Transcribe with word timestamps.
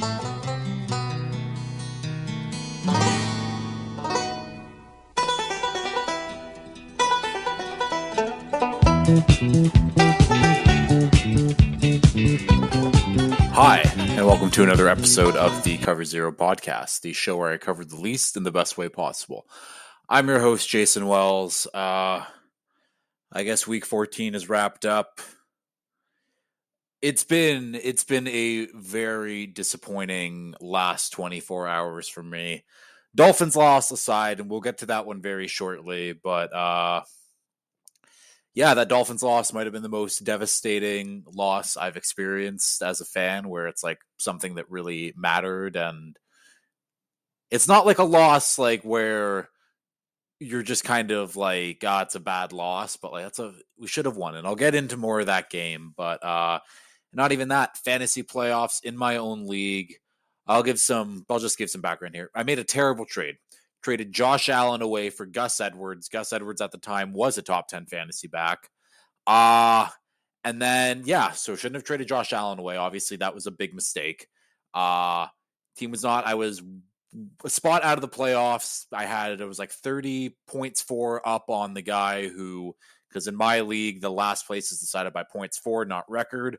Hi, 0.00 0.22
and 13.96 14.24
welcome 14.24 14.50
to 14.52 14.62
another 14.62 14.88
episode 14.88 15.34
of 15.34 15.64
the 15.64 15.78
Cover 15.78 16.04
Zero 16.04 16.30
podcast, 16.30 17.00
the 17.00 17.12
show 17.12 17.36
where 17.36 17.50
I 17.50 17.56
cover 17.56 17.84
the 17.84 17.96
least 17.96 18.36
in 18.36 18.44
the 18.44 18.52
best 18.52 18.78
way 18.78 18.88
possible. 18.88 19.48
I'm 20.08 20.28
your 20.28 20.38
host, 20.38 20.68
Jason 20.68 21.08
Wells. 21.08 21.66
Uh, 21.74 22.24
I 23.32 23.42
guess 23.42 23.66
week 23.66 23.84
14 23.84 24.36
is 24.36 24.48
wrapped 24.48 24.84
up. 24.84 25.20
It's 27.00 27.22
been 27.24 27.76
it's 27.76 28.04
been 28.04 28.26
a 28.26 28.66
very 28.74 29.46
disappointing 29.46 30.54
last 30.60 31.10
24 31.12 31.68
hours 31.68 32.08
for 32.08 32.22
me. 32.22 32.64
Dolphins 33.14 33.56
lost 33.56 33.92
aside, 33.92 34.40
and 34.40 34.50
we'll 34.50 34.60
get 34.60 34.78
to 34.78 34.86
that 34.86 35.06
one 35.06 35.22
very 35.22 35.46
shortly, 35.46 36.12
but 36.12 36.52
uh 36.54 37.02
yeah, 38.54 38.74
that 38.74 38.88
Dolphins 38.88 39.22
loss 39.22 39.52
might 39.52 39.66
have 39.66 39.72
been 39.72 39.82
the 39.82 39.88
most 39.88 40.24
devastating 40.24 41.22
loss 41.32 41.76
I've 41.76 41.96
experienced 41.96 42.82
as 42.82 43.00
a 43.00 43.04
fan, 43.04 43.48
where 43.48 43.68
it's 43.68 43.84
like 43.84 44.00
something 44.16 44.56
that 44.56 44.70
really 44.70 45.12
mattered. 45.16 45.76
And 45.76 46.16
it's 47.50 47.68
not 47.68 47.86
like 47.86 47.98
a 47.98 48.04
loss 48.04 48.58
like 48.58 48.82
where 48.82 49.48
you're 50.40 50.62
just 50.62 50.84
kind 50.84 51.10
of 51.10 51.36
like, 51.36 51.82
ah, 51.86 52.00
oh, 52.00 52.02
it's 52.02 52.14
a 52.16 52.20
bad 52.20 52.52
loss, 52.52 52.96
but 52.96 53.12
like 53.12 53.24
that's 53.24 53.38
a 53.38 53.54
we 53.78 53.86
should 53.86 54.06
have 54.06 54.16
won. 54.16 54.34
And 54.36 54.46
I'll 54.46 54.56
get 54.56 54.74
into 54.74 54.96
more 54.96 55.20
of 55.20 55.26
that 55.26 55.50
game, 55.50 55.94
but 55.96 56.24
uh 56.24 56.58
not 57.12 57.32
even 57.32 57.48
that. 57.48 57.76
Fantasy 57.78 58.22
playoffs 58.22 58.84
in 58.84 58.96
my 58.96 59.16
own 59.16 59.46
league. 59.46 59.94
I'll 60.46 60.62
give 60.62 60.80
some 60.80 61.24
I'll 61.28 61.38
just 61.38 61.58
give 61.58 61.70
some 61.70 61.82
background 61.82 62.14
here. 62.14 62.30
I 62.34 62.42
made 62.42 62.58
a 62.58 62.64
terrible 62.64 63.04
trade 63.04 63.36
traded 63.82 64.12
Josh 64.12 64.48
Allen 64.48 64.82
away 64.82 65.10
for 65.10 65.26
Gus 65.26 65.60
Edwards. 65.60 66.08
Gus 66.08 66.32
Edwards 66.32 66.60
at 66.60 66.72
the 66.72 66.78
time 66.78 67.12
was 67.12 67.38
a 67.38 67.42
top 67.42 67.68
10 67.68 67.86
fantasy 67.86 68.28
back. 68.28 68.70
Uh 69.26 69.88
and 70.44 70.60
then 70.60 71.02
yeah, 71.04 71.32
so 71.32 71.54
shouldn't 71.54 71.76
have 71.76 71.84
traded 71.84 72.08
Josh 72.08 72.32
Allen 72.32 72.58
away. 72.58 72.76
Obviously, 72.76 73.18
that 73.18 73.34
was 73.34 73.46
a 73.46 73.50
big 73.52 73.74
mistake. 73.74 74.26
Uh 74.72 75.26
team 75.76 75.90
was 75.90 76.02
not 76.02 76.26
I 76.26 76.34
was 76.34 76.62
a 77.44 77.50
spot 77.50 77.84
out 77.84 77.98
of 77.98 78.02
the 78.02 78.08
playoffs. 78.08 78.86
I 78.92 79.04
had 79.04 79.40
it 79.40 79.48
was 79.48 79.58
like 79.58 79.70
30 79.70 80.36
points 80.46 80.82
for 80.82 81.26
up 81.28 81.50
on 81.50 81.74
the 81.74 81.82
guy 81.82 82.28
who 82.28 82.74
because 83.08 83.26
in 83.26 83.36
my 83.36 83.60
league 83.60 84.00
the 84.00 84.10
last 84.10 84.46
place 84.46 84.72
is 84.72 84.80
decided 84.80 85.12
by 85.12 85.24
points 85.24 85.58
for, 85.58 85.84
not 85.84 86.10
record. 86.10 86.58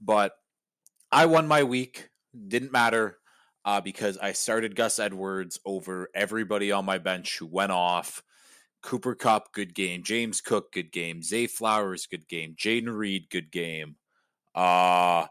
But 0.00 0.32
I 1.12 1.26
won 1.26 1.46
my 1.48 1.62
week. 1.62 2.08
Didn't 2.48 2.72
matter 2.72 3.18
uh, 3.64 3.80
because 3.80 4.16
I 4.18 4.32
started 4.32 4.76
Gus 4.76 4.98
Edwards 4.98 5.60
over 5.64 6.08
everybody 6.14 6.72
on 6.72 6.84
my 6.84 6.98
bench 6.98 7.38
who 7.38 7.46
went 7.46 7.72
off. 7.72 8.22
Cooper 8.82 9.14
Kupp, 9.14 9.52
good 9.52 9.74
game. 9.74 10.02
James 10.02 10.40
Cook, 10.40 10.72
good 10.72 10.90
game. 10.90 11.22
Zay 11.22 11.46
Flowers, 11.46 12.06
good 12.06 12.26
game. 12.28 12.54
Jayden 12.58 12.96
Reed, 12.96 13.28
good 13.30 13.50
game. 13.50 13.96
Uh 14.54 15.26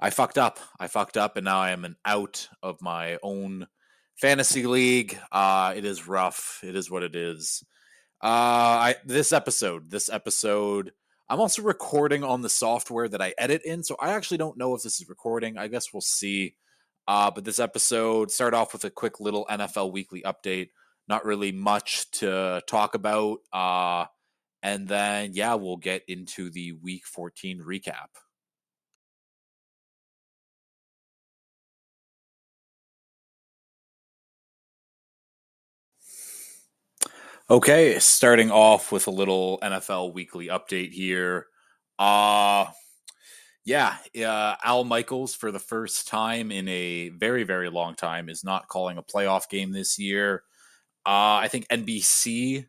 I 0.00 0.10
fucked 0.10 0.38
up. 0.38 0.58
I 0.78 0.86
fucked 0.86 1.16
up, 1.16 1.36
and 1.36 1.44
now 1.44 1.58
I 1.58 1.70
am 1.70 1.84
an 1.84 1.96
out 2.04 2.48
of 2.62 2.80
my 2.80 3.18
own 3.22 3.66
fantasy 4.16 4.66
league. 4.66 5.16
Uh 5.30 5.74
it 5.76 5.84
is 5.84 6.08
rough. 6.08 6.60
It 6.62 6.74
is 6.74 6.90
what 6.90 7.04
it 7.04 7.14
is. 7.14 7.62
Uh 8.22 8.26
I 8.26 8.96
this 9.04 9.32
episode, 9.32 9.90
this 9.90 10.10
episode 10.10 10.92
I'm 11.30 11.40
also 11.40 11.60
recording 11.60 12.24
on 12.24 12.40
the 12.40 12.48
software 12.48 13.06
that 13.08 13.20
I 13.20 13.34
edit 13.36 13.62
in, 13.64 13.82
so 13.82 13.96
I 14.00 14.12
actually 14.12 14.38
don't 14.38 14.56
know 14.56 14.74
if 14.74 14.82
this 14.82 14.98
is 15.00 15.08
recording. 15.10 15.58
I 15.58 15.68
guess 15.68 15.92
we'll 15.92 16.00
see. 16.00 16.56
Uh, 17.06 17.30
but 17.30 17.44
this 17.44 17.58
episode 17.58 18.30
start 18.30 18.54
off 18.54 18.72
with 18.72 18.84
a 18.84 18.90
quick 18.90 19.20
little 19.20 19.46
NFL 19.50 19.92
weekly 19.92 20.22
update. 20.22 20.70
Not 21.06 21.26
really 21.26 21.52
much 21.52 22.10
to 22.12 22.62
talk 22.66 22.94
about. 22.94 23.38
Uh, 23.52 24.06
and 24.62 24.88
then, 24.88 25.32
yeah, 25.34 25.54
we'll 25.54 25.76
get 25.76 26.02
into 26.08 26.50
the 26.50 26.72
week 26.72 27.06
14 27.06 27.60
recap. 27.60 28.08
Okay, 37.50 37.98
starting 37.98 38.50
off 38.50 38.92
with 38.92 39.06
a 39.06 39.10
little 39.10 39.58
NFL 39.62 40.12
weekly 40.12 40.48
update 40.48 40.92
here. 40.92 41.46
Uh 41.98 42.66
yeah, 43.64 43.96
uh, 44.18 44.56
Al 44.64 44.84
Michaels 44.84 45.34
for 45.34 45.50
the 45.52 45.58
first 45.58 46.08
time 46.08 46.50
in 46.50 46.68
a 46.68 47.10
very 47.10 47.44
very 47.44 47.70
long 47.70 47.94
time 47.94 48.28
is 48.28 48.44
not 48.44 48.68
calling 48.68 48.98
a 48.98 49.02
playoff 49.02 49.48
game 49.48 49.72
this 49.72 49.98
year. 49.98 50.42
Uh, 51.06 51.40
I 51.42 51.48
think 51.50 51.66
NBC 51.68 52.66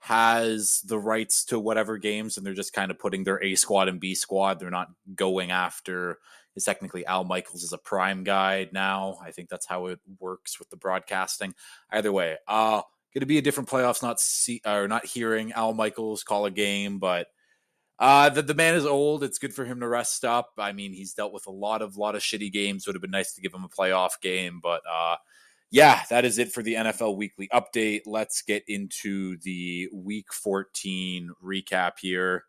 has 0.00 0.82
the 0.86 0.98
rights 0.98 1.44
to 1.46 1.58
whatever 1.58 1.98
games, 1.98 2.36
and 2.36 2.46
they're 2.46 2.54
just 2.54 2.72
kind 2.72 2.90
of 2.92 2.98
putting 3.00 3.24
their 3.24 3.42
A 3.42 3.56
squad 3.56 3.88
and 3.88 4.00
B 4.00 4.14
squad. 4.14 4.60
They're 4.60 4.70
not 4.70 4.88
going 5.16 5.50
after. 5.50 6.18
Is 6.56 6.64
technically 6.64 7.06
Al 7.06 7.24
Michaels 7.24 7.64
is 7.64 7.72
a 7.72 7.78
prime 7.78 8.24
guy 8.24 8.68
now. 8.72 9.18
I 9.24 9.32
think 9.32 9.48
that's 9.48 9.66
how 9.66 9.86
it 9.86 10.00
works 10.20 10.58
with 10.60 10.70
the 10.70 10.76
broadcasting. 10.76 11.54
Either 11.90 12.12
way, 12.12 12.36
uh, 12.46 12.82
going 13.12 13.20
to 13.20 13.26
be 13.26 13.38
a 13.38 13.42
different 13.42 13.68
playoffs. 13.68 14.02
Not 14.02 14.20
see 14.20 14.60
or 14.66 14.88
not 14.88 15.06
hearing 15.06 15.52
Al 15.52 15.74
Michaels 15.74 16.24
call 16.24 16.46
a 16.46 16.50
game, 16.50 16.98
but 16.98 17.28
uh, 17.98 18.28
the, 18.30 18.42
the 18.42 18.54
man 18.54 18.74
is 18.74 18.86
old. 18.86 19.22
It's 19.22 19.38
good 19.38 19.54
for 19.54 19.64
him 19.64 19.80
to 19.80 19.88
rest 19.88 20.24
up. 20.24 20.50
I 20.58 20.72
mean, 20.72 20.92
he's 20.92 21.14
dealt 21.14 21.32
with 21.32 21.46
a 21.46 21.52
lot 21.52 21.82
of 21.82 21.96
lot 21.96 22.16
of 22.16 22.22
shitty 22.22 22.52
games. 22.52 22.86
Would 22.86 22.96
have 22.96 23.02
been 23.02 23.10
nice 23.10 23.34
to 23.34 23.40
give 23.40 23.54
him 23.54 23.64
a 23.64 23.68
playoff 23.68 24.20
game, 24.20 24.60
but 24.62 24.82
uh, 24.90 25.16
yeah, 25.70 26.02
that 26.10 26.24
is 26.24 26.38
it 26.38 26.52
for 26.52 26.62
the 26.62 26.74
NFL 26.74 27.16
Weekly 27.16 27.48
Update. 27.52 28.02
Let's 28.04 28.42
get 28.42 28.62
into 28.68 29.38
the 29.38 29.88
Week 29.92 30.32
14 30.32 31.30
recap 31.42 31.92
here. 32.00 32.44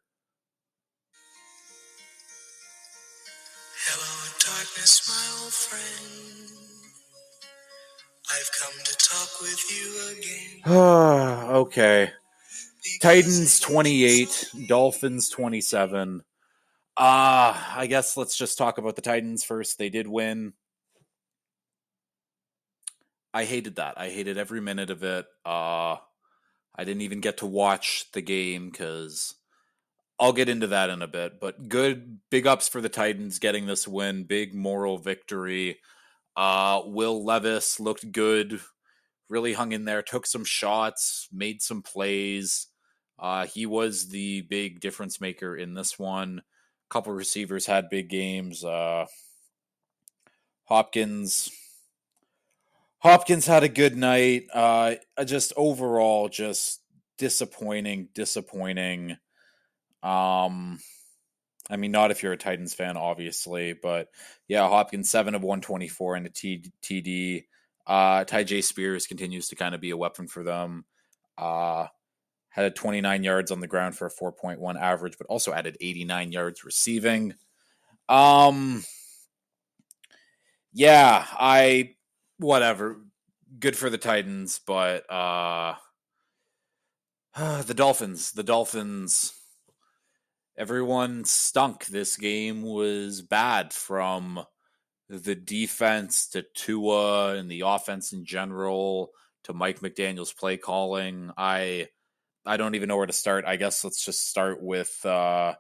Hello, 3.85 4.31
darkness, 4.39 5.07
my 5.07 5.43
old 5.43 5.53
friend. 5.53 6.72
I've 8.31 8.49
come 8.59 8.73
to 8.83 8.97
talk 8.97 9.41
with 9.41 9.63
you 9.71 10.17
again. 10.17 10.73
okay. 11.55 12.11
Titans 13.01 13.59
28, 13.59 14.51
Dolphins 14.67 15.29
27. 15.29 16.23
Uh, 16.95 17.57
I 17.75 17.87
guess 17.89 18.17
let's 18.17 18.37
just 18.37 18.57
talk 18.57 18.77
about 18.77 18.95
the 18.95 19.01
Titans 19.01 19.43
first. 19.43 19.77
They 19.77 19.89
did 19.89 20.07
win. 20.07 20.53
I 23.33 23.45
hated 23.45 23.77
that. 23.77 23.97
I 23.97 24.09
hated 24.09 24.37
every 24.37 24.61
minute 24.61 24.89
of 24.89 25.03
it. 25.03 25.25
Uh, 25.45 25.97
I 26.75 26.83
didn't 26.83 27.01
even 27.01 27.19
get 27.19 27.37
to 27.37 27.45
watch 27.45 28.05
the 28.13 28.21
game 28.21 28.69
because 28.69 29.35
I'll 30.19 30.33
get 30.33 30.49
into 30.49 30.67
that 30.67 30.89
in 30.89 31.01
a 31.01 31.07
bit. 31.07 31.39
But 31.39 31.67
good, 31.67 32.19
big 32.29 32.45
ups 32.45 32.69
for 32.69 32.79
the 32.79 32.89
Titans 32.89 33.39
getting 33.39 33.65
this 33.65 33.87
win. 33.87 34.23
Big 34.25 34.53
moral 34.53 34.97
victory. 34.97 35.79
Uh, 36.35 36.81
Will 36.85 37.23
Levis 37.23 37.79
looked 37.79 38.11
good, 38.11 38.59
really 39.29 39.53
hung 39.53 39.71
in 39.71 39.85
there, 39.85 40.01
took 40.01 40.25
some 40.25 40.43
shots, 40.43 41.27
made 41.31 41.61
some 41.61 41.81
plays. 41.81 42.67
Uh, 43.19 43.45
he 43.45 43.65
was 43.65 44.09
the 44.09 44.41
big 44.41 44.79
difference 44.79 45.21
maker 45.21 45.55
in 45.55 45.73
this 45.73 45.97
one. 45.99 46.39
A 46.39 46.93
couple 46.93 47.13
receivers 47.13 47.65
had 47.65 47.89
big 47.89 48.09
games. 48.09 48.63
Uh, 48.63 49.05
Hopkins. 50.65 51.51
Hopkins 52.99 53.45
had 53.45 53.63
a 53.63 53.69
good 53.69 53.95
night. 53.95 54.45
Uh, 54.53 54.95
just 55.25 55.53
overall, 55.55 56.29
just 56.29 56.81
disappointing, 57.17 58.09
disappointing. 58.13 59.17
Um, 60.01 60.79
I 61.69 61.77
mean, 61.77 61.91
not 61.91 62.11
if 62.11 62.21
you're 62.23 62.33
a 62.33 62.37
Titans 62.37 62.73
fan, 62.73 62.97
obviously, 62.97 63.73
but 63.73 64.09
yeah, 64.47 64.67
Hopkins 64.67 65.09
seven 65.09 65.35
of 65.35 65.43
one 65.43 65.61
twenty 65.61 65.87
four 65.87 66.15
and 66.15 66.33
T- 66.33 66.71
TD. 66.81 67.45
Uh, 67.85 68.23
Tyjae 68.23 68.63
Spears 68.63 69.07
continues 69.07 69.49
to 69.49 69.55
kind 69.55 69.75
of 69.75 69.81
be 69.81 69.91
a 69.91 69.97
weapon 69.97 70.27
for 70.27 70.43
them. 70.43 70.85
Uh, 71.37 71.87
had 72.53 72.75
29 72.75 73.23
yards 73.23 73.51
on 73.51 73.59
the 73.61 73.67
ground 73.67 73.97
for 73.97 74.05
a 74.05 74.11
4.1 74.11 74.79
average, 74.79 75.17
but 75.17 75.25
also 75.25 75.51
added 75.51 75.75
89 75.81 76.31
yards 76.31 76.63
receiving. 76.63 77.33
Um, 78.07 78.83
yeah, 80.71 81.25
I 81.31 81.95
whatever. 82.37 83.01
Good 83.59 83.75
for 83.75 83.89
the 83.89 83.97
Titans, 83.97 84.59
but 84.65 85.11
uh, 85.11 85.75
the 87.63 87.73
Dolphins. 87.73 88.31
The 88.31 88.43
Dolphins. 88.43 89.33
Everyone 90.57 91.25
stunk. 91.25 91.85
This 91.87 92.15
game 92.15 92.61
was 92.61 93.21
bad 93.21 93.73
from 93.73 94.45
the 95.09 95.35
defense 95.35 96.27
to 96.29 96.43
Tua 96.53 97.35
and 97.35 97.49
the 97.49 97.61
offense 97.65 98.13
in 98.13 98.23
general 98.23 99.11
to 99.45 99.53
Mike 99.53 99.79
McDaniel's 99.79 100.33
play 100.33 100.57
calling. 100.57 101.31
I 101.37 101.87
I 102.45 102.57
don't 102.57 102.75
even 102.75 102.87
know 102.87 102.97
where 102.97 103.05
to 103.05 103.13
start. 103.13 103.45
I 103.45 103.55
guess 103.55 103.83
let's 103.83 104.05
just 104.05 104.29
start 104.29 104.61
with 104.61 105.03
uh, 105.05 105.55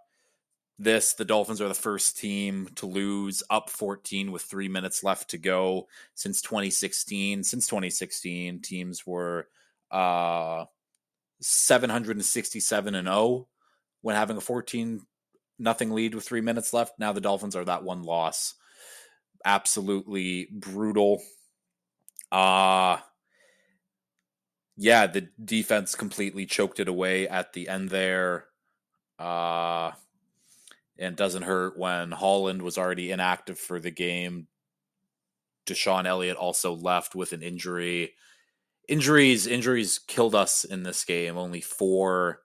this, 0.79 1.13
the 1.13 1.25
Dolphins 1.25 1.61
are 1.61 1.67
the 1.67 1.73
first 1.73 2.17
team 2.17 2.69
to 2.75 2.85
lose 2.85 3.43
up 3.49 3.69
14 3.69 4.31
with 4.31 4.41
three 4.41 4.67
minutes 4.67 5.03
left 5.03 5.29
to 5.29 5.37
go 5.37 5.87
since 6.15 6.41
2016. 6.41 7.43
Since 7.43 7.67
2016, 7.67 8.59
teams 8.61 9.05
were 9.05 9.47
uh, 9.91 10.65
767 11.39 12.95
and 12.95 13.07
0 13.07 13.47
when 14.03 14.15
having 14.15 14.37
a 14.37 14.41
14 14.41 15.01
nothing 15.57 15.91
lead 15.91 16.13
with 16.13 16.25
three 16.25 16.41
minutes 16.41 16.73
left. 16.73 16.99
Now 16.99 17.13
the 17.13 17.21
Dolphins 17.21 17.55
are 17.55 17.65
that 17.65 17.83
one 17.83 18.03
loss. 18.03 18.53
Absolutely 19.43 20.49
brutal. 20.51 21.23
Uh 22.31 22.97
yeah, 24.75 25.07
the 25.07 25.29
defense 25.43 25.95
completely 25.95 26.45
choked 26.45 26.79
it 26.79 26.87
away 26.87 27.27
at 27.27 27.53
the 27.53 27.67
end 27.67 27.89
there. 27.89 28.45
Uh 29.17 29.91
and 30.99 31.15
doesn't 31.15 31.43
hurt 31.43 31.77
when 31.77 32.11
Holland 32.11 32.61
was 32.61 32.77
already 32.77 33.11
inactive 33.11 33.57
for 33.57 33.79
the 33.79 33.91
game. 33.91 34.47
DeShon 35.65 36.05
Elliott 36.05 36.37
also 36.37 36.73
left 36.73 37.15
with 37.15 37.31
an 37.31 37.41
injury. 37.41 38.13
Injuries, 38.87 39.47
injuries 39.47 39.97
killed 39.97 40.35
us 40.35 40.65
in 40.65 40.83
this 40.83 41.05
game. 41.05 41.37
Only 41.37 41.61
four 41.61 42.41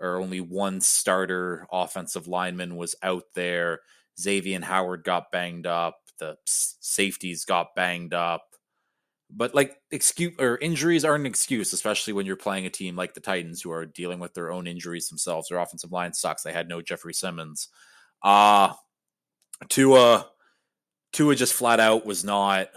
or 0.00 0.16
only 0.16 0.40
one 0.40 0.80
starter 0.80 1.66
offensive 1.72 2.28
lineman 2.28 2.76
was 2.76 2.94
out 3.02 3.24
there. 3.34 3.80
Xavier 4.18 4.60
Howard 4.60 5.04
got 5.04 5.30
banged 5.30 5.66
up. 5.66 5.98
The 6.18 6.36
safeties 6.46 7.44
got 7.44 7.74
banged 7.74 8.14
up. 8.14 8.42
But 9.28 9.54
like 9.54 9.76
excuse 9.90 10.34
or 10.38 10.56
injuries 10.58 11.04
aren't 11.04 11.22
an 11.22 11.26
excuse, 11.26 11.72
especially 11.72 12.12
when 12.12 12.26
you're 12.26 12.36
playing 12.36 12.64
a 12.66 12.70
team 12.70 12.94
like 12.94 13.14
the 13.14 13.20
Titans 13.20 13.60
who 13.60 13.72
are 13.72 13.84
dealing 13.84 14.20
with 14.20 14.34
their 14.34 14.52
own 14.52 14.66
injuries 14.66 15.08
themselves. 15.08 15.48
Their 15.48 15.58
offensive 15.58 15.92
line 15.92 16.14
sucks. 16.14 16.42
They 16.42 16.52
had 16.52 16.68
no 16.68 16.80
Jeffrey 16.80 17.12
Simmons. 17.12 17.68
Uh 18.22 18.72
Tua 19.68 20.28
Tua 21.12 21.34
just 21.34 21.54
flat 21.54 21.80
out 21.80 22.06
was 22.06 22.24
not 22.24 22.68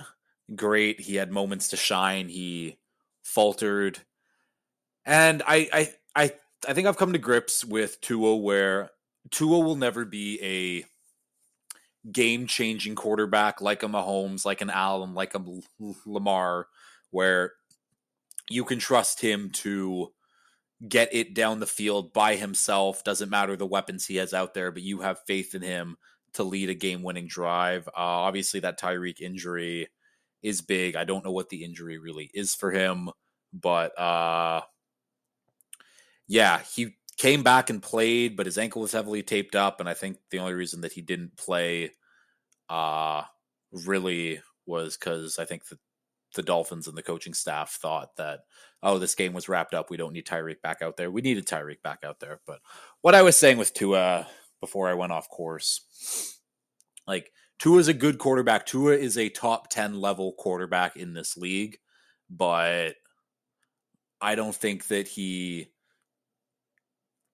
great. 0.56 1.00
He 1.00 1.16
had 1.16 1.32
moments 1.32 1.70
to 1.70 1.78
shine. 1.78 2.30
He 2.30 2.80
faltered. 3.22 4.00
And 5.06 5.44
I 5.46 5.70
I 5.72 5.94
I 6.16 6.32
I 6.68 6.74
think 6.74 6.88
I've 6.88 6.98
come 6.98 7.14
to 7.14 7.20
grips 7.20 7.64
with 7.64 8.02
Tua 8.02 8.36
where 8.36 8.92
Tua 9.32 9.60
will 9.60 9.76
never 9.76 10.06
be 10.06 10.40
a 10.42 10.86
game 12.12 12.48
changing 12.48 12.96
quarterback 12.96 13.62
like 13.62 13.84
a 13.84 13.88
Mahomes, 13.88 14.46
like 14.46 14.62
an 14.62 14.70
Allen, 14.70 15.14
like 15.14 15.36
a 15.36 15.44
Lamar, 16.06 16.68
where 17.12 17.54
you 18.50 18.64
can 18.66 18.80
trust 18.80 19.22
him 19.22 19.52
to 19.52 20.12
get 20.88 21.10
it 21.14 21.34
down 21.34 21.60
the 21.60 21.68
field 21.68 22.14
by 22.14 22.36
himself. 22.36 23.04
Doesn't 23.04 23.30
matter 23.30 23.56
the 23.56 23.66
weapons 23.66 24.06
he 24.06 24.16
has 24.18 24.34
out 24.34 24.54
there, 24.54 24.72
but 24.72 24.84
you 24.84 25.02
have 25.02 25.20
faith 25.28 25.54
in 25.54 25.62
him 25.62 25.98
to 26.34 26.44
lead 26.44 26.70
a 26.70 26.76
game 26.76 27.04
winning 27.04 27.28
drive. 27.28 27.88
Uh, 27.90 27.92
obviously, 27.96 28.60
that 28.62 28.80
Tyreek 28.80 29.22
injury 29.22 29.88
is 30.42 30.62
big. 30.62 30.96
I 30.96 31.04
don't 31.04 31.26
know 31.26 31.32
what 31.32 31.50
the 31.50 31.64
injury 31.64 31.98
really 31.98 32.32
is 32.34 32.56
for 32.56 32.72
him, 32.72 33.10
but 33.54 33.98
uh, 34.00 34.62
yeah, 36.30 36.62
he 36.74 36.96
came 37.18 37.44
back 37.44 37.70
and 37.70 37.84
played, 37.84 38.38
but 38.38 38.46
his 38.46 38.58
ankle 38.58 38.82
was 38.82 38.94
heavily 38.94 39.22
taped 39.22 39.56
up, 39.56 39.82
and 39.82 39.90
I 39.90 39.94
think 39.94 40.18
the 40.32 40.40
only 40.40 40.54
reason 40.54 40.82
that 40.82 40.94
he 40.94 41.02
didn't 41.02 41.36
play 41.36 41.92
uh 42.70 43.24
really 43.72 44.40
was 44.66 44.96
because 44.96 45.38
I 45.38 45.46
think 45.46 45.68
the 45.68 45.78
the 46.36 46.44
Dolphins 46.44 46.88
and 46.88 46.96
the 46.96 47.04
coaching 47.04 47.34
staff 47.34 47.72
thought 47.82 48.16
that 48.18 48.42
oh 48.84 49.00
this 49.00 49.16
game 49.16 49.34
was 49.34 49.50
wrapped 49.50 49.74
up. 49.74 49.90
We 49.90 49.98
don't 49.98 50.14
need 50.14 50.28
Tyreek 50.28 50.62
back 50.62 50.82
out 50.82 50.96
there. 50.96 51.12
We 51.12 51.22
needed 51.22 51.48
Tyreek 51.48 51.82
back 51.84 52.04
out 52.06 52.20
there. 52.20 52.40
But 52.46 52.60
what 53.02 53.16
I 53.16 53.24
was 53.24 53.36
saying 53.36 53.58
with 53.58 53.74
Tua 53.74 54.28
before 54.62 54.88
I 54.88 54.94
went 54.94 55.12
off 55.12 55.30
course 55.30 56.38
like 57.08 57.32
Tua 57.58 57.80
is 57.80 57.88
a 57.88 57.94
good 57.94 58.20
quarterback. 58.20 58.66
Tua 58.66 58.94
is 58.94 59.18
a 59.18 59.30
top 59.30 59.70
10 59.70 60.00
level 60.00 60.34
quarterback 60.34 60.96
in 60.96 61.14
this 61.14 61.36
league 61.36 61.80
but 62.30 62.96
I 64.22 64.36
don't 64.36 64.56
think 64.56 64.88
that 64.88 65.08
he 65.08 65.72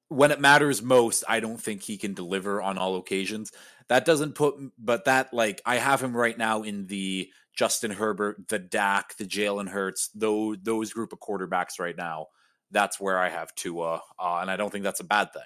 when 0.10 0.32
it 0.32 0.40
matters 0.40 0.82
most, 0.82 1.24
I 1.28 1.40
don't 1.40 1.62
think 1.62 1.82
he 1.82 1.98
can 1.98 2.14
deliver 2.14 2.62
on 2.62 2.78
all 2.78 2.96
occasions. 2.98 3.52
That 3.90 4.06
doesn't 4.06 4.36
put, 4.36 4.56
but 4.78 5.06
that 5.06 5.34
like 5.34 5.62
I 5.66 5.78
have 5.78 6.02
him 6.02 6.16
right 6.16 6.38
now 6.38 6.64
in 6.64 6.88
the 6.88 7.30
Justin 7.56 7.92
Herbert, 7.92 8.48
the 8.50 8.60
Dak, 8.60 9.18
the 9.18 9.26
Jalen 9.26 9.70
Hurts, 9.70 10.10
those 10.14 10.58
those 10.62 10.94
group 10.94 11.14
of 11.14 11.20
quarterbacks 11.20 11.80
right 11.80 11.98
now. 11.98 12.28
That's 12.72 13.00
where 13.00 13.18
I 13.20 13.30
have 13.30 13.56
Tua, 13.56 14.02
uh, 14.20 14.40
and 14.42 14.50
I 14.52 14.58
don't 14.58 14.72
think 14.72 14.84
that's 14.84 15.00
a 15.00 15.06
bad 15.06 15.34
thing. 15.34 15.44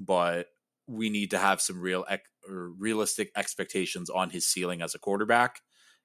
But 0.00 0.46
we 0.86 1.10
need 1.10 1.30
to 1.32 1.38
have 1.38 1.60
some 1.60 1.80
real 1.80 2.04
ec- 2.10 2.28
realistic 2.48 3.30
expectations 3.36 4.10
on 4.10 4.30
his 4.30 4.46
ceiling 4.46 4.82
as 4.82 4.94
a 4.94 4.98
quarterback 4.98 5.60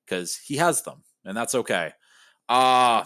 because 0.05 0.35
he 0.35 0.57
has 0.57 0.81
them, 0.83 1.03
and 1.25 1.35
that's 1.35 1.55
okay. 1.55 1.93
Uh 2.49 3.05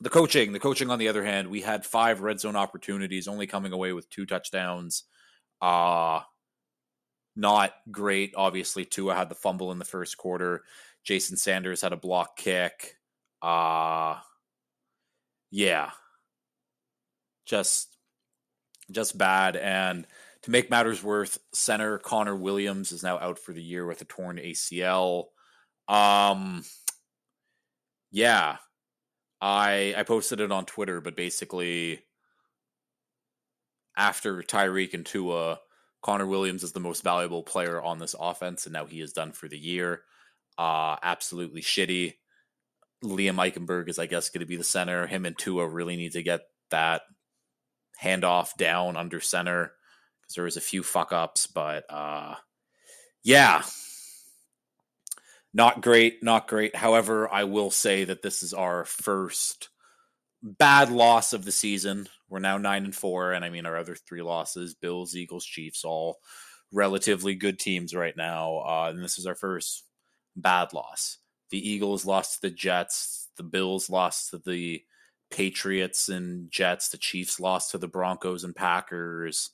the 0.00 0.10
coaching, 0.10 0.52
the 0.52 0.58
coaching 0.60 0.90
on 0.90 0.98
the 0.98 1.08
other 1.08 1.24
hand, 1.24 1.48
we 1.48 1.62
had 1.62 1.86
five 1.86 2.20
red 2.20 2.38
zone 2.40 2.56
opportunities, 2.56 3.28
only 3.28 3.46
coming 3.46 3.72
away 3.72 3.92
with 3.92 4.10
two 4.10 4.26
touchdowns. 4.26 5.04
Uh 5.60 6.20
not 7.38 7.72
great. 7.90 8.32
Obviously, 8.36 8.84
Tua 8.84 9.14
had 9.14 9.28
the 9.28 9.34
fumble 9.34 9.70
in 9.70 9.78
the 9.78 9.84
first 9.84 10.16
quarter. 10.16 10.64
Jason 11.04 11.36
Sanders 11.36 11.82
had 11.82 11.92
a 11.92 11.96
block 11.96 12.36
kick. 12.36 12.96
Uh 13.42 14.18
yeah. 15.50 15.90
Just 17.46 17.96
just 18.90 19.16
bad. 19.16 19.56
And 19.56 20.06
to 20.42 20.50
make 20.50 20.70
matters 20.70 21.02
worse, 21.02 21.38
center 21.52 21.98
Connor 21.98 22.36
Williams 22.36 22.92
is 22.92 23.02
now 23.02 23.18
out 23.18 23.38
for 23.38 23.52
the 23.52 23.62
year 23.62 23.86
with 23.86 24.00
a 24.02 24.04
torn 24.04 24.36
ACL. 24.36 25.26
Um 25.88 26.64
yeah, 28.10 28.56
I 29.40 29.94
I 29.96 30.02
posted 30.02 30.40
it 30.40 30.52
on 30.52 30.66
Twitter, 30.66 31.00
but 31.00 31.16
basically 31.16 32.00
after 33.96 34.42
Tyreek 34.42 34.94
and 34.94 35.04
Tua, 35.06 35.60
Connor 36.02 36.26
Williams 36.26 36.62
is 36.62 36.72
the 36.72 36.80
most 36.80 37.02
valuable 37.02 37.42
player 37.42 37.80
on 37.82 37.98
this 37.98 38.14
offense, 38.18 38.66
and 38.66 38.72
now 38.72 38.86
he 38.86 39.00
is 39.00 39.12
done 39.12 39.32
for 39.32 39.48
the 39.48 39.58
year. 39.58 40.02
Uh 40.58 40.96
absolutely 41.02 41.62
shitty. 41.62 42.14
Liam 43.04 43.36
Eichenberg 43.36 43.88
is, 43.88 43.98
I 43.98 44.06
guess, 44.06 44.30
going 44.30 44.40
to 44.40 44.46
be 44.46 44.56
the 44.56 44.64
center. 44.64 45.06
Him 45.06 45.26
and 45.26 45.36
Tua 45.36 45.68
really 45.68 45.96
need 45.96 46.12
to 46.12 46.22
get 46.22 46.42
that 46.70 47.02
handoff 48.02 48.56
down 48.56 48.96
under 48.96 49.20
center 49.20 49.72
because 50.20 50.34
there 50.34 50.44
was 50.44 50.56
a 50.56 50.62
few 50.62 50.82
fuck 50.82 51.12
ups, 51.12 51.46
but 51.46 51.84
uh 51.90 52.34
yeah, 53.22 53.62
not 55.56 55.80
great, 55.80 56.22
not 56.22 56.48
great. 56.48 56.76
However, 56.76 57.32
I 57.32 57.44
will 57.44 57.70
say 57.70 58.04
that 58.04 58.20
this 58.20 58.42
is 58.42 58.52
our 58.52 58.84
first 58.84 59.70
bad 60.42 60.90
loss 60.90 61.32
of 61.32 61.46
the 61.46 61.52
season. 61.52 62.08
We're 62.28 62.40
now 62.40 62.58
nine 62.58 62.84
and 62.84 62.94
four, 62.94 63.32
and 63.32 63.42
I 63.42 63.48
mean 63.48 63.64
our 63.64 63.78
other 63.78 63.94
three 63.94 64.20
losses: 64.20 64.74
Bills, 64.74 65.16
Eagles, 65.16 65.46
Chiefs, 65.46 65.82
all 65.82 66.18
relatively 66.72 67.34
good 67.34 67.58
teams 67.58 67.94
right 67.94 68.14
now. 68.14 68.58
Uh, 68.58 68.90
and 68.90 69.02
this 69.02 69.18
is 69.18 69.24
our 69.24 69.34
first 69.34 69.84
bad 70.36 70.74
loss. 70.74 71.16
The 71.48 71.70
Eagles 71.70 72.04
lost 72.04 72.34
to 72.34 72.48
the 72.48 72.54
Jets. 72.54 73.30
The 73.38 73.42
Bills 73.42 73.88
lost 73.88 74.30
to 74.30 74.42
the 74.44 74.82
Patriots 75.30 76.10
and 76.10 76.50
Jets. 76.50 76.90
The 76.90 76.98
Chiefs 76.98 77.40
lost 77.40 77.70
to 77.70 77.78
the 77.78 77.88
Broncos 77.88 78.44
and 78.44 78.54
Packers. 78.54 79.48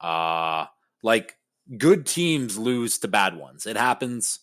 Uh, 0.00 0.66
like 1.04 1.36
good 1.76 2.06
teams 2.06 2.58
lose 2.58 2.98
to 2.98 3.08
bad 3.08 3.36
ones. 3.36 3.66
It 3.66 3.76
happens. 3.76 4.40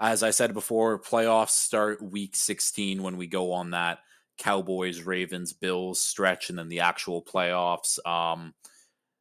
As 0.00 0.22
I 0.22 0.30
said 0.30 0.54
before, 0.54 1.00
playoffs 1.00 1.50
start 1.50 2.00
week 2.00 2.36
16 2.36 3.02
when 3.02 3.16
we 3.16 3.26
go 3.26 3.52
on 3.52 3.70
that 3.70 3.98
Cowboys, 4.38 5.02
Ravens, 5.02 5.52
Bills 5.52 6.00
stretch, 6.00 6.50
and 6.50 6.58
then 6.58 6.68
the 6.68 6.80
actual 6.80 7.22
playoffs. 7.22 7.98
Um, 8.06 8.54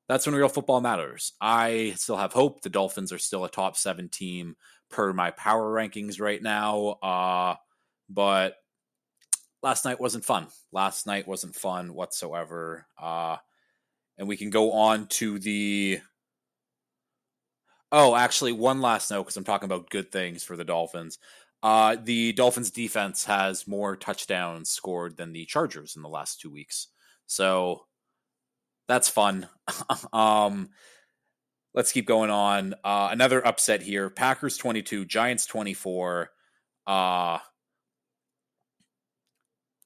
that's 0.08 0.26
when 0.26 0.36
real 0.36 0.48
football 0.48 0.80
matters. 0.80 1.34
I 1.42 1.94
still 1.98 2.16
have 2.16 2.32
hope. 2.32 2.62
The 2.62 2.70
Dolphins 2.70 3.12
are 3.12 3.18
still 3.18 3.44
a 3.44 3.50
top 3.50 3.76
seven 3.76 4.08
team 4.08 4.56
per 4.90 5.12
my 5.14 5.32
power 5.32 5.74
rankings 5.74 6.22
right 6.22 6.42
now. 6.42 6.98
Uh, 7.02 7.56
but 8.10 8.56
last 9.62 9.84
night 9.84 10.00
wasn't 10.00 10.26
fun. 10.26 10.48
Last 10.72 11.08
night 11.08 11.28
wasn't 11.28 11.56
fun 11.56 11.94
whatsoever. 11.94 12.86
Uh, 13.02 13.38
and 14.18 14.28
we 14.28 14.38
can 14.38 14.50
go 14.50 14.72
on 14.72 15.08
to 15.08 15.40
the 15.40 16.00
Oh, 17.92 18.16
actually, 18.16 18.52
one 18.52 18.82
last 18.82 19.10
note 19.12 19.24
because 19.24 19.38
I'm 19.38 19.44
talking 19.46 19.66
about 19.66 19.90
good 19.90 20.12
things 20.12 20.44
for 20.44 20.58
the 20.58 20.66
Dolphins. 20.66 21.20
Uh, 21.64 21.96
the 22.02 22.34
Dolphins 22.34 22.72
defense 22.72 23.26
has 23.26 23.68
more 23.68 23.96
touchdowns 23.96 24.70
scored 24.70 25.18
than 25.18 25.34
the 25.34 25.46
Chargers 25.46 25.96
in 25.96 26.02
the 26.02 26.10
last 26.10 26.40
two 26.42 26.52
weeks. 26.52 26.88
So 27.28 27.86
that's 28.88 29.10
fun. 29.10 29.48
um, 30.14 30.70
let's 31.74 31.92
keep 31.92 32.06
going 32.06 32.30
on. 32.30 32.76
Uh, 32.84 33.10
another 33.12 33.46
upset 33.46 33.82
here 33.82 34.10
Packers 34.10 34.58
22, 34.58 35.06
Giants 35.06 35.46
24. 35.46 36.30
Uh, 36.86 37.40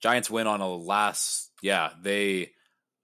Giants 0.01 0.29
win 0.29 0.48
on 0.48 0.62
a 0.62 0.67
last, 0.67 1.51
yeah, 1.62 1.91
they 2.01 2.51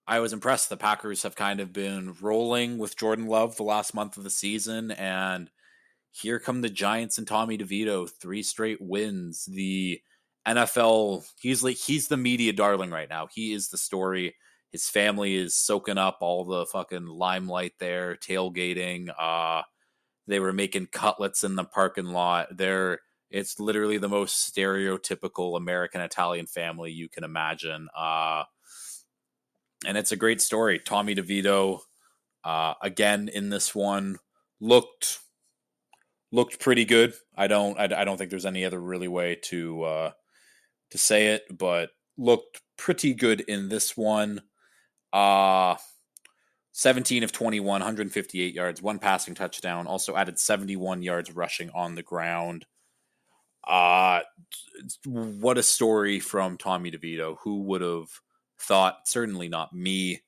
I 0.08 0.20
was 0.20 0.32
impressed. 0.32 0.70
The 0.70 0.78
Packers 0.78 1.24
have 1.24 1.36
kind 1.36 1.60
of 1.60 1.74
been 1.74 2.16
rolling 2.22 2.78
with 2.78 2.98
Jordan 2.98 3.28
Love 3.28 3.58
the 3.58 3.64
last 3.64 3.94
month 3.94 4.18
of 4.18 4.24
the 4.24 4.30
season, 4.30 4.92
and 4.92 5.50
here 6.12 6.40
come 6.40 6.62
the 6.62 6.70
Giants 6.70 7.18
and 7.18 7.28
Tommy 7.28 7.58
DeVito, 7.58 8.10
three 8.10 8.42
straight 8.42 8.82
wins. 8.82 9.46
The 9.46 10.02
NFL, 10.48 11.26
he's 11.40 11.62
like 11.62 11.76
he's 11.76 12.08
the 12.08 12.16
media 12.18 12.54
darling 12.54 12.90
right 12.90 13.10
now. 13.10 13.28
He 13.34 13.52
is 13.52 13.68
the 13.68 13.78
story. 13.78 14.36
His 14.72 14.88
family 14.90 15.36
is 15.36 15.56
soaking 15.56 15.98
up 15.98 16.20
all 16.22 16.46
the 16.46 16.66
fucking 16.66 17.08
limelight 17.08 17.74
there, 17.80 18.16
tailgating. 18.16 19.10
Uh, 19.18 19.64
they 20.28 20.40
were 20.40 20.54
making 20.54 20.88
cutlets 20.88 21.44
in 21.44 21.56
the 21.56 21.66
parking 21.66 22.08
lot. 22.08 22.56
They're 22.56 23.00
it's 23.30 23.60
literally 23.60 23.98
the 23.98 24.08
most 24.08 24.56
stereotypical 24.56 25.58
American 25.58 26.00
Italian 26.00 26.48
family 26.48 26.92
you 26.92 27.10
can 27.10 27.26
imagine. 27.26 27.90
Uh, 27.96 28.44
and 29.86 29.98
it's 29.98 30.12
a 30.12 30.18
great 30.18 30.42
story. 30.42 30.80
Tommy 30.80 31.16
DeVito, 31.16 31.82
uh, 32.44 32.74
again 32.82 33.30
in 33.30 33.50
this 33.50 33.76
one, 33.76 34.18
looked 34.60 35.20
looked 36.32 36.60
pretty 36.60 36.86
good. 36.86 37.14
I 37.36 37.48
don't 37.48 37.80
I, 37.80 37.84
I, 37.84 38.04
don't 38.04 38.18
think 38.18 38.30
there's 38.30 38.46
any 38.46 38.66
other 38.66 38.80
really 38.80 39.08
way 39.08 39.38
to 39.44 39.84
uh, 39.84 40.12
to 40.92 40.98
say 40.98 41.28
it, 41.28 41.44
but 41.58 41.90
looked 42.18 42.62
pretty 42.78 43.14
good 43.14 43.42
in 43.42 43.70
this 43.70 43.96
one. 43.96 44.42
Uh 45.14 45.76
17 46.74 47.24
of 47.24 47.32
21, 47.32 47.66
158 47.66 48.54
yards, 48.54 48.84
one 48.84 49.00
passing 49.00 49.34
touchdown, 49.34 49.88
also 49.88 50.16
added 50.16 50.38
71 50.38 51.02
yards 51.02 51.32
rushing 51.32 51.72
on 51.72 51.96
the 51.96 52.04
ground. 52.04 52.66
Uh 53.68 54.22
what 55.06 55.58
a 55.58 55.64
story 55.64 56.20
from 56.20 56.58
Tommy 56.58 56.92
DeVito. 56.92 57.38
Who 57.42 57.64
would 57.64 57.82
have 57.82 58.08
thought, 58.60 59.08
certainly 59.08 59.48
not 59.48 59.74
me. 59.74 60.22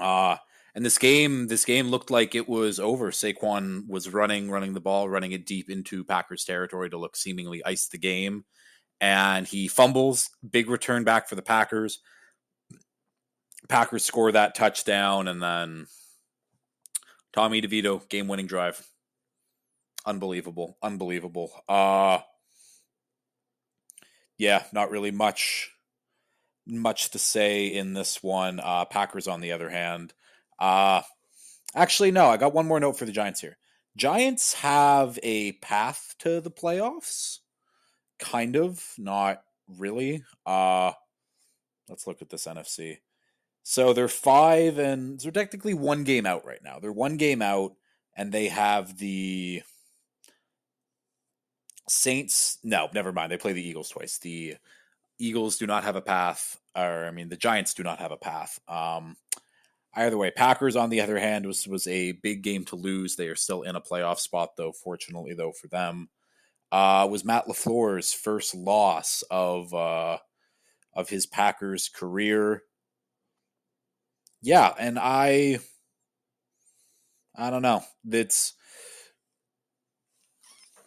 Uh 0.00 0.36
and 0.74 0.84
this 0.84 0.98
game, 0.98 1.48
this 1.48 1.64
game 1.64 1.88
looked 1.88 2.10
like 2.10 2.34
it 2.34 2.48
was 2.48 2.78
over. 2.78 3.10
Saquon 3.10 3.88
was 3.88 4.08
running, 4.08 4.50
running 4.50 4.72
the 4.72 4.80
ball, 4.80 5.08
running 5.08 5.32
it 5.32 5.44
deep 5.44 5.68
into 5.68 6.04
Packers 6.04 6.44
territory 6.44 6.88
to 6.90 6.96
look 6.96 7.16
seemingly 7.16 7.64
ice 7.64 7.88
the 7.88 7.98
game. 7.98 8.44
And 9.00 9.46
he 9.46 9.66
fumbles, 9.66 10.30
big 10.48 10.70
return 10.70 11.02
back 11.04 11.28
for 11.28 11.34
the 11.34 11.42
Packers. 11.42 11.98
Packers 13.68 14.04
score 14.04 14.30
that 14.32 14.54
touchdown, 14.54 15.28
and 15.28 15.42
then 15.42 15.86
Tommy 17.32 17.62
DeVito 17.62 18.08
game 18.08 18.28
winning 18.28 18.46
drive. 18.46 18.86
Unbelievable. 20.06 20.78
Unbelievable. 20.82 21.52
Uh 21.68 22.20
yeah, 24.38 24.64
not 24.72 24.90
really 24.90 25.10
much 25.10 25.70
much 26.66 27.10
to 27.10 27.18
say 27.18 27.66
in 27.66 27.94
this 27.94 28.22
one. 28.22 28.60
Uh, 28.60 28.84
Packers, 28.84 29.28
on 29.28 29.40
the 29.40 29.52
other 29.52 29.70
hand, 29.70 30.14
uh, 30.58 31.02
actually, 31.74 32.10
no, 32.10 32.26
I 32.26 32.36
got 32.36 32.54
one 32.54 32.66
more 32.66 32.80
note 32.80 32.98
for 32.98 33.04
the 33.04 33.12
Giants 33.12 33.40
here. 33.40 33.56
Giants 33.96 34.54
have 34.54 35.18
a 35.22 35.52
path 35.52 36.14
to 36.20 36.40
the 36.40 36.50
playoffs, 36.50 37.38
kind 38.18 38.56
of, 38.56 38.84
not 38.96 39.42
really. 39.78 40.24
Uh, 40.46 40.92
let's 41.88 42.06
look 42.06 42.22
at 42.22 42.30
this 42.30 42.46
NFC. 42.46 42.98
So 43.62 43.92
they're 43.92 44.08
five 44.08 44.78
and 44.78 45.20
they're 45.20 45.32
technically 45.32 45.74
one 45.74 46.04
game 46.04 46.26
out 46.26 46.46
right 46.46 46.62
now. 46.62 46.78
They're 46.78 46.92
one 46.92 47.16
game 47.16 47.42
out, 47.42 47.74
and 48.16 48.32
they 48.32 48.48
have 48.48 48.98
the 48.98 49.62
Saints. 51.88 52.58
No, 52.62 52.88
never 52.94 53.12
mind. 53.12 53.30
They 53.30 53.36
play 53.36 53.52
the 53.52 53.66
Eagles 53.66 53.90
twice. 53.90 54.18
The 54.18 54.56
Eagles 55.20 55.58
do 55.58 55.66
not 55.66 55.84
have 55.84 55.96
a 55.96 56.00
path, 56.00 56.58
or 56.74 57.04
I 57.04 57.10
mean, 57.10 57.28
the 57.28 57.36
Giants 57.36 57.74
do 57.74 57.82
not 57.82 57.98
have 57.98 58.12
a 58.12 58.16
path. 58.16 58.58
Um, 58.68 59.16
either 59.94 60.16
way, 60.16 60.30
Packers 60.30 60.76
on 60.76 60.90
the 60.90 61.00
other 61.00 61.18
hand 61.18 61.46
was 61.46 61.66
was 61.68 61.86
a 61.86 62.12
big 62.12 62.42
game 62.42 62.64
to 62.66 62.76
lose. 62.76 63.16
They 63.16 63.28
are 63.28 63.36
still 63.36 63.62
in 63.62 63.76
a 63.76 63.80
playoff 63.80 64.18
spot, 64.18 64.56
though. 64.56 64.72
Fortunately, 64.72 65.34
though 65.34 65.52
for 65.52 65.68
them, 65.68 66.08
uh, 66.72 67.06
was 67.10 67.24
Matt 67.24 67.46
LaFleur's 67.46 68.12
first 68.12 68.54
loss 68.54 69.22
of 69.30 69.72
uh, 69.74 70.18
of 70.94 71.08
his 71.08 71.26
Packers 71.26 71.88
career. 71.88 72.62
Yeah, 74.42 74.72
and 74.78 74.98
I, 74.98 75.58
I 77.36 77.50
don't 77.50 77.62
know. 77.62 77.82
It's 78.10 78.54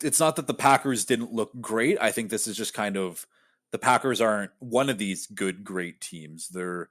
it's 0.04 0.20
not 0.20 0.36
that 0.36 0.48
the 0.48 0.54
Packers 0.54 1.06
didn't 1.06 1.32
look 1.32 1.52
great. 1.62 1.98
I 2.02 2.12
think 2.12 2.30
this 2.30 2.48
is 2.48 2.58
just 2.58 2.74
kind 2.74 2.98
of 2.98 3.26
the 3.74 3.80
Packers 3.80 4.22
aren't 4.22 4.52
one 4.60 4.88
of 4.88 5.00
these 5.00 5.26
good, 5.26 5.64
great 5.64 6.00
teams. 6.00 6.48
They're 6.48 6.90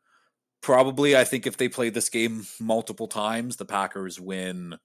probably, 0.63 1.17
I 1.17 1.23
think, 1.23 1.47
if 1.47 1.57
they 1.57 1.69
play 1.69 1.91
this 1.91 2.09
game 2.09 2.45
multiple 2.61 3.07
times, 3.07 3.57
the 3.57 3.65
Packers 3.65 4.21
win 4.21 4.77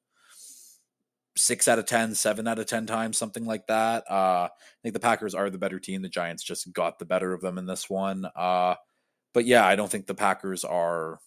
six 1.35 1.67
out 1.67 1.79
of 1.79 1.87
ten, 1.87 2.13
seven 2.13 2.47
out 2.47 2.59
of 2.59 2.67
10 2.67 2.85
times, 2.85 3.17
something 3.17 3.45
like 3.45 3.65
that. 3.65 4.03
Uh, 4.09 4.47
I 4.47 4.49
think 4.83 4.93
the 4.93 4.99
Packers 4.99 5.33
are 5.33 5.49
the 5.49 5.57
better 5.57 5.79
team. 5.79 6.03
The 6.03 6.07
Giants 6.07 6.43
just 6.43 6.71
got 6.71 6.99
the 6.99 7.05
better 7.05 7.33
of 7.33 7.41
them 7.41 7.57
in 7.57 7.65
this 7.65 7.89
one. 7.89 8.27
Uh, 8.35 8.75
but 9.33 9.45
yeah, 9.45 9.65
I 9.65 9.75
don't 9.75 9.89
think 9.89 10.05
the 10.05 10.13
Packers 10.13 10.63
are. 10.63 11.19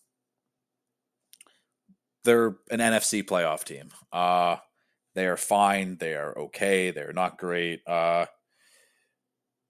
They're 2.23 2.59
an 2.71 2.79
NFC 2.79 3.25
playoff 3.25 3.65
team. 3.65 3.89
Uh, 4.13 4.57
they 5.17 5.27
are 5.27 5.37
fine. 5.37 5.97
They 5.97 6.15
are 6.15 6.39
okay. 6.39 6.93
They're 6.93 7.13
not 7.13 7.39
great. 7.39 7.81
Uh, 7.89 8.27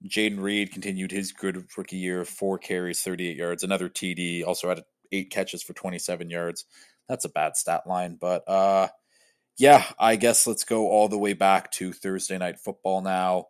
Jayden 0.07 0.39
Reed 0.39 0.71
continued 0.71 1.11
his 1.11 1.31
good 1.31 1.65
rookie 1.77 1.97
year, 1.97 2.25
four 2.25 2.57
carries, 2.57 3.01
38 3.01 3.37
yards, 3.37 3.63
another 3.63 3.89
TD, 3.89 4.45
also 4.45 4.69
had 4.69 4.83
eight 5.11 5.29
catches 5.29 5.61
for 5.61 5.73
27 5.73 6.29
yards. 6.29 6.65
That's 7.07 7.25
a 7.25 7.29
bad 7.29 7.55
stat 7.55 7.85
line, 7.85 8.17
but 8.19 8.47
uh, 8.47 8.87
yeah, 9.57 9.85
I 9.99 10.15
guess 10.15 10.47
let's 10.47 10.63
go 10.63 10.87
all 10.89 11.07
the 11.07 11.17
way 11.17 11.33
back 11.33 11.71
to 11.73 11.93
Thursday 11.93 12.37
night 12.37 12.59
football 12.59 13.01
now. 13.01 13.47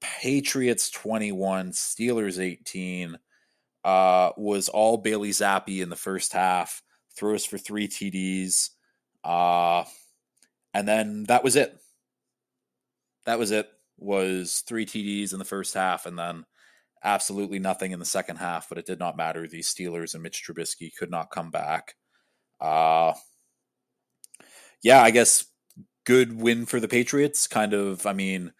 Patriots 0.00 0.90
21, 0.90 1.70
Steelers 1.70 2.38
18. 2.38 3.18
Uh, 3.84 4.30
was 4.38 4.70
all 4.70 4.96
Bailey 4.96 5.28
Zappe 5.28 5.82
in 5.82 5.90
the 5.90 5.96
first 5.96 6.32
half, 6.32 6.82
throws 7.16 7.44
for 7.44 7.58
three 7.58 7.86
TDs. 7.86 8.70
Uh, 9.22 9.84
and 10.72 10.88
then 10.88 11.24
that 11.24 11.44
was 11.44 11.54
it. 11.54 11.78
That 13.26 13.38
was 13.38 13.50
it 13.50 13.68
was 13.98 14.62
three 14.66 14.86
TDs 14.86 15.32
in 15.32 15.38
the 15.38 15.44
first 15.44 15.74
half 15.74 16.06
and 16.06 16.18
then 16.18 16.44
absolutely 17.02 17.58
nothing 17.58 17.92
in 17.92 17.98
the 17.98 18.04
second 18.04 18.36
half, 18.36 18.68
but 18.68 18.78
it 18.78 18.86
did 18.86 18.98
not 18.98 19.16
matter. 19.16 19.46
The 19.46 19.60
Steelers 19.60 20.14
and 20.14 20.22
Mitch 20.22 20.42
Trubisky 20.44 20.90
could 20.96 21.10
not 21.10 21.30
come 21.30 21.50
back. 21.50 21.94
Uh, 22.60 23.12
yeah, 24.82 25.02
I 25.02 25.10
guess 25.10 25.44
good 26.04 26.40
win 26.40 26.66
for 26.66 26.80
the 26.80 26.88
Patriots. 26.88 27.46
Kind 27.46 27.74
of, 27.74 28.06
I 28.06 28.14
mean, 28.14 28.52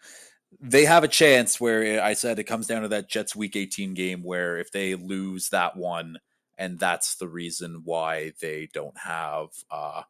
they 0.61 0.85
have 0.85 1.03
a 1.03 1.09
chance 1.09 1.59
where 1.59 2.01
I 2.01 2.13
said 2.13 2.39
it 2.39 2.45
comes 2.45 2.67
down 2.67 2.83
to 2.83 2.87
that 2.89 3.09
Jets 3.09 3.35
week 3.35 3.55
18 3.55 3.93
game 3.93 4.23
where 4.23 4.57
if 4.57 4.71
they 4.71 4.95
lose 4.95 5.49
that 5.49 5.75
one, 5.75 6.17
and 6.57 6.79
that's 6.79 7.15
the 7.15 7.27
reason 7.27 7.81
why 7.83 8.31
they 8.41 8.69
don't 8.73 8.97
have 8.97 9.47
uh, 9.69 10.03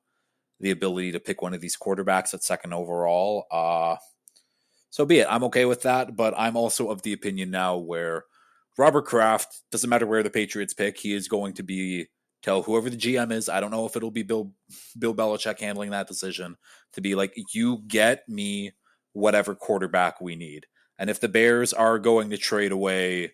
the 0.60 0.72
ability 0.72 1.12
to 1.14 1.20
pick 1.20 1.42
one 1.42 1.54
of 1.54 1.62
these 1.62 1.78
quarterbacks 1.78 2.34
at 2.34 2.44
second 2.44 2.74
overall. 2.74 3.46
Uh, 3.50 3.96
so 4.96 5.06
be 5.06 5.20
it. 5.20 5.28
I'm 5.30 5.44
okay 5.44 5.66
with 5.66 5.82
that, 5.82 6.16
but 6.16 6.34
I'm 6.38 6.56
also 6.56 6.90
of 6.90 7.02
the 7.02 7.12
opinion 7.12 7.52
now 7.52 7.76
where 7.76 8.24
Robert 8.78 9.02
Kraft 9.02 9.60
doesn't 9.70 9.90
matter 9.90 10.08
where 10.08 10.24
the 10.24 10.30
Patriots 10.30 10.74
pick, 10.74 10.98
he 10.98 11.14
is 11.14 11.28
going 11.28 11.52
to 11.56 11.64
be 11.64 12.06
tell 12.42 12.62
whoever 12.62 12.90
the 12.90 12.96
GM 12.96 13.34
is. 13.34 13.50
I 13.50 13.60
don't 13.60 13.72
know 13.72 13.86
if 13.86 13.98
it'll 13.98 14.10
be 14.10 14.24
Bill 14.24 14.54
Bill 14.98 15.14
Belichick 15.14 15.60
handling 15.60 15.90
that 15.90 16.08
decision 16.08 16.56
to 16.94 17.02
be 17.02 17.14
like, 17.14 17.34
you 17.54 17.80
get 17.90 18.24
me 18.30 18.72
whatever 19.12 19.54
quarterback 19.54 20.22
we 20.22 20.38
need. 20.38 20.66
And 20.98 21.10
if 21.10 21.20
the 21.20 21.28
Bears 21.28 21.74
are 21.74 22.00
going 22.00 22.30
to 22.30 22.38
trade 22.38 22.72
away 22.72 23.34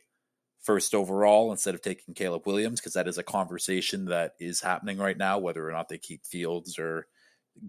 first 0.64 0.96
overall 0.96 1.52
instead 1.52 1.76
of 1.76 1.84
taking 1.84 2.16
Caleb 2.16 2.48
Williams, 2.48 2.80
because 2.80 2.94
that 2.94 3.08
is 3.08 3.20
a 3.20 3.24
conversation 3.24 4.06
that 4.06 4.32
is 4.40 4.62
happening 4.62 4.98
right 4.98 5.18
now, 5.18 5.38
whether 5.38 5.70
or 5.70 5.72
not 5.72 5.90
they 5.90 6.00
keep 6.00 6.26
Fields 6.26 6.80
or 6.80 7.06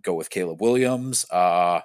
go 0.01 0.15
with 0.15 0.31
Caleb 0.31 0.63
Williams. 0.63 1.27
Uh, 1.31 1.83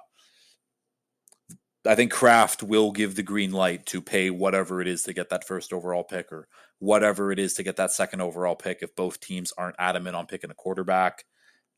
I 1.87 1.95
think 1.95 2.11
Kraft 2.11 2.63
will 2.63 2.91
give 2.91 3.15
the 3.15 3.23
green 3.23 3.51
light 3.51 3.85
to 3.87 4.01
pay 4.01 4.29
whatever 4.29 4.81
it 4.81 4.87
is 4.87 5.03
to 5.03 5.13
get 5.13 5.29
that 5.29 5.47
first 5.47 5.73
overall 5.73 6.03
pick 6.03 6.31
or 6.31 6.47
whatever 6.79 7.31
it 7.31 7.39
is 7.39 7.53
to 7.55 7.63
get 7.63 7.77
that 7.77 7.91
second 7.91 8.21
overall 8.21 8.55
pick 8.55 8.79
if 8.81 8.95
both 8.95 9.19
teams 9.19 9.53
aren't 9.57 9.75
adamant 9.79 10.15
on 10.15 10.27
picking 10.27 10.51
a 10.51 10.55
quarterback. 10.55 11.25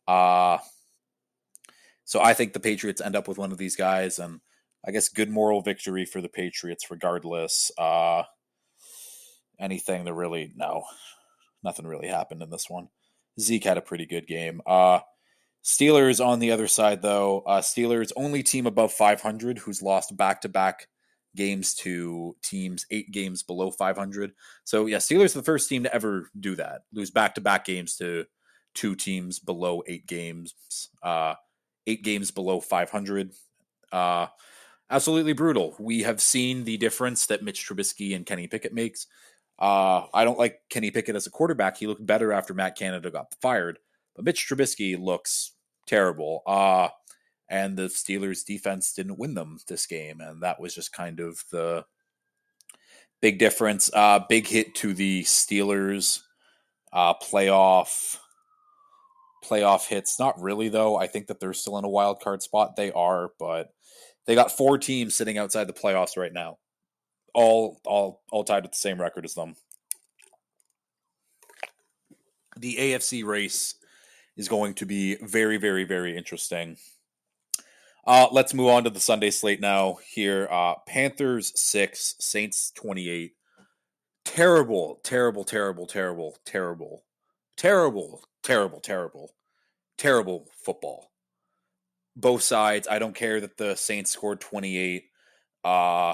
Uh, 0.08 0.58
so 2.04 2.22
I 2.22 2.34
think 2.34 2.54
the 2.54 2.60
Patriots 2.60 3.02
end 3.02 3.16
up 3.16 3.28
with 3.28 3.38
one 3.38 3.52
of 3.52 3.58
these 3.58 3.76
guys, 3.76 4.18
and 4.20 4.42
I 4.86 4.92
guess 4.92 5.10
good 5.10 5.30
moral 5.30 5.62
victory 5.62 6.06
for 6.06 6.22
the 6.22 6.30
Patriots 6.30 6.90
regardless. 6.90 7.72
Uh, 7.78 8.24
anything 9.60 10.06
to 10.06 10.14
really, 10.14 10.52
no, 10.56 10.84
nothing 11.64 11.86
really 11.86 12.08
happened 12.08 12.42
in 12.42 12.50
this 12.50 12.66
one. 12.68 12.88
Zeke 13.40 13.64
had 13.64 13.78
a 13.78 13.82
pretty 13.82 14.06
good 14.06 14.28
game. 14.28 14.62
Uh, 14.66 15.00
Steelers 15.64 16.26
on 16.26 16.40
the 16.40 16.52
other 16.52 16.68
side, 16.68 17.02
though, 17.02 17.42
uh, 17.42 17.62
Steelers 17.62 18.12
only 18.16 18.44
team 18.44 18.66
above 18.66 18.94
500 18.94 19.58
who's 19.60 19.82
lost 19.82 20.16
back 20.16 20.42
to 20.42 20.50
back 20.50 20.88
games 21.36 21.76
to 21.76 22.36
teams 22.42 22.86
eight 22.92 23.12
games 23.12 23.44
below 23.44 23.72
500. 23.72 24.32
So 24.64 24.86
yeah, 24.86 24.98
Steelers 24.98 25.34
the 25.34 25.44
first 25.44 25.70
team 25.70 25.84
to 25.84 25.94
ever 25.94 26.30
do 26.40 26.56
that, 26.56 26.82
lose 26.94 27.12
back 27.12 27.36
to 27.36 27.42
back 27.42 27.66
games 27.66 27.98
to 27.98 28.26
two 28.74 28.96
teams 28.96 29.40
below 29.40 29.84
eight 29.88 30.08
games, 30.08 30.54
uh, 31.04 31.36
eight 31.88 32.04
games 32.04 32.32
below 32.32 32.60
500. 32.60 33.32
Uh, 33.92 34.28
absolutely 34.90 35.34
brutal. 35.34 35.76
We 35.80 36.04
have 36.04 36.22
seen 36.22 36.64
the 36.64 36.78
difference 36.78 37.28
that 37.28 37.44
Mitch 37.44 37.68
Trubisky 37.68 38.16
and 38.16 38.26
Kenny 38.26 38.48
Pickett 38.48 38.74
makes. 38.74 39.08
Uh, 39.58 40.06
I 40.14 40.24
don't 40.24 40.40
like 40.40 40.62
Kenny 40.70 40.92
Pickett 40.92 41.16
as 41.16 41.28
a 41.28 41.32
quarterback. 41.32 41.78
He 41.78 41.88
looked 41.88 42.06
better 42.06 42.32
after 42.32 42.54
Matt 42.54 42.78
Canada 42.78 43.12
got 43.12 43.34
fired, 43.42 43.80
but 44.16 44.26
Mitch 44.26 44.48
Trubisky 44.48 45.00
looks 45.00 45.54
terrible. 45.88 46.42
Uh, 46.46 46.90
and 47.50 47.78
the 47.78 47.88
Steelers 47.88 48.46
defense 48.46 48.94
didn't 48.94 49.18
win 49.18 49.34
them 49.34 49.58
this 49.68 49.88
game, 49.88 50.22
and 50.22 50.44
that 50.44 50.60
was 50.60 50.76
just 50.76 50.94
kind 50.94 51.20
of 51.20 51.44
the 51.52 51.86
big 53.22 53.40
difference. 53.40 53.90
Uh, 53.94 54.20
big 54.30 54.48
hit 54.48 54.76
to 54.76 54.94
the 54.94 55.24
Steelers 55.24 56.22
uh, 56.94 57.14
playoff 57.16 58.18
playoff 59.44 59.88
hits. 59.88 60.20
Not 60.20 60.40
really 60.40 60.70
though. 60.70 60.96
I 60.98 61.08
think 61.08 61.28
that 61.28 61.40
they're 61.40 61.54
still 61.54 61.78
in 61.78 61.86
a 61.86 61.90
wild 61.90 62.20
card 62.22 62.42
spot. 62.44 62.76
They 62.76 62.92
are, 62.92 63.32
but 63.40 63.70
they 64.26 64.36
got 64.36 64.56
four 64.56 64.78
teams 64.78 65.16
sitting 65.16 65.38
outside 65.38 65.68
the 65.68 65.74
playoffs 65.74 66.18
right 66.18 66.34
now, 66.34 66.58
all 67.34 67.80
all 67.86 68.22
all 68.32 68.44
tied 68.44 68.64
with 68.64 68.72
the 68.74 68.78
same 68.78 69.02
record 69.02 69.26
as 69.26 69.34
them. 69.34 69.56
The 72.58 72.76
AFC 72.76 73.24
race 73.24 73.76
is 74.40 74.48
going 74.48 74.74
to 74.74 74.86
be 74.86 75.18
very, 75.22 75.58
very, 75.58 75.84
very 75.84 76.16
interesting. 76.16 76.78
Uh, 78.08 78.28
let's 78.32 78.54
move 78.54 78.70
on 78.70 78.86
to 78.86 78.90
the 78.90 79.00
Sunday 79.00 79.30
slate 79.30 79.60
now. 79.60 80.00
Here, 80.10 80.48
uh, 80.50 80.76
Panthers 80.88 81.52
six, 81.60 82.16
Saints 82.20 82.72
twenty 82.72 83.10
eight. 83.10 83.34
Terrible, 84.24 85.02
terrible, 85.04 85.44
terrible, 85.44 85.86
terrible, 85.86 86.38
terrible, 86.46 87.04
terrible, 87.58 88.24
terrible, 88.42 88.80
terrible, 88.80 89.36
terrible 89.98 90.48
football. 90.64 91.12
Both 92.16 92.42
sides. 92.44 92.88
I 92.90 92.98
don't 92.98 93.16
care 93.16 93.42
that 93.42 93.58
the 93.58 93.76
Saints 93.76 94.12
scored 94.12 94.40
twenty 94.40 94.78
eight. 94.78 95.04
Uh, 95.64 96.14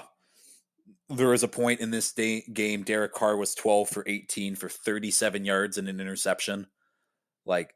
there 1.09 1.29
was 1.29 1.43
a 1.43 1.47
point 1.47 1.79
in 1.79 1.91
this 1.91 2.11
day, 2.11 2.43
game. 2.51 2.81
Derek 2.81 3.13
Carr 3.13 3.37
was 3.37 3.53
twelve 3.53 3.89
for 3.89 4.03
eighteen 4.07 4.55
for 4.55 4.69
thirty 4.69 5.11
seven 5.11 5.45
yards 5.45 5.77
and 5.77 5.87
an 5.87 6.01
interception. 6.01 6.65
Like 7.45 7.73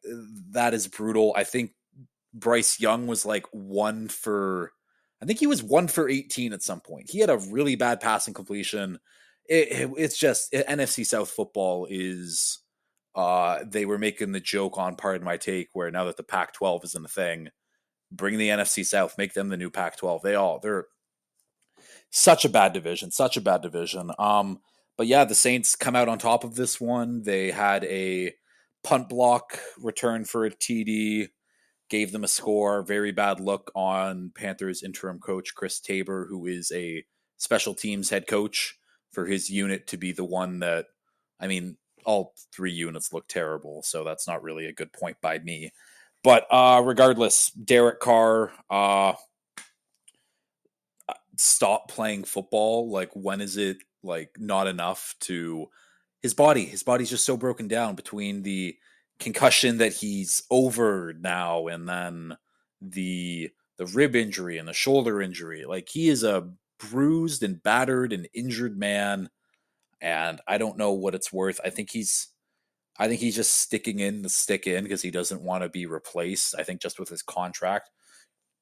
that 0.52 0.74
is 0.74 0.88
brutal. 0.88 1.34
I 1.36 1.44
think 1.44 1.72
Bryce 2.34 2.80
Young 2.80 3.08
was 3.08 3.26
like 3.26 3.46
one 3.52 4.08
for, 4.08 4.72
I 5.22 5.26
think 5.26 5.40
he 5.40 5.48
was 5.48 5.64
one 5.64 5.88
for 5.88 6.10
18 6.10 6.54
at 6.54 6.64
some 6.64 6.82
point. 6.82 7.10
He 7.10 7.20
had 7.20 7.30
a 7.30 7.38
really 7.38 7.76
bad 7.76 8.00
passing 8.00 8.34
completion. 8.34 9.00
It, 9.48 9.72
it, 9.72 9.92
it's 9.98 10.18
just 10.18 10.54
it, 10.54 10.68
NFC 10.68 11.06
South 11.06 11.30
football 11.30 11.88
is, 11.90 12.60
uh, 13.16 13.64
they 13.66 13.86
were 13.86 13.98
making 13.98 14.32
the 14.32 14.40
joke 14.40 14.78
on 14.78 14.96
Pardon 14.96 15.26
My 15.26 15.38
Take 15.38 15.70
where 15.74 15.92
now 15.92 16.06
that 16.06 16.18
the 16.18 16.24
Pac 16.24 16.54
12 16.54 16.86
isn't 16.86 17.06
a 17.06 17.10
thing, 17.10 17.50
bring 18.12 18.38
the 18.38 18.50
NFC 18.50 18.86
South, 18.86 19.18
make 19.18 19.34
them 19.34 19.50
the 19.50 19.58
new 19.58 19.70
Pac 19.70 19.98
12. 19.98 20.22
They 20.22 20.36
all, 20.36 20.60
they're 20.60 20.86
such 22.12 22.46
a 22.46 22.50
bad 22.50 22.74
division, 22.74 23.12
such 23.12 23.38
a 23.38 23.42
bad 23.42 23.62
division. 23.62 24.12
Um, 24.18 24.60
but 24.98 25.08
yeah, 25.08 25.26
the 25.26 25.36
Saints 25.36 25.76
come 25.76 25.96
out 25.96 26.10
on 26.10 26.18
top 26.18 26.44
of 26.44 26.56
this 26.56 26.80
one. 26.80 27.24
They 27.24 27.52
had 27.52 27.84
a 27.86 28.34
punt 28.84 29.10
block 29.10 29.60
return 29.78 30.26
for 30.26 30.46
a 30.46 30.52
TD 30.52 31.30
gave 31.90 32.12
them 32.12 32.24
a 32.24 32.28
score. 32.28 32.84
Very 32.84 33.12
bad 33.12 33.40
look 33.40 33.72
on 33.76 34.32
Panthers 34.36 34.84
interim 34.84 35.20
coach 35.20 35.56
Chris 35.56 35.80
Tabor, 35.80 36.28
who 36.30 36.46
is 36.46 36.72
a 36.74 37.04
special 37.38 37.74
teams 37.74 38.10
head 38.10 38.28
coach, 38.28 38.78
for 39.12 39.26
his 39.26 39.50
unit 39.50 39.88
to 39.88 39.98
be 39.98 40.12
the 40.12 40.24
one 40.24 40.60
that, 40.60 40.86
I 41.40 41.48
mean, 41.48 41.78
all 42.06 42.34
three 42.54 42.72
units 42.72 43.12
look 43.12 43.28
terrible, 43.28 43.82
so 43.84 44.04
that's 44.04 44.28
not 44.28 44.44
really 44.44 44.66
a 44.66 44.74
good 44.74 44.94
point 44.94 45.18
by 45.22 45.40
me. 45.40 45.72
But 46.24 46.46
uh, 46.52 46.82
regardless, 46.84 47.52
Derek 47.52 48.00
Carr, 48.00 48.52
uh, 48.70 49.14
stop 51.38 51.90
playing 51.90 52.26
football. 52.26 52.92
Like, 52.92 53.12
when 53.14 53.42
is 53.42 53.58
it 53.58 53.78
like 54.04 54.32
not 54.38 54.68
enough 54.68 55.16
to 55.22 55.68
his 56.22 56.34
body? 56.34 56.66
His 56.66 56.84
body's 56.84 57.10
just 57.10 57.26
so 57.26 57.38
broken 57.38 57.68
down 57.68 57.96
between 57.96 58.44
the 58.44 58.76
concussion 59.20 59.78
that 59.78 59.94
he's 59.94 60.44
over 60.50 61.14
now 61.20 61.68
and 61.68 61.88
then 61.88 62.38
the 62.82 63.50
the 63.78 63.86
rib 63.88 64.16
injury 64.16 64.58
and 64.58 64.68
the 64.68 64.74
shoulder 64.74 65.22
injury. 65.22 65.66
Like 65.66 65.90
he 65.90 66.10
is 66.10 66.24
a 66.24 66.50
bruised 66.80 67.44
and 67.44 67.62
battered 67.62 68.14
and 68.14 68.28
injured 68.34 68.78
man 68.78 69.30
and 70.02 70.40
i 70.48 70.58
don't 70.58 70.78
know 70.78 70.94
what 70.94 71.14
it's 71.16 71.34
worth. 71.34 71.60
I 71.64 71.70
think 71.70 71.92
he's 71.92 72.30
i 72.98 73.08
think 73.08 73.20
he's 73.20 73.36
just 73.36 73.58
sticking 73.58 74.00
in 74.00 74.22
the 74.22 74.30
stick 74.30 74.68
in 74.68 74.84
because 74.84 75.02
he 75.02 75.12
doesn't 75.12 75.42
want 75.42 75.64
to 75.64 75.70
be 75.70 75.86
replaced 75.86 76.56
i 76.58 76.64
think 76.64 76.82
just 76.82 77.00
with 77.00 77.10
his 77.10 77.22
contract. 77.22 77.90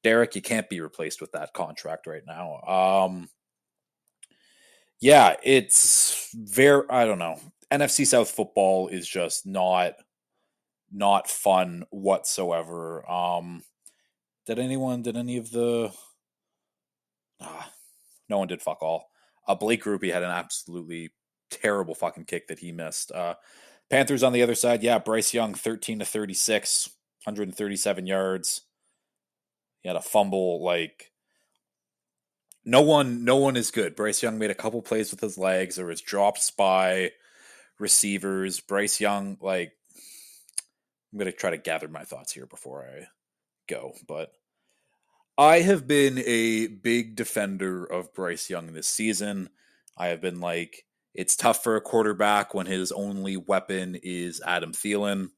Derek 0.04 0.34
you 0.34 0.42
can't 0.42 0.68
be 0.68 0.80
replaced 0.80 1.20
with 1.20 1.32
that 1.32 1.52
contract 1.52 2.06
right 2.06 2.22
now. 2.26 2.60
Um 2.62 3.28
yeah 5.00 5.36
it's 5.42 6.30
very 6.34 6.82
i 6.90 7.04
don't 7.04 7.18
know 7.18 7.38
nfc 7.72 8.06
south 8.06 8.30
football 8.30 8.88
is 8.88 9.06
just 9.06 9.46
not 9.46 9.94
not 10.92 11.28
fun 11.28 11.84
whatsoever. 11.90 13.08
Um, 13.10 13.62
did 14.46 14.58
anyone? 14.58 15.02
Did 15.02 15.16
any 15.16 15.36
of 15.36 15.50
the? 15.50 15.92
Ah, 17.40 17.70
no 18.28 18.38
one 18.38 18.48
did 18.48 18.62
fuck 18.62 18.82
all. 18.82 19.10
Uh, 19.46 19.54
Blake 19.54 19.84
Grupe 19.84 20.12
had 20.12 20.22
an 20.22 20.30
absolutely 20.30 21.12
terrible 21.50 21.94
fucking 21.94 22.24
kick 22.24 22.48
that 22.48 22.58
he 22.58 22.72
missed. 22.72 23.12
Uh, 23.12 23.34
Panthers 23.90 24.22
on 24.22 24.32
the 24.32 24.42
other 24.42 24.54
side, 24.54 24.82
yeah, 24.82 24.98
Bryce 24.98 25.32
Young, 25.32 25.54
thirteen 25.54 25.98
to 25.98 26.04
thirty-six, 26.04 26.90
137 27.24 28.06
yards. 28.06 28.62
He 29.80 29.88
had 29.88 29.96
a 29.96 30.02
fumble. 30.02 30.62
Like 30.62 31.07
no 32.68 32.82
one, 32.82 33.24
no 33.24 33.36
one 33.36 33.56
is 33.56 33.70
good. 33.70 33.96
Bryce 33.96 34.22
Young 34.22 34.38
made 34.38 34.50
a 34.50 34.54
couple 34.54 34.82
plays 34.82 35.10
with 35.10 35.20
his 35.20 35.38
legs, 35.38 35.78
or 35.78 35.86
was 35.86 36.02
dropped 36.02 36.54
by 36.58 37.12
receivers. 37.78 38.60
Bryce 38.60 39.00
Young, 39.00 39.38
like 39.40 39.72
I'm 41.10 41.18
to 41.18 41.32
try 41.32 41.48
to 41.48 41.56
gather 41.56 41.88
my 41.88 42.04
thoughts 42.04 42.30
here 42.30 42.44
before 42.44 42.84
I 42.84 43.06
go, 43.68 43.94
but 44.06 44.32
I 45.38 45.60
have 45.60 45.88
been 45.88 46.18
a 46.18 46.66
big 46.66 47.16
defender 47.16 47.86
of 47.86 48.12
Bryce 48.12 48.50
Young 48.50 48.74
this 48.74 48.86
season. 48.86 49.48
I 49.96 50.08
have 50.08 50.20
been 50.20 50.40
like, 50.40 50.84
it's 51.14 51.36
tough 51.36 51.62
for 51.64 51.76
a 51.76 51.80
quarterback 51.80 52.52
when 52.52 52.66
his 52.66 52.92
only 52.92 53.38
weapon 53.38 53.96
is 54.02 54.42
Adam 54.44 54.72
Thielen. 54.72 55.30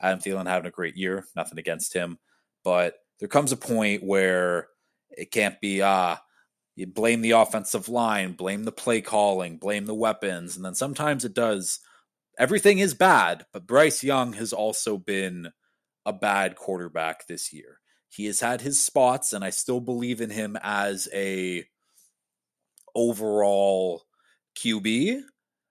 Adam 0.00 0.20
Thielen 0.20 0.46
having 0.46 0.68
a 0.68 0.70
great 0.70 0.96
year, 0.96 1.26
nothing 1.34 1.58
against 1.58 1.94
him, 1.94 2.18
but 2.62 2.94
there 3.18 3.28
comes 3.28 3.50
a 3.50 3.56
point 3.56 4.04
where 4.04 4.68
it 5.10 5.32
can't 5.32 5.60
be 5.60 5.82
ah, 5.82 6.18
you 6.76 6.86
blame 6.86 7.22
the 7.22 7.32
offensive 7.32 7.88
line, 7.88 8.32
blame 8.32 8.64
the 8.64 8.72
play 8.72 9.00
calling, 9.00 9.56
blame 9.56 9.86
the 9.86 9.94
weapons, 9.94 10.56
and 10.56 10.64
then 10.64 10.74
sometimes 10.74 11.24
it 11.24 11.34
does 11.34 11.80
everything 12.38 12.78
is 12.78 12.94
bad, 12.94 13.46
but 13.52 13.66
Bryce 13.66 14.04
Young 14.04 14.34
has 14.34 14.52
also 14.52 14.98
been 14.98 15.50
a 16.04 16.12
bad 16.12 16.54
quarterback 16.54 17.26
this 17.26 17.52
year. 17.52 17.80
He 18.08 18.26
has 18.26 18.40
had 18.40 18.60
his 18.60 18.80
spots, 18.80 19.32
and 19.32 19.44
I 19.44 19.50
still 19.50 19.80
believe 19.80 20.20
in 20.20 20.30
him 20.30 20.56
as 20.62 21.08
a 21.12 21.64
overall 22.94 24.02
QB. 24.56 25.20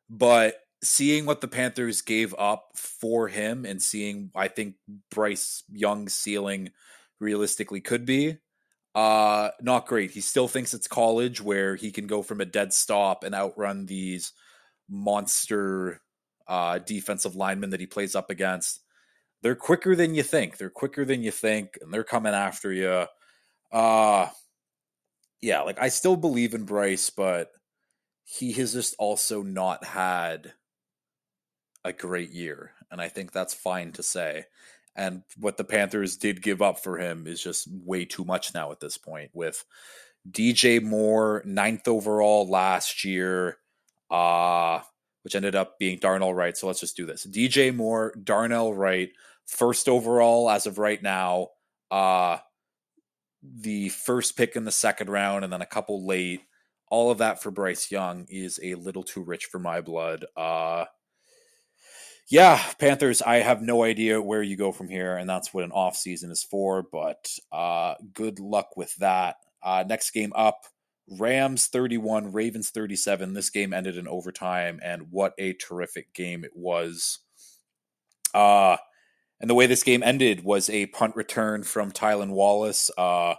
But 0.09 0.55
seeing 0.83 1.25
what 1.25 1.41
the 1.41 1.47
Panthers 1.47 2.01
gave 2.01 2.35
up 2.37 2.69
for 2.75 3.27
him 3.27 3.65
and 3.65 3.81
seeing 3.81 4.29
I 4.35 4.47
think 4.47 4.75
Bryce 5.09 5.63
Young's 5.71 6.13
ceiling 6.13 6.71
realistically 7.19 7.81
could 7.81 8.05
be, 8.05 8.37
uh, 8.95 9.49
not 9.61 9.87
great. 9.87 10.11
He 10.11 10.21
still 10.21 10.47
thinks 10.47 10.73
it's 10.73 10.87
college 10.87 11.41
where 11.41 11.75
he 11.75 11.91
can 11.91 12.07
go 12.07 12.23
from 12.23 12.41
a 12.41 12.45
dead 12.45 12.73
stop 12.73 13.23
and 13.23 13.35
outrun 13.35 13.85
these 13.85 14.31
monster 14.89 16.01
uh, 16.47 16.79
defensive 16.79 17.35
linemen 17.35 17.71
that 17.71 17.79
he 17.79 17.87
plays 17.87 18.15
up 18.15 18.29
against. 18.29 18.79
They're 19.41 19.55
quicker 19.55 19.95
than 19.95 20.15
you 20.15 20.23
think. 20.23 20.57
They're 20.57 20.69
quicker 20.69 21.05
than 21.05 21.21
you 21.21 21.31
think, 21.31 21.77
and 21.81 21.93
they're 21.93 22.03
coming 22.03 22.33
after 22.33 22.71
you. 22.71 23.05
Uh 23.71 24.29
yeah, 25.41 25.61
like 25.61 25.79
I 25.79 25.89
still 25.89 26.15
believe 26.15 26.53
in 26.55 26.63
Bryce, 26.63 27.11
but 27.11 27.51
he 28.23 28.53
has 28.53 28.73
just 28.73 28.95
also 28.97 29.43
not 29.43 29.83
had 29.83 30.53
a 31.83 31.93
great 31.93 32.31
year, 32.31 32.71
and 32.89 32.99
I 32.99 33.09
think 33.09 33.31
that's 33.31 33.53
fine 33.53 33.91
to 33.93 34.03
say. 34.03 34.45
And 34.95 35.23
what 35.37 35.57
the 35.57 35.63
Panthers 35.63 36.17
did 36.17 36.41
give 36.41 36.61
up 36.61 36.79
for 36.79 36.97
him 36.97 37.27
is 37.27 37.41
just 37.41 37.67
way 37.71 38.05
too 38.05 38.23
much 38.25 38.53
now 38.53 38.71
at 38.71 38.79
this 38.79 38.97
point. 38.97 39.31
With 39.33 39.63
DJ 40.29 40.81
Moore, 40.81 41.41
ninth 41.45 41.87
overall 41.87 42.47
last 42.47 43.03
year, 43.03 43.57
uh 44.09 44.81
which 45.23 45.35
ended 45.35 45.55
up 45.55 45.79
being 45.79 45.97
Darnell 45.99 46.33
Wright. 46.35 46.55
So 46.55 46.67
let's 46.67 46.79
just 46.81 46.95
do 46.97 47.05
this. 47.05 47.25
DJ 47.25 47.75
Moore, 47.75 48.13
Darnell 48.23 48.73
Wright, 48.73 49.09
first 49.47 49.89
overall 49.89 50.49
as 50.49 50.65
of 50.67 50.77
right 50.77 51.01
now. 51.01 51.49
Uh 51.91 52.37
the 53.43 53.89
first 53.89 54.37
pick 54.37 54.55
in 54.55 54.65
the 54.65 54.71
second 54.71 55.09
round, 55.09 55.43
and 55.43 55.53
then 55.53 55.61
a 55.61 55.65
couple 55.65 56.05
late. 56.05 56.41
all 56.89 57.11
of 57.11 57.17
that 57.19 57.41
for 57.41 57.51
Bryce 57.51 57.91
Young 57.91 58.25
is 58.29 58.59
a 58.63 58.75
little 58.75 59.03
too 59.03 59.21
rich 59.23 59.45
for 59.45 59.59
my 59.59 59.81
blood. 59.81 60.25
Uh, 60.37 60.85
yeah, 62.27 62.61
Panthers, 62.79 63.21
I 63.21 63.37
have 63.37 63.61
no 63.61 63.83
idea 63.83 64.21
where 64.21 64.41
you 64.41 64.57
go 64.57 64.71
from 64.71 64.89
here, 64.89 65.15
and 65.15 65.29
that's 65.29 65.53
what 65.53 65.63
an 65.63 65.71
off 65.71 65.95
season 65.95 66.31
is 66.31 66.43
for. 66.43 66.83
But 66.83 67.29
uh, 67.51 67.95
good 68.13 68.39
luck 68.39 68.75
with 68.75 68.95
that. 68.95 69.37
Uh, 69.61 69.83
next 69.87 70.11
game 70.11 70.33
up, 70.35 70.65
Rams 71.19 71.67
31, 71.67 72.31
Ravens 72.31 72.71
37. 72.71 73.33
This 73.33 73.51
game 73.51 73.73
ended 73.73 73.97
in 73.97 74.07
overtime, 74.07 74.79
and 74.83 75.07
what 75.11 75.33
a 75.37 75.53
terrific 75.53 76.13
game 76.13 76.43
it 76.43 76.55
was. 76.55 77.19
Uh, 78.33 78.77
and 79.39 79.49
the 79.49 79.55
way 79.55 79.67
this 79.67 79.83
game 79.83 80.01
ended 80.01 80.43
was 80.43 80.69
a 80.69 80.87
punt 80.87 81.15
return 81.15 81.63
from 81.63 81.91
Tylan 81.91 82.31
Wallace. 82.31 82.89
Uh, 82.97 83.35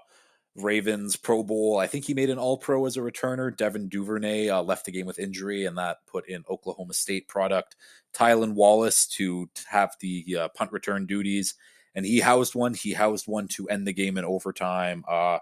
Ravens 0.54 1.16
Pro 1.16 1.42
Bowl. 1.42 1.78
I 1.78 1.86
think 1.86 2.06
he 2.06 2.14
made 2.14 2.30
an 2.30 2.38
All 2.38 2.56
Pro 2.56 2.86
as 2.86 2.96
a 2.96 3.00
returner. 3.00 3.54
Devin 3.54 3.88
Duvernay 3.88 4.48
uh, 4.48 4.62
left 4.62 4.86
the 4.86 4.92
game 4.92 5.06
with 5.06 5.18
injury, 5.18 5.66
and 5.66 5.76
that 5.76 5.98
put 6.06 6.28
in 6.28 6.44
Oklahoma 6.48 6.94
State 6.94 7.28
product 7.28 7.76
Tylan 8.16 8.54
Wallace 8.54 9.06
to 9.08 9.48
have 9.66 9.94
the 10.00 10.36
uh, 10.40 10.48
punt 10.48 10.72
return 10.72 11.06
duties, 11.06 11.54
and 11.94 12.06
he 12.06 12.20
housed 12.20 12.54
one. 12.54 12.74
He 12.74 12.92
housed 12.92 13.26
one 13.28 13.48
to 13.48 13.68
end 13.68 13.86
the 13.86 13.92
game 13.92 14.16
in 14.16 14.24
overtime. 14.24 15.04
Uh, 15.08 15.38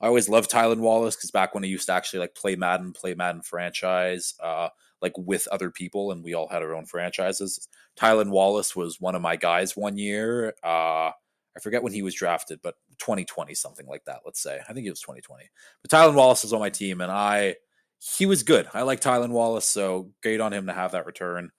I 0.00 0.06
always 0.06 0.28
loved 0.28 0.50
Tylan 0.50 0.78
Wallace 0.80 1.16
because 1.16 1.30
back 1.30 1.54
when 1.54 1.64
I 1.64 1.68
used 1.68 1.86
to 1.86 1.92
actually 1.92 2.20
like 2.20 2.34
play 2.34 2.56
Madden, 2.56 2.92
play 2.92 3.14
Madden 3.14 3.42
franchise, 3.42 4.34
uh, 4.42 4.68
like 5.00 5.12
with 5.16 5.48
other 5.48 5.70
people, 5.70 6.12
and 6.12 6.24
we 6.24 6.34
all 6.34 6.48
had 6.48 6.62
our 6.62 6.74
own 6.74 6.86
franchises. 6.86 7.68
Tylan 7.98 8.30
Wallace 8.30 8.74
was 8.74 9.00
one 9.00 9.14
of 9.14 9.22
my 9.22 9.36
guys 9.36 9.76
one 9.76 9.98
year. 9.98 10.54
Uh, 10.62 11.10
I 11.56 11.60
forget 11.62 11.82
when 11.82 11.92
he 11.92 12.02
was 12.02 12.14
drafted, 12.14 12.60
but 12.62 12.74
2020, 12.98 13.54
something 13.54 13.86
like 13.86 14.04
that, 14.04 14.20
let's 14.24 14.42
say. 14.42 14.60
I 14.68 14.72
think 14.72 14.86
it 14.86 14.90
was 14.90 15.00
2020. 15.00 15.44
But 15.82 15.90
Tylan 15.90 16.14
Wallace 16.14 16.42
was 16.42 16.52
on 16.52 16.60
my 16.60 16.70
team, 16.70 17.00
and 17.00 17.10
I 17.10 17.56
he 17.98 18.26
was 18.26 18.42
good. 18.42 18.68
I 18.74 18.82
like 18.82 19.00
Tylan 19.00 19.30
Wallace, 19.30 19.66
so 19.66 20.12
great 20.22 20.40
on 20.40 20.52
him 20.52 20.66
to 20.66 20.72
have 20.72 20.92
that 20.92 21.06
return. 21.06 21.50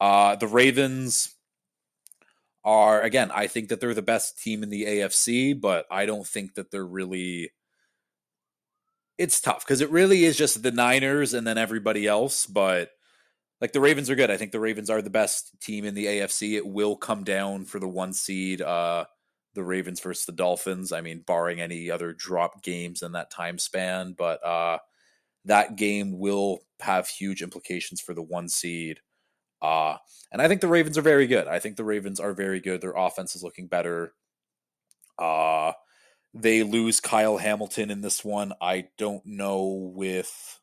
Uh, 0.00 0.36
the 0.36 0.48
Ravens 0.48 1.34
are 2.64 3.02
again, 3.02 3.30
I 3.30 3.46
think 3.46 3.68
that 3.68 3.80
they're 3.80 3.94
the 3.94 4.02
best 4.02 4.42
team 4.42 4.62
in 4.62 4.70
the 4.70 4.84
AFC, 4.84 5.60
but 5.60 5.86
I 5.90 6.06
don't 6.06 6.26
think 6.26 6.54
that 6.54 6.70
they're 6.70 6.86
really 6.86 7.50
it's 9.18 9.40
tough 9.40 9.64
because 9.64 9.80
it 9.80 9.90
really 9.90 10.24
is 10.24 10.36
just 10.36 10.62
the 10.62 10.72
Niners 10.72 11.34
and 11.34 11.46
then 11.46 11.58
everybody 11.58 12.06
else, 12.06 12.46
but 12.46 12.90
like 13.60 13.72
the 13.72 13.80
Ravens 13.80 14.10
are 14.10 14.16
good. 14.16 14.30
I 14.30 14.36
think 14.36 14.52
the 14.52 14.60
Ravens 14.60 14.90
are 14.90 15.00
the 15.02 15.10
best 15.10 15.58
team 15.60 15.84
in 15.84 15.94
the 15.94 16.06
AFC. 16.06 16.54
It 16.56 16.66
will 16.66 16.96
come 16.96 17.24
down 17.24 17.64
for 17.64 17.78
the 17.78 17.88
one 17.88 18.12
seed. 18.12 18.60
Uh, 18.60 19.04
the 19.54 19.62
Ravens 19.62 20.00
versus 20.00 20.26
the 20.26 20.32
Dolphins. 20.32 20.92
I 20.92 21.00
mean, 21.00 21.22
barring 21.24 21.60
any 21.60 21.90
other 21.90 22.12
drop 22.12 22.62
games 22.62 23.02
in 23.02 23.12
that 23.12 23.30
time 23.30 23.58
span, 23.58 24.14
but 24.18 24.44
uh, 24.44 24.78
that 25.44 25.76
game 25.76 26.18
will 26.18 26.58
have 26.80 27.08
huge 27.08 27.40
implications 27.40 28.00
for 28.00 28.14
the 28.14 28.22
one 28.22 28.48
seed. 28.48 29.00
Uh, 29.64 29.96
and 30.30 30.42
I 30.42 30.48
think 30.48 30.60
the 30.60 30.68
Ravens 30.68 30.98
are 30.98 31.02
very 31.02 31.26
good. 31.26 31.46
I 31.46 31.58
think 31.58 31.76
the 31.76 31.84
Ravens 31.84 32.20
are 32.20 32.34
very 32.34 32.60
good. 32.60 32.82
Their 32.82 32.92
offense 32.92 33.34
is 33.34 33.42
looking 33.42 33.66
better. 33.66 34.12
Uh, 35.18 35.72
they 36.34 36.62
lose 36.62 37.00
Kyle 37.00 37.38
Hamilton 37.38 37.90
in 37.90 38.02
this 38.02 38.22
one. 38.22 38.52
I 38.60 38.88
don't 38.98 39.24
know 39.24 39.90
with 39.94 40.60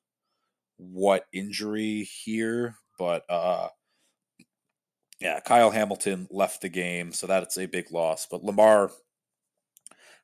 what 0.77 1.25
injury 1.33 2.03
here, 2.03 2.75
but 2.99 3.23
uh, 3.27 3.69
yeah, 5.19 5.39
Kyle 5.39 5.71
Hamilton 5.71 6.27
left 6.29 6.61
the 6.61 6.69
game, 6.69 7.11
so 7.11 7.25
that's 7.25 7.57
a 7.57 7.65
big 7.65 7.91
loss. 7.91 8.27
But 8.29 8.43
Lamar, 8.43 8.91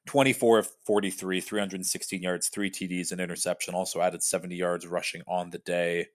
24 0.06 0.60
of 0.60 0.70
43, 0.86 1.42
316 1.42 2.22
yards, 2.22 2.50
three 2.50 2.70
TDs, 2.70 3.12
and 3.12 3.20
interception. 3.20 3.74
Also 3.74 4.02
added 4.02 4.22
70 4.22 4.56
yards 4.56 4.86
rushing 4.86 5.24
on 5.28 5.50
the 5.50 5.60
day. 5.60 6.10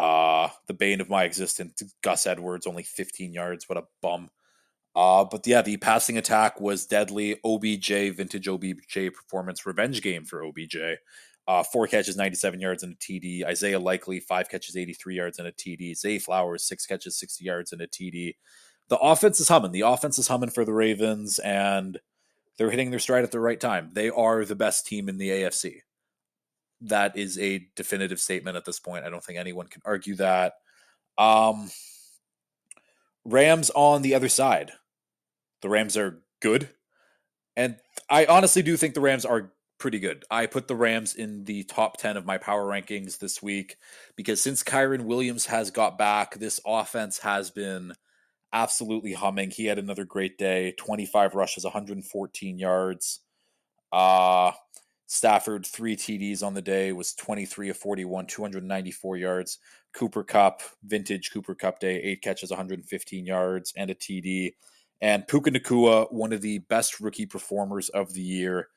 Uh, 0.00 0.48
the 0.66 0.72
bane 0.72 1.02
of 1.02 1.10
my 1.10 1.24
existence, 1.24 1.82
Gus 2.00 2.26
Edwards, 2.26 2.66
only 2.66 2.82
15 2.82 3.34
yards. 3.34 3.68
What 3.68 3.76
a 3.76 3.84
bum. 4.00 4.30
Uh, 4.96 5.24
but 5.24 5.46
yeah, 5.46 5.60
the 5.60 5.76
passing 5.76 6.16
attack 6.16 6.58
was 6.58 6.86
deadly. 6.86 7.38
OBJ, 7.44 8.16
vintage 8.16 8.48
OBJ 8.48 9.12
performance, 9.14 9.66
revenge 9.66 10.00
game 10.00 10.24
for 10.24 10.42
OBJ. 10.42 10.76
Uh, 11.46 11.62
four 11.62 11.86
catches, 11.86 12.16
97 12.16 12.60
yards 12.60 12.82
and 12.82 12.94
a 12.94 12.96
TD. 12.96 13.44
Isaiah 13.44 13.78
Likely, 13.78 14.20
five 14.20 14.48
catches, 14.48 14.74
83 14.74 15.16
yards 15.16 15.38
and 15.38 15.46
a 15.48 15.52
TD. 15.52 15.94
Zay 15.94 16.18
Flowers, 16.18 16.64
six 16.64 16.86
catches, 16.86 17.18
60 17.18 17.44
yards 17.44 17.72
and 17.72 17.82
a 17.82 17.86
TD. 17.86 18.36
The 18.88 18.98
offense 18.98 19.38
is 19.38 19.48
humming. 19.48 19.72
The 19.72 19.82
offense 19.82 20.18
is 20.18 20.28
humming 20.28 20.50
for 20.50 20.64
the 20.64 20.72
Ravens, 20.72 21.38
and 21.40 22.00
they're 22.56 22.70
hitting 22.70 22.90
their 22.90 23.00
stride 23.00 23.24
at 23.24 23.32
the 23.32 23.38
right 23.38 23.60
time. 23.60 23.90
They 23.92 24.08
are 24.08 24.46
the 24.46 24.56
best 24.56 24.86
team 24.86 25.10
in 25.10 25.18
the 25.18 25.28
AFC. 25.28 25.80
That 26.82 27.16
is 27.16 27.38
a 27.38 27.66
definitive 27.76 28.20
statement 28.20 28.56
at 28.56 28.64
this 28.64 28.80
point. 28.80 29.04
I 29.04 29.10
don't 29.10 29.22
think 29.22 29.38
anyone 29.38 29.66
can 29.66 29.82
argue 29.84 30.16
that. 30.16 30.54
Um, 31.18 31.70
Rams 33.24 33.70
on 33.74 34.02
the 34.02 34.14
other 34.14 34.28
side. 34.28 34.72
The 35.62 35.68
Rams 35.68 35.96
are 35.96 36.22
good. 36.40 36.70
And 37.56 37.76
I 38.08 38.26
honestly 38.26 38.62
do 38.62 38.76
think 38.76 38.94
the 38.94 39.00
Rams 39.00 39.24
are 39.24 39.52
pretty 39.78 39.98
good. 39.98 40.24
I 40.30 40.46
put 40.46 40.68
the 40.68 40.76
Rams 40.76 41.14
in 41.14 41.44
the 41.44 41.64
top 41.64 41.98
10 41.98 42.16
of 42.16 42.26
my 42.26 42.38
power 42.38 42.64
rankings 42.64 43.18
this 43.18 43.42
week 43.42 43.76
because 44.16 44.40
since 44.42 44.62
Kyren 44.62 45.04
Williams 45.04 45.46
has 45.46 45.70
got 45.70 45.98
back, 45.98 46.36
this 46.36 46.60
offense 46.64 47.18
has 47.18 47.50
been 47.50 47.94
absolutely 48.52 49.14
humming. 49.14 49.50
He 49.50 49.66
had 49.66 49.78
another 49.78 50.04
great 50.04 50.38
day 50.38 50.74
25 50.78 51.34
rushes, 51.34 51.64
114 51.64 52.58
yards. 52.58 53.20
Uh, 53.92 54.52
Stafford, 55.12 55.66
three 55.66 55.96
TDs 55.96 56.40
on 56.40 56.54
the 56.54 56.62
day, 56.62 56.92
was 56.92 57.14
23 57.14 57.70
of 57.70 57.76
41, 57.76 58.26
294 58.26 59.16
yards. 59.16 59.58
Cooper 59.92 60.22
Kupp, 60.22 60.62
vintage 60.84 61.32
Cooper 61.32 61.56
Kupp 61.56 61.80
day, 61.80 62.00
eight 62.00 62.22
catches, 62.22 62.50
115 62.50 63.26
yards, 63.26 63.72
and 63.76 63.90
a 63.90 63.94
TD. 63.96 64.54
And 65.00 65.26
Puka 65.26 65.50
Nacua, 65.50 66.12
one 66.12 66.32
of 66.32 66.42
the 66.42 66.58
best 66.58 67.00
rookie 67.00 67.26
performers 67.26 67.88
of 67.88 68.14
the 68.14 68.20
year, 68.20 68.68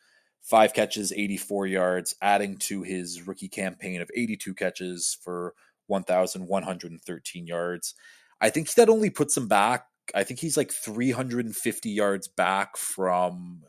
five 0.42 0.74
catches, 0.74 1.14
84 1.14 1.68
yards, 1.68 2.16
adding 2.20 2.58
to 2.58 2.82
his 2.82 3.28
rookie 3.28 3.48
campaign 3.48 4.02
of 4.02 4.10
82 4.16 4.56
catches 4.56 5.16
for 5.22 5.54
1,113 5.86 7.46
yards. 7.46 7.94
I 8.42 8.50
think 8.50 8.74
that 8.74 8.90
only 8.90 9.12
puts 9.12 9.38
him 9.38 9.48
back. 9.48 9.86
I 10.16 10.24
think 10.24 10.40
he's 10.40 10.58
like 10.58 10.72
350 10.72 11.92
yards 11.92 12.28
back 12.28 12.76
from 12.76 13.62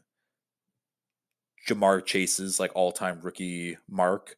Ja'Marr 1.68 2.04
Chase's 2.04 2.60
like 2.60 2.70
all-time 2.74 3.20
rookie 3.22 3.78
mark. 3.88 4.36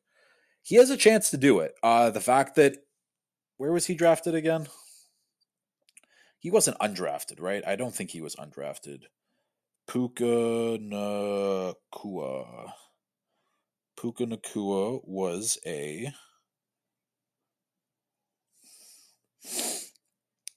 He 0.62 0.76
has 0.76 0.90
a 0.90 0.96
chance 0.96 1.30
to 1.30 1.36
do 1.36 1.60
it. 1.60 1.74
Uh, 1.82 2.10
the 2.10 2.20
fact 2.20 2.56
that 2.56 2.78
where 3.56 3.72
was 3.72 3.86
he 3.86 3.94
drafted 3.94 4.34
again? 4.34 4.68
He 6.38 6.50
wasn't 6.50 6.78
undrafted, 6.78 7.40
right? 7.40 7.66
I 7.66 7.76
don't 7.76 7.94
think 7.94 8.10
he 8.10 8.20
was 8.20 8.36
undrafted. 8.36 9.04
Puka 9.88 10.78
Nacua. 10.80 12.72
Puka 14.00 14.26
Nacua 14.26 15.00
was 15.04 15.58
a. 15.64 16.12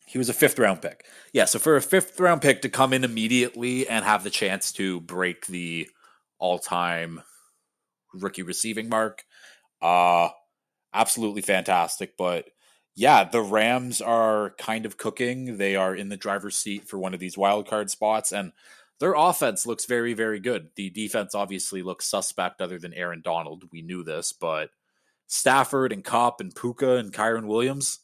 He 0.06 0.18
was 0.18 0.30
a 0.30 0.34
fifth 0.34 0.58
round 0.58 0.82
pick. 0.82 1.06
Yeah, 1.32 1.46
so 1.46 1.60
for 1.60 1.76
a 1.76 1.82
fifth 1.82 2.20
round 2.20 2.42
pick 2.42 2.64
to 2.64 2.70
come 2.70 2.94
in 2.94 3.04
immediately 3.04 3.88
and 3.88 4.04
have 4.04 4.24
the 4.24 4.32
chance 4.32 4.72
to 4.74 5.00
break 5.02 5.46
the 5.46 5.88
all 6.40 6.60
time 6.60 7.22
rookie 8.14 8.44
receiving 8.44 8.90
mark, 8.90 9.24
uh, 9.82 10.30
absolutely 10.94 11.42
fantastic. 11.42 12.18
But 12.18 12.50
yeah, 12.96 13.24
the 13.24 13.42
Rams 13.42 14.02
are 14.02 14.56
kind 14.58 14.86
of 14.86 14.98
cooking. 14.98 15.58
They 15.58 15.76
are 15.76 15.96
in 15.96 16.10
the 16.10 16.18
driver's 16.18 16.58
seat 16.58 16.88
for 16.88 16.98
one 16.98 17.14
of 17.14 17.20
these 17.20 17.38
wild 17.38 17.68
card 17.68 17.90
spots. 17.90 18.32
And 18.32 18.52
their 19.00 19.14
offense 19.14 19.66
looks 19.66 19.86
very, 19.86 20.14
very 20.14 20.40
good. 20.40 20.70
The 20.76 20.90
defense 20.90 21.34
obviously 21.34 21.82
looks 21.82 22.06
suspect 22.06 22.62
other 22.62 22.78
than 22.78 22.94
Aaron 22.94 23.22
Donald. 23.24 23.64
We 23.72 23.82
knew 23.82 24.04
this, 24.04 24.34
but 24.34 24.72
Stafford 25.28 25.94
and 25.94 26.04
Kupp 26.04 26.42
and 26.42 26.54
Puka 26.54 26.98
and 26.98 27.14
Kyren 27.14 27.46
Williams, 27.46 28.00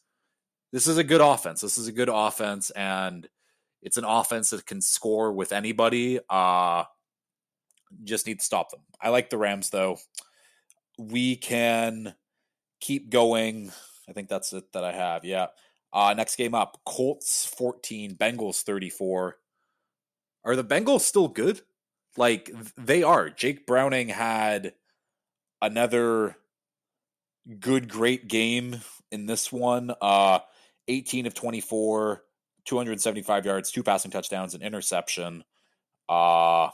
this 0.72 0.86
is 0.86 0.96
a 0.96 1.04
good 1.04 1.20
offense. 1.20 1.60
This 1.60 1.76
is 1.76 1.88
a 1.88 1.92
good 1.92 2.08
offense, 2.08 2.70
and 2.70 3.28
it's 3.82 3.98
an 3.98 4.04
offense 4.04 4.50
that 4.50 4.64
can 4.64 4.80
score 4.80 5.32
with 5.32 5.52
anybody. 5.52 6.20
Uh 6.30 6.84
just 8.04 8.26
need 8.26 8.40
to 8.40 8.44
stop 8.44 8.70
them. 8.70 8.80
I 9.00 9.10
like 9.10 9.30
the 9.30 9.38
Rams 9.38 9.70
though. 9.70 9.98
We 10.98 11.36
can 11.36 12.14
keep 12.80 13.10
going. 13.10 13.72
I 14.08 14.12
think 14.12 14.28
that's 14.28 14.52
it 14.52 14.72
that 14.72 14.84
I 14.84 14.92
have. 14.92 15.24
Yeah. 15.24 15.48
Uh 15.92 16.14
next 16.16 16.36
game 16.36 16.54
up, 16.54 16.80
Colts 16.84 17.46
14, 17.46 18.16
Bengals 18.16 18.62
34. 18.62 19.36
Are 20.44 20.56
the 20.56 20.64
Bengals 20.64 21.00
still 21.00 21.28
good? 21.28 21.60
Like 22.16 22.50
they 22.76 23.02
are. 23.02 23.30
Jake 23.30 23.66
Browning 23.66 24.08
had 24.08 24.74
another 25.60 26.36
good 27.60 27.88
great 27.88 28.28
game 28.28 28.80
in 29.10 29.26
this 29.26 29.52
one. 29.52 29.92
Uh 30.00 30.40
18 30.88 31.26
of 31.26 31.34
24, 31.34 32.22
275 32.64 33.44
yards, 33.44 33.72
two 33.72 33.82
passing 33.82 34.10
touchdowns, 34.10 34.54
an 34.54 34.62
interception. 34.62 35.44
Uh 36.08 36.68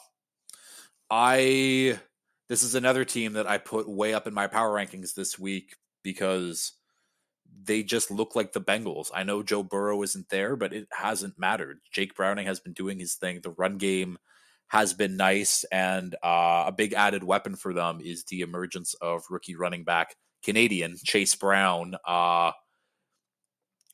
I 1.15 2.01
this 2.49 2.63
is 2.63 2.75
another 2.75 3.05
team 3.05 3.35
that 3.35 3.47
I 3.47 3.59
put 3.59 3.87
way 3.87 4.15
up 4.15 4.27
in 4.27 4.33
my 4.33 4.47
power 4.47 4.75
rankings 4.75 5.13
this 5.13 5.39
week 5.39 5.77
because 6.03 6.73
they 7.65 7.83
just 7.83 8.11
look 8.11 8.35
like 8.35 8.55
the 8.55 8.63
Bengals. 8.63 9.11
I 9.15 9.23
know 9.23 9.43
Joe 9.43 9.63
Burrow 9.63 10.03
isn't 10.03 10.31
there, 10.31 10.57
but 10.57 10.73
it 10.73 10.89
hasn't 10.91 11.39
mattered. 11.39 11.81
Jake 11.93 12.15
Browning 12.15 12.47
has 12.47 12.61
been 12.61 12.73
doing 12.73 12.99
his 12.99 13.17
thing. 13.17 13.41
The 13.43 13.51
run 13.51 13.77
game 13.77 14.17
has 14.69 14.95
been 14.95 15.19
nice, 15.19 15.65
and 15.65 16.15
uh, 16.25 16.65
a 16.69 16.75
big 16.75 16.95
added 16.95 17.23
weapon 17.23 17.57
for 17.57 17.75
them 17.75 18.01
is 18.03 18.25
the 18.25 18.41
emergence 18.41 18.95
of 18.95 19.23
rookie 19.29 19.55
running 19.55 19.85
back 19.85 20.17
Canadian 20.43 20.97
Chase 21.05 21.35
Brown. 21.35 21.95
Uh, 22.09 22.53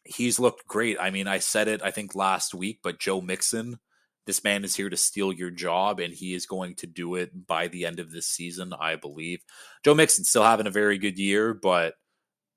he's 0.05 0.39
looked 0.39 0.69
great. 0.69 0.99
I 1.01 1.11
mean, 1.11 1.27
I 1.27 1.41
said 1.41 1.67
it 1.67 1.83
I 1.83 1.91
think 1.91 2.15
last 2.15 2.55
week, 2.55 2.79
but 2.81 3.01
Joe 3.01 3.21
Mixon, 3.21 3.81
this 4.29 4.45
man 4.45 4.63
is 4.63 4.77
here 4.77 4.91
to 4.91 4.97
steal 4.97 5.33
your 5.33 5.51
job, 5.51 6.01
and 6.01 6.13
he 6.13 6.35
is 6.35 6.45
going 6.45 6.75
to 6.75 6.87
do 6.87 7.15
it 7.15 7.47
by 7.47 7.67
the 7.67 7.87
end 7.87 7.99
of 7.99 8.13
this 8.13 8.27
season, 8.27 8.75
I 8.79 8.97
believe. 8.97 9.41
Joe 9.83 9.95
Mixon 9.95 10.23
still 10.23 10.43
having 10.43 10.67
a 10.67 10.71
very 10.71 10.99
good 10.99 11.19
year, 11.19 11.55
but 11.55 11.95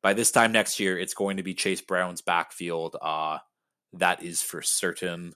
by 0.03 0.13
this 0.13 0.31
time 0.31 0.51
next 0.51 0.81
year, 0.81 0.99
it's 0.99 1.13
going 1.13 1.38
to 1.38 1.43
be 1.43 1.53
Chase 1.53 1.79
Brown's 1.79 2.21
backfield. 2.21 2.97
Uh, 3.01 3.38
that 3.93 4.21
is 4.21 4.41
for 4.41 4.62
certain. 4.62 5.31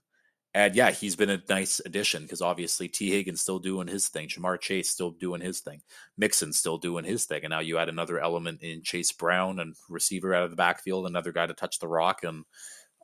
And 0.53 0.75
yeah, 0.75 0.91
he's 0.91 1.15
been 1.15 1.29
a 1.29 1.41
nice 1.47 1.79
addition 1.85 2.23
because 2.23 2.41
obviously 2.41 2.89
Tee 2.89 3.11
Higgins 3.11 3.39
still 3.39 3.59
doing 3.59 3.87
his 3.87 4.09
thing, 4.09 4.27
Ja'Marr 4.27 4.59
Chase 4.59 4.89
still 4.89 5.11
doing 5.11 5.39
his 5.39 5.61
thing, 5.61 5.83
Mixon 6.17 6.51
still 6.51 6.77
doing 6.77 7.05
his 7.05 7.23
thing, 7.23 7.45
and 7.45 7.51
now 7.51 7.61
you 7.61 7.77
add 7.77 7.87
another 7.87 8.19
element 8.19 8.61
in 8.61 8.83
Chase 8.83 9.13
Brown 9.13 9.61
and 9.61 9.73
receiver 9.87 10.35
out 10.35 10.43
of 10.43 10.49
the 10.49 10.57
backfield, 10.57 11.05
another 11.05 11.31
guy 11.31 11.45
to 11.45 11.53
touch 11.53 11.79
the 11.79 11.87
rock 11.87 12.25
and 12.25 12.43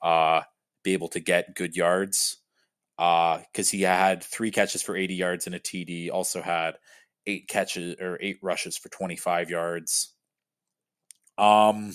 uh, 0.02 0.42
be 0.84 0.92
able 0.92 1.08
to 1.10 1.22
get 1.22 1.56
good 1.56 1.78
yards. 1.78 2.41
Because 3.02 3.70
uh, 3.70 3.72
he 3.72 3.82
had 3.82 4.24
three 4.24 4.52
catches 4.52 4.84
for 4.84 4.96
80 4.96 5.16
yards 5.16 5.48
and 5.48 5.56
a 5.56 5.60
TD, 5.60 6.12
also 6.12 6.40
had 6.40 6.76
eight 7.26 7.48
catches 7.48 8.00
or 8.00 8.20
eight 8.22 8.38
rushes 8.44 8.78
for 8.78 8.90
25 8.90 9.50
yards. 9.50 10.14
Um, 11.36 11.94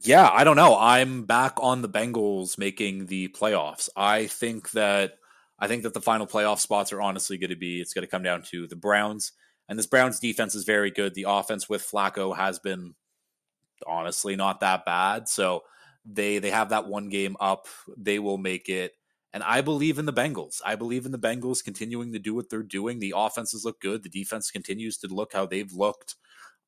yeah, 0.00 0.30
I 0.32 0.44
don't 0.44 0.54
know. 0.54 0.78
I'm 0.78 1.24
back 1.24 1.54
on 1.58 1.82
the 1.82 1.88
Bengals 1.88 2.56
making 2.56 3.06
the 3.06 3.28
playoffs. 3.28 3.88
I 3.96 4.26
think 4.26 4.70
that 4.72 5.14
I 5.58 5.66
think 5.66 5.82
that 5.82 5.94
the 5.94 6.00
final 6.00 6.26
playoff 6.28 6.60
spots 6.60 6.92
are 6.92 7.02
honestly 7.02 7.36
going 7.36 7.50
to 7.50 7.56
be 7.56 7.80
it's 7.80 7.92
going 7.92 8.04
to 8.06 8.10
come 8.10 8.22
down 8.22 8.42
to 8.50 8.68
the 8.68 8.76
Browns. 8.76 9.32
And 9.68 9.76
this 9.76 9.86
Browns 9.86 10.20
defense 10.20 10.54
is 10.54 10.62
very 10.62 10.92
good. 10.92 11.14
The 11.14 11.26
offense 11.28 11.68
with 11.68 11.84
Flacco 11.84 12.36
has 12.36 12.60
been 12.60 12.94
honestly 13.88 14.36
not 14.36 14.60
that 14.60 14.84
bad. 14.84 15.28
So 15.28 15.64
they 16.04 16.38
they 16.38 16.50
have 16.50 16.68
that 16.68 16.86
one 16.86 17.08
game 17.08 17.36
up. 17.40 17.66
They 17.96 18.20
will 18.20 18.38
make 18.38 18.68
it. 18.68 18.92
And 19.32 19.42
I 19.42 19.60
believe 19.60 19.98
in 19.98 20.06
the 20.06 20.12
Bengals. 20.12 20.60
I 20.64 20.76
believe 20.76 21.04
in 21.04 21.12
the 21.12 21.18
Bengals 21.18 21.62
continuing 21.62 22.12
to 22.12 22.18
do 22.18 22.34
what 22.34 22.48
they're 22.48 22.62
doing. 22.62 22.98
The 22.98 23.14
offenses 23.16 23.64
look 23.64 23.80
good. 23.80 24.02
The 24.02 24.08
defense 24.08 24.50
continues 24.50 24.96
to 24.98 25.08
look 25.08 25.32
how 25.32 25.46
they've 25.46 25.72
looked. 25.72 26.14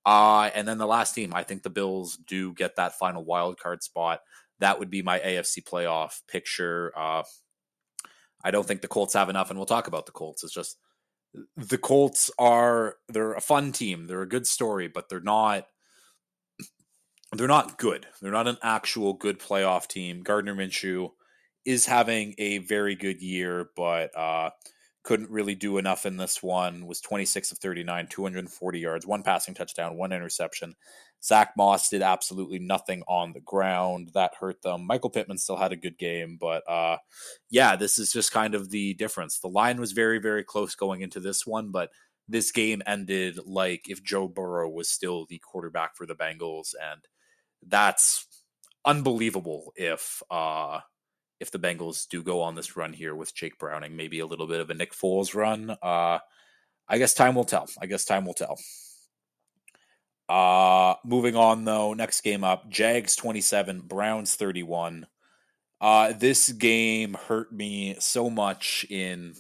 Uh, 0.05 0.51
and 0.55 0.67
then 0.67 0.79
the 0.79 0.87
last 0.87 1.15
team, 1.15 1.33
I 1.35 1.43
think 1.43 1.63
the 1.63 1.71
Bills 1.71 2.17
do 2.17 2.53
get 2.55 2.77
that 2.77 2.99
final 2.99 3.25
wild 3.25 3.59
card 3.59 3.83
spot. 3.83 4.21
That 4.59 4.79
would 4.79 4.91
be 4.91 5.03
my 5.03 5.19
AFC 5.19 5.63
playoff 5.63 6.21
picture. 6.29 6.93
Uh, 6.97 7.23
I 8.43 8.51
don't 8.51 8.67
think 8.67 8.81
the 8.81 8.89
Colts 8.89 9.15
have 9.15 9.29
enough, 9.29 9.51
and 9.51 9.59
we'll 9.59 9.67
talk 9.67 9.87
about 9.87 10.07
the 10.07 10.13
Colts. 10.13 10.45
It's 10.45 10.53
just 10.53 10.79
the 11.57 11.79
Colts 11.79 12.31
are 12.39 12.97
they're 13.09 13.35
a 13.35 13.41
fun 13.41 13.73
team. 13.73 14.07
They're 14.07 14.23
a 14.23 14.29
good 14.29 14.47
story, 14.47 14.89
but 14.89 15.09
they're 15.09 15.21
not 15.21 15.67
they're 17.33 17.47
not 17.47 17.79
good. 17.79 18.07
They're 18.23 18.33
not 18.33 18.49
an 18.49 18.59
actual 18.63 19.13
good 19.13 19.39
playoff 19.39 19.87
team. 19.87 20.23
Gardner 20.23 20.55
Minshew 20.55 21.11
is 21.69 21.85
having 21.85 22.35
a 22.39 22.57
very 22.59 22.95
good 22.95 23.21
year, 23.21 23.69
but 23.77 24.17
uh, 24.17 24.49
couldn't 25.03 25.29
really 25.29 25.55
do 25.55 25.77
enough 25.77 26.07
in 26.07 26.17
this 26.17 26.43
one. 26.43 26.87
Was 26.87 27.03
26 27.03 27.53
of 27.53 27.59
39, 27.59 28.07
240 28.07 28.79
yards, 28.79 29.07
one 29.07 29.23
passing 29.23 29.53
touchdown, 29.53 29.99
one 29.99 30.11
interception. 30.11 30.75
Zack 31.23 31.53
Moss 31.59 31.91
did 31.91 32.01
absolutely 32.01 32.59
nothing 32.59 33.03
on 33.07 33.35
the 33.35 33.41
ground. 33.41 34.13
That 34.15 34.33
hurt 34.41 34.63
them. 34.63 34.87
Michael 34.87 35.11
Pittman 35.11 35.37
still 35.37 35.59
had 35.59 35.73
a 35.73 35.77
good 35.77 35.99
game, 35.99 36.39
but 36.41 36.63
uh, 36.67 36.97
yeah, 37.51 37.77
this 37.77 37.99
is 37.99 38.11
just 38.11 38.33
kind 38.33 38.55
of 38.55 38.71
the 38.71 38.95
difference. 38.95 39.39
The 39.39 39.49
line 39.49 39.79
was 39.79 39.93
very, 39.93 40.19
very 40.19 40.45
close 40.45 40.75
going 40.75 41.03
into 41.03 41.21
this 41.21 41.47
one, 41.47 41.71
but 41.71 41.91
this 42.29 42.51
game 42.51 42.81
ended 42.87 43.39
like 43.45 43.91
if 43.91 44.03
Joe 44.03 44.27
Burrow 44.27 44.71
was 44.71 44.89
still 44.89 45.27
the 45.29 45.39
quarterback 45.41 45.97
for 45.97 46.07
the 46.07 46.15
Bengals, 46.15 46.73
and 46.83 47.03
that's 47.63 48.27
unbelievable 48.87 49.75
if 49.77 50.23
uh, 50.31 50.81
if 51.41 51.51
the 51.51 51.59
Bengals 51.59 52.09
do 52.09 52.23
go 52.23 52.43
on 52.43 52.55
this 52.55 52.77
run 52.77 52.93
here 52.93 53.15
with 53.15 53.35
Jake 53.35 53.59
Browning, 53.59 53.97
maybe 53.97 54.21
a 54.21 54.27
little 54.27 54.47
bit 54.47 54.61
of 54.61 54.71
a 54.71 54.75
Nick 54.75 54.93
Foles 54.93 55.35
run. 55.35 55.71
Uh, 55.83 56.19
I 56.89 56.99
guess 56.99 57.15
time 57.15 57.35
will 57.35 57.45
tell. 57.45 57.69
I 57.81 57.87
guess 57.87 58.05
time 58.05 58.25
will 58.25 58.35
tell. 58.35 58.59
Uh, 60.29 60.95
moving 61.05 61.37
on 61.37 61.65
though, 61.65 61.95
next 61.95 62.21
game 62.21 62.45
up, 62.45 62.69
Jags 62.69 63.17
27, 63.17 63.81
Browns 63.81 64.35
31. 64.35 65.07
Uh, 65.81 66.13
this 66.13 66.51
game 66.51 67.15
hurt 67.15 67.53
me 67.53 67.97
so 67.99 68.29
much 68.29 68.85
in 68.91 69.35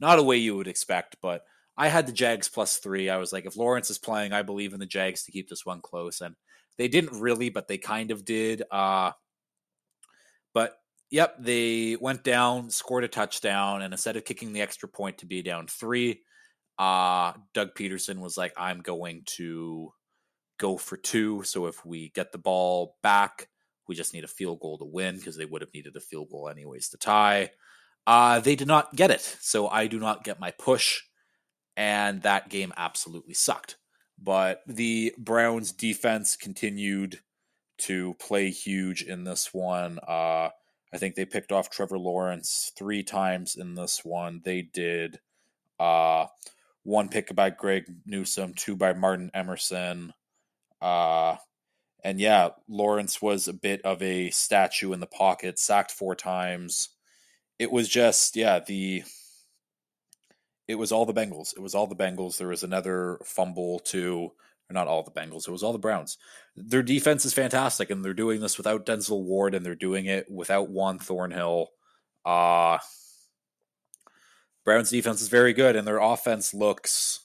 not 0.00 0.18
a 0.18 0.22
way 0.22 0.36
you 0.36 0.56
would 0.56 0.68
expect, 0.68 1.16
but 1.22 1.44
I 1.76 1.88
had 1.88 2.06
the 2.06 2.12
Jags 2.12 2.48
plus 2.48 2.78
three. 2.78 3.08
I 3.08 3.18
was 3.18 3.32
like, 3.32 3.46
if 3.46 3.56
Lawrence 3.56 3.90
is 3.90 3.98
playing, 3.98 4.32
I 4.32 4.42
believe 4.42 4.72
in 4.72 4.80
the 4.80 4.86
Jags 4.86 5.24
to 5.24 5.32
keep 5.32 5.48
this 5.48 5.64
one 5.64 5.80
close. 5.80 6.20
And 6.20 6.34
they 6.78 6.88
didn't 6.88 7.20
really, 7.20 7.50
but 7.50 7.68
they 7.68 7.78
kind 7.78 8.10
of 8.10 8.24
did. 8.24 8.62
Uh, 8.70 9.12
but 10.54 10.76
Yep, 11.10 11.36
they 11.38 11.96
went 12.00 12.24
down, 12.24 12.70
scored 12.70 13.04
a 13.04 13.08
touchdown, 13.08 13.82
and 13.82 13.94
instead 13.94 14.16
of 14.16 14.24
kicking 14.24 14.52
the 14.52 14.60
extra 14.60 14.88
point 14.88 15.18
to 15.18 15.26
be 15.26 15.42
down 15.42 15.68
three, 15.68 16.22
uh, 16.78 17.32
Doug 17.54 17.74
Pederson 17.74 18.18
was 18.18 18.36
like, 18.36 18.52
I'm 18.56 18.80
going 18.80 19.22
to 19.36 19.92
go 20.58 20.76
for 20.76 20.96
two. 20.96 21.42
So 21.44 21.66
if 21.66 21.84
we 21.84 22.10
get 22.14 22.32
the 22.32 22.38
ball 22.38 22.96
back, 23.02 23.48
we 23.88 23.94
just 23.94 24.14
need 24.14 24.24
a 24.24 24.28
field 24.28 24.60
goal 24.60 24.78
to 24.78 24.84
win 24.84 25.16
because 25.16 25.36
they 25.36 25.44
would 25.44 25.62
have 25.62 25.72
needed 25.72 25.96
a 25.96 26.00
field 26.00 26.28
goal 26.30 26.48
anyways 26.48 26.88
to 26.88 26.98
tie. 26.98 27.50
Uh, 28.06 28.40
they 28.40 28.56
did 28.56 28.68
not 28.68 28.94
get 28.94 29.10
it. 29.10 29.20
So 29.40 29.68
I 29.68 29.86
do 29.86 29.98
not 29.98 30.24
get 30.24 30.40
my 30.40 30.50
push. 30.52 31.02
And 31.76 32.22
that 32.22 32.48
game 32.48 32.72
absolutely 32.76 33.34
sucked. 33.34 33.76
But 34.18 34.62
the 34.66 35.14
Browns 35.18 35.72
defense 35.72 36.36
continued 36.36 37.20
to 37.78 38.14
play 38.14 38.50
huge 38.50 39.02
in 39.02 39.24
this 39.24 39.52
one. 39.52 39.98
Uh, 40.06 40.48
I 40.96 40.98
think 40.98 41.14
they 41.14 41.26
picked 41.26 41.52
off 41.52 41.68
Trevor 41.68 41.98
Lawrence 41.98 42.72
three 42.74 43.02
times 43.02 43.54
in 43.54 43.74
this 43.74 44.02
one. 44.02 44.40
They 44.42 44.62
did 44.62 45.20
uh, 45.78 46.24
one 46.84 47.10
pick 47.10 47.34
by 47.34 47.50
Greg 47.50 47.84
Newsome, 48.06 48.54
two 48.54 48.76
by 48.76 48.94
Martin 48.94 49.30
Emerson. 49.34 50.14
Uh, 50.80 51.36
and 52.02 52.18
yeah, 52.18 52.48
Lawrence 52.66 53.20
was 53.20 53.46
a 53.46 53.52
bit 53.52 53.82
of 53.82 54.00
a 54.00 54.30
statue 54.30 54.94
in 54.94 55.00
the 55.00 55.06
pocket, 55.06 55.58
sacked 55.58 55.90
four 55.90 56.14
times. 56.14 56.88
It 57.58 57.70
was 57.70 57.90
just, 57.90 58.34
yeah, 58.34 58.60
the 58.60 59.04
it 60.66 60.76
was 60.76 60.92
all 60.92 61.04
the 61.04 61.12
Bengals. 61.12 61.54
It 61.54 61.60
was 61.60 61.74
all 61.74 61.86
the 61.86 61.94
Bengals. 61.94 62.38
There 62.38 62.48
was 62.48 62.62
another 62.62 63.18
fumble 63.22 63.80
too 63.80 64.32
or 64.70 64.74
not 64.74 64.88
all 64.88 65.02
the 65.02 65.10
Bengals, 65.10 65.46
it 65.46 65.52
was 65.52 65.62
all 65.62 65.72
the 65.72 65.78
Browns. 65.78 66.18
Their 66.56 66.82
defense 66.82 67.24
is 67.24 67.32
fantastic, 67.32 67.90
and 67.90 68.04
they're 68.04 68.14
doing 68.14 68.40
this 68.40 68.56
without 68.56 68.86
Denzel 68.86 69.24
Ward, 69.24 69.54
and 69.54 69.64
they're 69.64 69.74
doing 69.74 70.06
it 70.06 70.30
without 70.30 70.70
Juan 70.70 70.98
Thornhill. 70.98 71.68
Uh, 72.24 72.78
Browns 74.64 74.90
defense 74.90 75.20
is 75.22 75.28
very 75.28 75.52
good, 75.52 75.76
and 75.76 75.86
their 75.86 76.00
offense 76.00 76.52
looks 76.52 77.20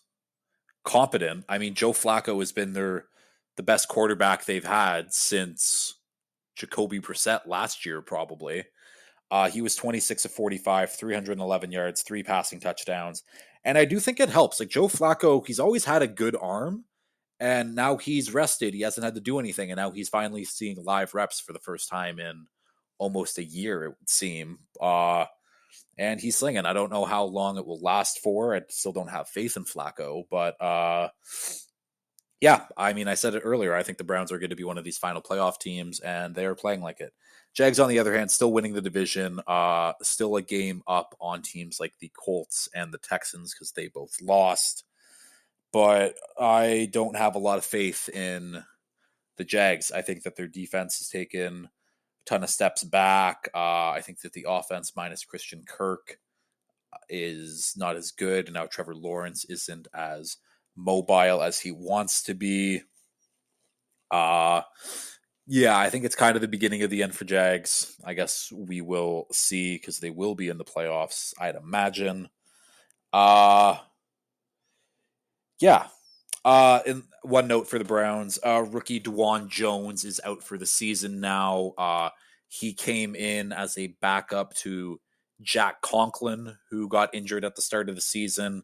competent. 0.83 1.45
I 1.49 1.57
mean, 1.57 1.73
Joe 1.73 1.93
Flacco 1.93 2.39
has 2.39 2.51
been 2.51 2.73
their 2.73 3.05
the 3.57 3.63
best 3.63 3.87
quarterback 3.87 4.45
they've 4.45 4.63
had 4.63 5.13
since 5.13 5.95
Jacoby 6.55 6.99
Brissett 6.99 7.47
last 7.47 7.85
year, 7.85 8.01
probably. 8.01 8.65
Uh, 9.29 9.49
he 9.49 9.61
was 9.61 9.75
26 9.75 10.25
of 10.25 10.31
45, 10.31 10.91
311 10.91 11.71
yards, 11.71 12.03
three 12.03 12.23
passing 12.23 12.59
touchdowns. 12.59 13.23
And 13.63 13.77
I 13.77 13.85
do 13.85 13.99
think 13.99 14.19
it 14.19 14.29
helps. 14.29 14.59
Like 14.59 14.69
Joe 14.69 14.87
Flacco, 14.87 15.45
he's 15.45 15.59
always 15.59 15.85
had 15.85 16.01
a 16.01 16.07
good 16.07 16.35
arm, 16.39 16.85
and 17.41 17.73
now 17.73 17.97
he's 17.97 18.35
rested. 18.35 18.75
He 18.75 18.81
hasn't 18.81 19.03
had 19.03 19.15
to 19.15 19.19
do 19.19 19.39
anything, 19.39 19.71
and 19.71 19.77
now 19.77 19.89
he's 19.89 20.09
finally 20.09 20.45
seeing 20.45 20.77
live 20.83 21.15
reps 21.15 21.39
for 21.39 21.53
the 21.53 21.59
first 21.59 21.89
time 21.89 22.19
in 22.19 22.45
almost 22.99 23.39
a 23.39 23.43
year. 23.43 23.83
It 23.83 23.89
would 23.99 24.09
seem. 24.09 24.59
Uh, 24.79 25.25
and 25.97 26.21
he's 26.21 26.37
slinging. 26.37 26.67
I 26.67 26.73
don't 26.73 26.91
know 26.91 27.03
how 27.03 27.23
long 27.23 27.57
it 27.57 27.65
will 27.65 27.81
last 27.81 28.19
for. 28.19 28.55
I 28.55 28.61
still 28.69 28.91
don't 28.91 29.09
have 29.09 29.27
faith 29.27 29.57
in 29.57 29.65
Flacco, 29.65 30.25
but 30.29 30.61
uh, 30.61 31.09
yeah, 32.41 32.65
I 32.77 32.93
mean, 32.93 33.07
I 33.07 33.15
said 33.15 33.33
it 33.33 33.41
earlier. 33.43 33.73
I 33.73 33.81
think 33.81 33.97
the 33.97 34.03
Browns 34.03 34.31
are 34.31 34.37
going 34.39 34.51
to 34.51 34.55
be 34.55 34.63
one 34.63 34.77
of 34.77 34.83
these 34.83 34.99
final 34.99 35.21
playoff 35.21 35.59
teams, 35.59 35.99
and 35.99 36.35
they 36.35 36.45
are 36.45 36.53
playing 36.53 36.81
like 36.81 36.99
it. 36.99 37.11
Jags, 37.55 37.79
on 37.79 37.89
the 37.89 37.97
other 37.97 38.15
hand, 38.15 38.29
still 38.29 38.53
winning 38.53 38.73
the 38.73 38.81
division, 38.81 39.41
uh, 39.47 39.93
still 40.03 40.35
a 40.35 40.43
game 40.43 40.83
up 40.87 41.15
on 41.19 41.41
teams 41.41 41.79
like 41.79 41.93
the 41.99 42.11
Colts 42.15 42.69
and 42.75 42.93
the 42.93 42.99
Texans 42.99 43.51
because 43.51 43.71
they 43.71 43.87
both 43.87 44.15
lost 44.21 44.83
but 45.71 46.15
I 46.39 46.89
don't 46.91 47.15
have 47.15 47.35
a 47.35 47.39
lot 47.39 47.57
of 47.57 47.65
faith 47.65 48.09
in 48.09 48.63
the 49.37 49.43
Jags. 49.43 49.91
I 49.91 50.01
think 50.01 50.23
that 50.23 50.35
their 50.35 50.47
defense 50.47 50.99
has 50.99 51.09
taken 51.09 51.65
a 51.65 51.69
ton 52.25 52.43
of 52.43 52.49
steps 52.49 52.83
back. 52.83 53.49
Uh, 53.53 53.89
I 53.91 54.01
think 54.03 54.21
that 54.21 54.33
the 54.33 54.45
offense 54.47 54.93
minus 54.95 55.23
Christian 55.23 55.63
Kirk 55.67 56.17
is 57.09 57.73
not 57.77 57.95
as 57.95 58.11
good, 58.11 58.45
and 58.45 58.53
now 58.53 58.65
Trevor 58.65 58.95
Lawrence 58.95 59.45
isn't 59.45 59.87
as 59.93 60.37
mobile 60.75 61.41
as 61.41 61.59
he 61.59 61.71
wants 61.71 62.23
to 62.23 62.33
be. 62.33 62.81
Uh 64.09 64.61
yeah, 65.47 65.77
I 65.77 65.89
think 65.89 66.05
it's 66.05 66.15
kind 66.15 66.35
of 66.35 66.41
the 66.41 66.47
beginning 66.47 66.83
of 66.83 66.89
the 66.89 67.03
end 67.03 67.15
for 67.15 67.25
Jags. 67.25 67.95
I 68.05 68.13
guess 68.13 68.51
we 68.53 68.81
will 68.81 69.27
see 69.31 69.75
because 69.75 69.99
they 69.99 70.09
will 70.09 70.35
be 70.35 70.49
in 70.49 70.57
the 70.57 70.65
playoffs, 70.65 71.33
I'd 71.39 71.55
imagine. 71.55 72.29
Uh 73.13 73.77
yeah. 75.61 75.87
Uh 76.43 76.79
in 76.85 77.03
one 77.21 77.47
note 77.47 77.67
for 77.67 77.77
the 77.77 77.85
Browns, 77.85 78.39
uh 78.45 78.63
rookie 78.63 78.99
Dawand 78.99 79.49
Jones 79.49 80.03
is 80.03 80.19
out 80.25 80.43
for 80.43 80.57
the 80.57 80.65
season 80.65 81.19
now. 81.21 81.73
Uh 81.77 82.09
he 82.47 82.73
came 82.73 83.15
in 83.15 83.53
as 83.53 83.77
a 83.77 83.95
backup 84.01 84.53
to 84.55 84.99
Jack 85.41 85.81
Conklin, 85.81 86.57
who 86.69 86.89
got 86.89 87.13
injured 87.15 87.45
at 87.45 87.55
the 87.55 87.61
start 87.61 87.89
of 87.89 87.95
the 87.95 88.01
season. 88.01 88.63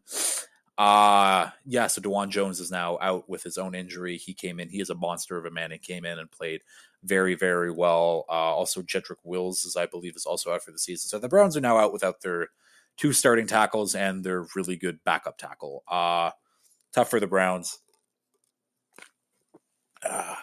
Uh 0.76 1.50
yeah, 1.64 1.86
so 1.86 2.00
Dawand 2.00 2.30
Jones 2.30 2.60
is 2.60 2.70
now 2.70 2.98
out 3.00 3.28
with 3.28 3.44
his 3.44 3.58
own 3.58 3.74
injury. 3.76 4.16
He 4.16 4.34
came 4.34 4.60
in, 4.60 4.68
he 4.68 4.80
is 4.80 4.90
a 4.90 4.94
monster 4.96 5.36
of 5.38 5.46
a 5.46 5.50
man 5.50 5.72
and 5.72 5.82
came 5.82 6.04
in 6.04 6.18
and 6.18 6.30
played 6.30 6.62
very, 7.04 7.36
very 7.36 7.70
well. 7.70 8.24
Uh 8.28 8.32
also 8.32 8.82
Jedrick 8.82 9.18
Wills, 9.24 9.64
as 9.66 9.76
I 9.76 9.86
believe, 9.86 10.16
is 10.16 10.26
also 10.26 10.52
out 10.52 10.62
for 10.64 10.72
the 10.72 10.78
season. 10.80 11.08
So 11.08 11.18
the 11.20 11.28
Browns 11.28 11.56
are 11.56 11.60
now 11.60 11.78
out 11.78 11.92
without 11.92 12.22
their 12.22 12.48
two 12.96 13.12
starting 13.12 13.46
tackles 13.46 13.94
and 13.94 14.24
their 14.24 14.46
really 14.56 14.76
good 14.76 14.98
backup 15.04 15.38
tackle. 15.38 15.84
Uh 15.88 16.30
tough 16.92 17.10
for 17.10 17.20
the 17.20 17.26
Browns. 17.26 17.78
Uh, 20.08 20.34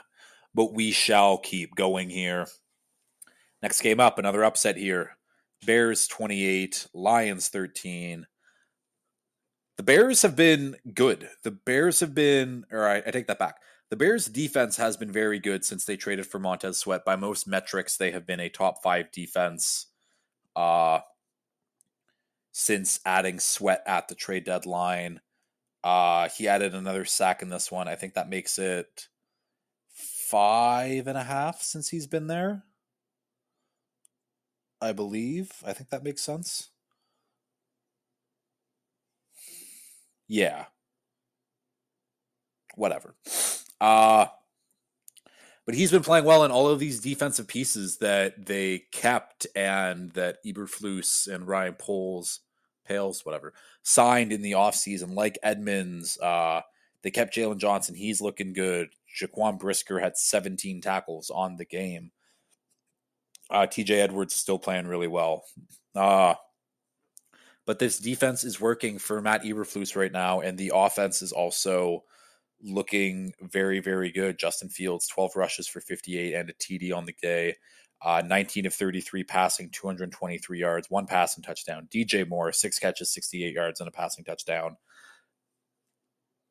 but 0.54 0.74
we 0.74 0.92
shall 0.92 1.38
keep 1.38 1.76
going 1.76 2.10
here. 2.10 2.48
Next 3.62 3.82
game 3.82 4.00
up, 4.00 4.20
another 4.20 4.44
upset 4.44 4.78
here. 4.78 5.18
Bears 5.66 6.08
28, 6.08 6.88
Lions 6.94 7.50
13. 7.50 8.28
The 9.78 9.84
Bears 9.84 10.22
have 10.22 10.36
been 10.36 10.78
good. 10.94 11.30
The 11.44 11.52
Bears 11.52 12.00
have 12.00 12.14
been, 12.14 12.66
all 12.72 12.80
right, 12.80 13.04
I 13.06 13.12
take 13.12 13.28
that 13.28 13.40
back. 13.40 13.58
The 13.90 13.96
Bears 13.96 14.28
defense 14.28 14.78
has 14.78 14.98
been 14.98 15.12
very 15.12 15.40
good 15.40 15.66
since 15.66 15.86
they 15.86 15.98
traded 15.98 16.26
for 16.26 16.40
Montez 16.40 16.80
Sweat. 16.80 17.06
By 17.06 17.16
most 17.16 17.48
metrics, 17.48 17.98
they 17.98 18.12
have 18.12 18.26
been 18.26 18.40
a 18.40 18.50
top 18.50 18.82
five 18.82 19.12
defense 19.12 19.88
uh, 20.56 21.00
since 22.52 23.00
adding 23.06 23.40
Sweat 23.40 23.84
at 23.86 24.08
the 24.08 24.16
trade 24.16 24.46
deadline. 24.46 25.22
Uh, 25.86 26.30
he 26.30 26.48
added 26.48 26.76
another 26.76 27.06
sack 27.06 27.42
in 27.42 27.50
this 27.50 27.72
one. 27.72 27.88
I 27.88 27.96
think 27.96 28.16
that 28.16 28.30
makes 28.30 28.60
it 28.60 29.08
five 29.94 31.08
and 31.08 31.18
a 31.18 31.24
half 31.24 31.62
since 31.62 31.90
he's 31.90 32.08
been 32.08 32.28
there. 32.28 32.64
I 34.82 34.92
believe. 34.92 35.52
I 35.66 35.74
think 35.74 35.92
that 35.92 36.04
makes 36.04 36.22
sense. 36.22 36.70
yeah 40.28 40.66
whatever 42.76 43.16
uh 43.80 44.26
but 45.66 45.76
he's 45.76 45.92
been 45.92 46.04
playing 46.04 46.26
well 46.26 46.44
in 46.44 46.52
all 46.52 46.68
of 46.68 46.80
these 46.80 47.00
defensive 47.00 47.48
pieces 47.48 47.98
that 47.98 48.46
they 48.46 48.84
kept 48.92 49.48
and 49.56 50.12
that 50.12 50.38
Eberflus 50.46 51.28
and 51.28 51.48
Ryan 51.48 51.74
Poles, 51.74 52.42
Pales, 52.88 53.26
whatever, 53.26 53.52
signed 53.86 54.34
in 54.34 54.42
the 54.42 54.54
offseason, 54.54 55.14
like 55.14 55.38
Edmunds. 55.44 56.20
Uh, 56.20 56.62
they 57.04 57.12
kept 57.12 57.36
Jaylon 57.36 57.60
Johnson. 57.60 57.96
He's 57.96 58.20
looking 58.20 58.52
good. 58.52 58.90
Jaquan 59.16 59.60
Brisker 59.60 60.00
had 60.00 60.18
17 60.18 60.82
tackles 60.82 61.30
on 61.30 61.56
the 61.56 61.66
game. 61.66 62.12
Uh, 63.50 63.68
TJ 63.68 63.92
Edwards 63.92 64.34
is 64.34 64.40
still 64.40 64.58
playing 64.58 64.88
really 64.88 65.08
well. 65.08 65.44
Uh, 65.94 66.34
but 67.68 67.78
this 67.78 68.00
defense 68.00 68.44
is 68.44 68.60
working 68.60 68.98
for 68.98 69.22
Matt 69.22 69.44
Eberflus 69.44 69.96
right 69.96 70.12
now, 70.12 70.42
and 70.42 70.58
the 70.58 70.72
offense 70.74 71.22
is 71.22 71.32
also 71.32 72.04
looking 72.64 73.34
very, 73.40 73.80
very 73.80 74.12
good. 74.12 74.40
Justin 74.40 74.70
Fields, 74.70 75.08
12 75.08 75.36
rushes 75.36 75.68
for 75.68 75.80
58 75.80 76.34
and 76.34 76.50
a 76.50 76.54
TD 76.54 76.92
on 76.92 77.06
the 77.06 77.16
day. 77.22 77.56
Uh, 78.02 78.22
19 78.24 78.68
of 78.68 78.74
33 78.74 79.24
passing, 79.24 79.70
223 79.72 80.60
yards, 80.60 80.90
one 80.90 81.08
pass 81.08 81.36
and 81.36 81.46
touchdown. 81.46 81.88
DJ 81.92 82.28
Moore, 82.28 82.52
six 82.52 82.78
catches, 82.78 83.12
68 83.12 83.54
yards, 83.54 83.80
and 83.80 83.88
a 83.88 83.92
passing 83.92 84.24
touchdown. 84.24 84.78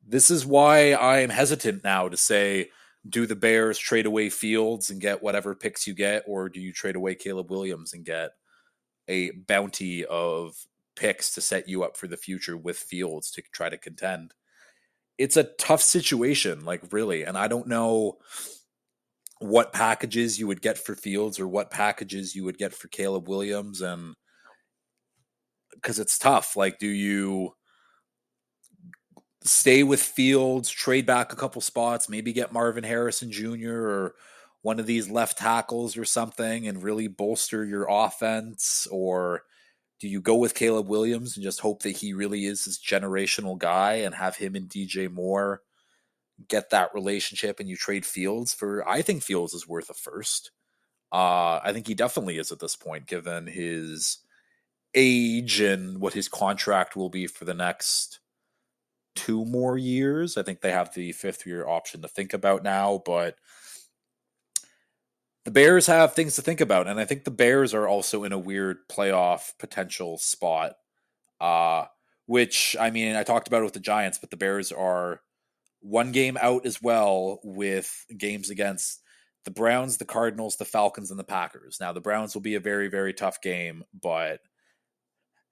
This 0.05 0.29
is 0.29 0.45
why 0.45 0.91
I 0.91 1.19
am 1.19 1.29
hesitant 1.29 1.83
now 1.83 2.09
to 2.09 2.17
say, 2.17 2.69
do 3.07 3.25
the 3.25 3.35
Bears 3.35 3.77
trade 3.77 4.05
away 4.05 4.29
Fields 4.29 4.89
and 4.89 4.99
get 4.99 5.23
whatever 5.23 5.55
picks 5.55 5.87
you 5.87 5.93
get, 5.93 6.23
or 6.27 6.49
do 6.49 6.59
you 6.59 6.73
trade 6.73 6.95
away 6.95 7.15
Caleb 7.15 7.51
Williams 7.51 7.93
and 7.93 8.03
get 8.03 8.31
a 9.07 9.31
bounty 9.31 10.05
of 10.05 10.55
picks 10.95 11.33
to 11.33 11.41
set 11.41 11.67
you 11.67 11.83
up 11.83 11.97
for 11.97 12.07
the 12.07 12.17
future 12.17 12.57
with 12.57 12.77
Fields 12.77 13.31
to 13.31 13.43
try 13.51 13.69
to 13.69 13.77
contend. 13.77 14.33
It's 15.17 15.37
a 15.37 15.43
tough 15.43 15.81
situation, 15.81 16.65
like 16.65 16.81
really, 16.91 17.23
and 17.23 17.37
I 17.37 17.47
don't 17.47 17.67
know 17.67 18.17
what 19.39 19.73
packages 19.73 20.39
you 20.39 20.47
would 20.47 20.61
get 20.61 20.77
for 20.77 20.95
Fields 20.95 21.39
or 21.39 21.47
what 21.47 21.71
packages 21.71 22.35
you 22.35 22.43
would 22.45 22.57
get 22.57 22.73
for 22.73 22.87
Caleb 22.87 23.27
Williams 23.27 23.81
and 23.81 24.15
because 25.73 25.99
it's 25.99 26.17
tough. 26.17 26.55
Like, 26.55 26.79
do 26.79 26.87
you 26.87 27.53
stay 29.43 29.83
with 29.83 30.01
Fields, 30.01 30.69
trade 30.69 31.05
back 31.05 31.31
a 31.31 31.35
couple 31.35 31.61
spots, 31.61 32.09
maybe 32.09 32.33
get 32.33 32.53
Marvin 32.53 32.83
Harrison 32.83 33.31
Jr. 33.31 33.73
or 33.73 34.15
one 34.61 34.79
of 34.79 34.87
these 34.87 35.09
left 35.09 35.37
tackles 35.37 35.97
or 35.97 36.05
something 36.05 36.67
and 36.67 36.81
really 36.81 37.07
bolster 37.07 37.63
your 37.63 37.87
offense? 37.89 38.87
Or 38.89 39.43
do 39.99 40.07
you 40.07 40.21
go 40.21 40.35
with 40.35 40.55
Caleb 40.55 40.87
Williams 40.87 41.35
and 41.35 41.43
just 41.43 41.59
hope 41.59 41.83
that 41.83 41.97
he 41.97 42.13
really 42.13 42.45
is 42.45 42.65
this 42.65 42.81
generational 42.81 43.57
guy 43.57 43.95
and 43.95 44.15
have 44.15 44.35
him 44.35 44.55
and 44.55 44.67
DJ 44.67 45.11
Moore 45.11 45.61
get 46.47 46.69
that 46.69 46.93
relationship 46.93 47.59
and 47.59 47.69
you 47.69 47.75
trade 47.75 48.05
Fields 48.05 48.53
for 48.53 48.87
I 48.87 49.01
think 49.01 49.23
Fields 49.23 49.53
is 49.53 49.67
worth 49.67 49.89
a 49.89 49.93
first. 49.93 50.51
Uh 51.11 51.59
I 51.63 51.71
think 51.73 51.87
he 51.87 51.93
definitely 51.93 52.37
is 52.37 52.51
at 52.51 52.59
this 52.59 52.75
point 52.75 53.07
given 53.07 53.47
his 53.47 54.19
age 54.93 55.59
and 55.59 55.99
what 55.99 56.13
his 56.13 56.27
contract 56.27 56.95
will 56.95 57.09
be 57.09 57.27
for 57.27 57.45
the 57.45 57.53
next 57.53 58.19
two 59.15 59.45
more 59.45 59.77
years. 59.77 60.37
I 60.37 60.43
think 60.43 60.61
they 60.61 60.71
have 60.71 60.93
the 60.93 61.11
fifth 61.13 61.45
year 61.45 61.67
option 61.67 62.01
to 62.01 62.07
think 62.07 62.33
about 62.33 62.63
now, 62.63 63.01
but 63.05 63.35
the 65.45 65.51
Bears 65.51 65.87
have 65.87 66.13
things 66.13 66.35
to 66.35 66.41
think 66.41 66.59
about, 66.59 66.87
and 66.87 66.99
I 66.99 67.05
think 67.05 67.23
the 67.23 67.31
Bears 67.31 67.73
are 67.73 67.87
also 67.87 68.23
in 68.23 68.31
a 68.33 68.37
weird 68.37 68.87
playoff 68.89 69.53
potential 69.59 70.17
spot. 70.17 70.73
Uh, 71.39 71.85
which 72.25 72.75
I 72.79 72.89
mean, 72.89 73.15
I 73.15 73.23
talked 73.23 73.47
about 73.47 73.61
it 73.61 73.65
with 73.65 73.73
the 73.73 73.79
Giants, 73.79 74.17
but 74.17 74.31
the 74.31 74.37
Bears 74.37 74.71
are 74.71 75.21
one 75.85 76.11
game 76.11 76.37
out 76.41 76.65
as 76.65 76.81
well 76.81 77.39
with 77.43 78.05
games 78.17 78.49
against 78.49 79.01
the 79.43 79.51
Browns, 79.51 79.97
the 79.97 80.05
Cardinals, 80.05 80.55
the 80.55 80.65
Falcons, 80.65 81.11
and 81.11 81.19
the 81.19 81.23
Packers. 81.23 81.77
Now, 81.79 81.93
the 81.93 82.01
Browns 82.01 82.33
will 82.33 82.41
be 82.41 82.55
a 82.55 82.59
very, 82.59 82.87
very 82.87 83.13
tough 83.13 83.39
game, 83.39 83.83
but 84.01 84.39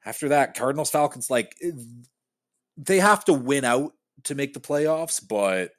after 0.04 0.30
that, 0.30 0.56
Cardinals, 0.56 0.90
Falcons, 0.90 1.30
like 1.30 1.56
they 2.78 3.00
have 3.00 3.24
to 3.26 3.34
win 3.34 3.64
out 3.64 3.94
to 4.24 4.36
make 4.36 4.54
the 4.54 4.60
playoffs, 4.60 5.22
but 5.26 5.72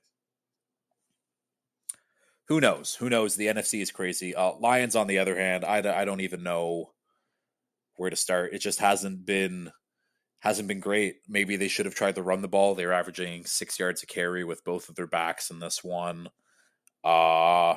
who 2.46 2.60
knows? 2.60 2.94
Who 2.94 3.10
knows? 3.10 3.34
The 3.34 3.48
NFC 3.48 3.82
is 3.82 3.90
crazy. 3.90 4.34
Uh, 4.34 4.52
Lions, 4.60 4.94
on 4.94 5.08
the 5.08 5.18
other 5.18 5.36
hand, 5.36 5.64
I, 5.64 5.78
I 5.78 6.04
don't 6.04 6.20
even 6.20 6.42
know 6.44 6.92
where 7.96 8.10
to 8.10 8.16
start. 8.16 8.54
It 8.54 8.60
just 8.60 8.78
hasn't 8.78 9.26
been 9.26 9.72
hasn't 10.44 10.68
been 10.68 10.80
great. 10.80 11.16
Maybe 11.26 11.56
they 11.56 11.68
should 11.68 11.86
have 11.86 11.94
tried 11.94 12.16
to 12.16 12.22
run 12.22 12.42
the 12.42 12.48
ball. 12.48 12.74
They 12.74 12.84
were 12.84 12.92
averaging 12.92 13.46
six 13.46 13.78
yards 13.78 14.02
a 14.02 14.06
carry 14.06 14.44
with 14.44 14.62
both 14.62 14.90
of 14.90 14.94
their 14.94 15.06
backs 15.06 15.50
in 15.50 15.58
this 15.58 15.82
one. 15.82 16.28
Uh 17.02 17.76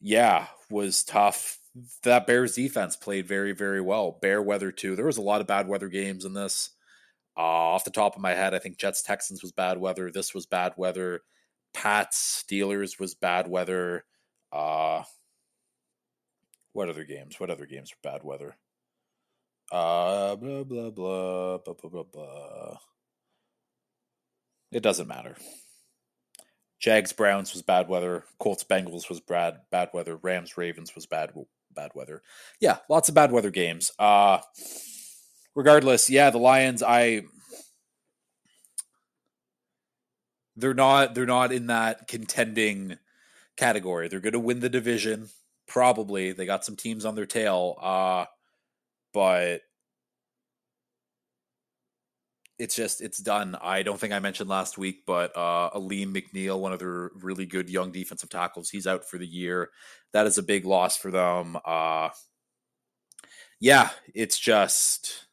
yeah, 0.00 0.46
was 0.68 1.04
tough. 1.04 1.58
That 2.02 2.26
Bears 2.26 2.56
defense 2.56 2.96
played 2.96 3.26
very, 3.26 3.52
very 3.52 3.80
well. 3.80 4.18
Bear 4.20 4.42
weather 4.42 4.70
too. 4.70 4.94
There 4.94 5.06
was 5.06 5.16
a 5.16 5.22
lot 5.22 5.40
of 5.40 5.46
bad 5.46 5.68
weather 5.68 5.88
games 5.88 6.24
in 6.26 6.34
this. 6.34 6.70
Uh, 7.36 7.40
off 7.40 7.84
the 7.84 7.90
top 7.90 8.14
of 8.14 8.20
my 8.20 8.32
head, 8.34 8.52
I 8.52 8.58
think 8.58 8.76
Jets 8.78 9.02
Texans 9.02 9.42
was 9.42 9.52
bad 9.52 9.78
weather. 9.78 10.10
This 10.10 10.34
was 10.34 10.44
bad 10.44 10.74
weather. 10.76 11.22
Pats 11.72 12.44
Steelers 12.44 13.00
was 13.00 13.14
bad 13.14 13.48
weather. 13.48 14.04
Uh, 14.52 15.04
what 16.72 16.90
other 16.90 17.04
games? 17.04 17.40
What 17.40 17.48
other 17.50 17.64
games 17.64 17.90
were 17.90 18.10
bad 18.10 18.22
weather? 18.22 18.56
Uh, 19.72 20.36
blah 20.36 20.64
blah 20.64 20.90
blah 20.90 21.58
blah 21.58 21.74
blah 21.74 21.90
blah 21.90 22.02
blah. 22.02 22.76
It 24.70 24.82
doesn't 24.82 25.08
matter. 25.08 25.36
Jags 26.78 27.12
Browns 27.12 27.54
was 27.54 27.62
bad 27.62 27.88
weather. 27.88 28.24
Colts 28.38 28.64
Bengals 28.64 29.08
was 29.08 29.20
bad 29.20 29.60
bad 29.70 29.88
weather. 29.94 30.16
Rams 30.16 30.58
Ravens 30.58 30.94
was 30.94 31.06
bad 31.06 31.32
bad 31.74 31.92
weather. 31.94 32.22
Yeah, 32.60 32.78
lots 32.90 33.08
of 33.08 33.14
bad 33.14 33.32
weather 33.32 33.50
games. 33.50 33.90
Uh 33.98 34.40
regardless, 35.54 36.10
yeah, 36.10 36.28
the 36.30 36.38
Lions 36.38 36.82
I 36.82 37.22
they're 40.56 40.74
not 40.74 41.14
they're 41.14 41.24
not 41.24 41.52
in 41.52 41.68
that 41.68 42.08
contending 42.08 42.98
category. 43.56 44.08
They're 44.08 44.20
going 44.20 44.32
to 44.34 44.38
win 44.38 44.60
the 44.60 44.68
division 44.68 45.30
probably. 45.66 46.32
They 46.32 46.46
got 46.46 46.64
some 46.64 46.76
teams 46.76 47.04
on 47.04 47.14
their 47.14 47.26
tail, 47.26 47.78
uh, 47.80 48.26
but 49.12 49.62
it's 52.58 52.76
just 52.76 53.00
it's 53.00 53.18
done. 53.18 53.56
I 53.60 53.82
don't 53.82 53.98
think 53.98 54.12
I 54.12 54.18
mentioned 54.20 54.48
last 54.48 54.78
week, 54.78 55.04
but 55.06 55.36
uh 55.36 55.70
Alim 55.74 56.14
McNeill, 56.14 56.60
one 56.60 56.72
of 56.72 56.78
their 56.78 57.10
really 57.14 57.46
good 57.46 57.68
young 57.70 57.90
defensive 57.92 58.28
tackles, 58.30 58.70
he's 58.70 58.86
out 58.86 59.08
for 59.08 59.18
the 59.18 59.26
year. 59.26 59.70
That 60.12 60.26
is 60.26 60.38
a 60.38 60.42
big 60.42 60.64
loss 60.66 60.96
for 60.96 61.10
them. 61.10 61.56
Uh 61.64 62.10
yeah, 63.60 63.90
it's 64.14 64.38
just 64.38 65.26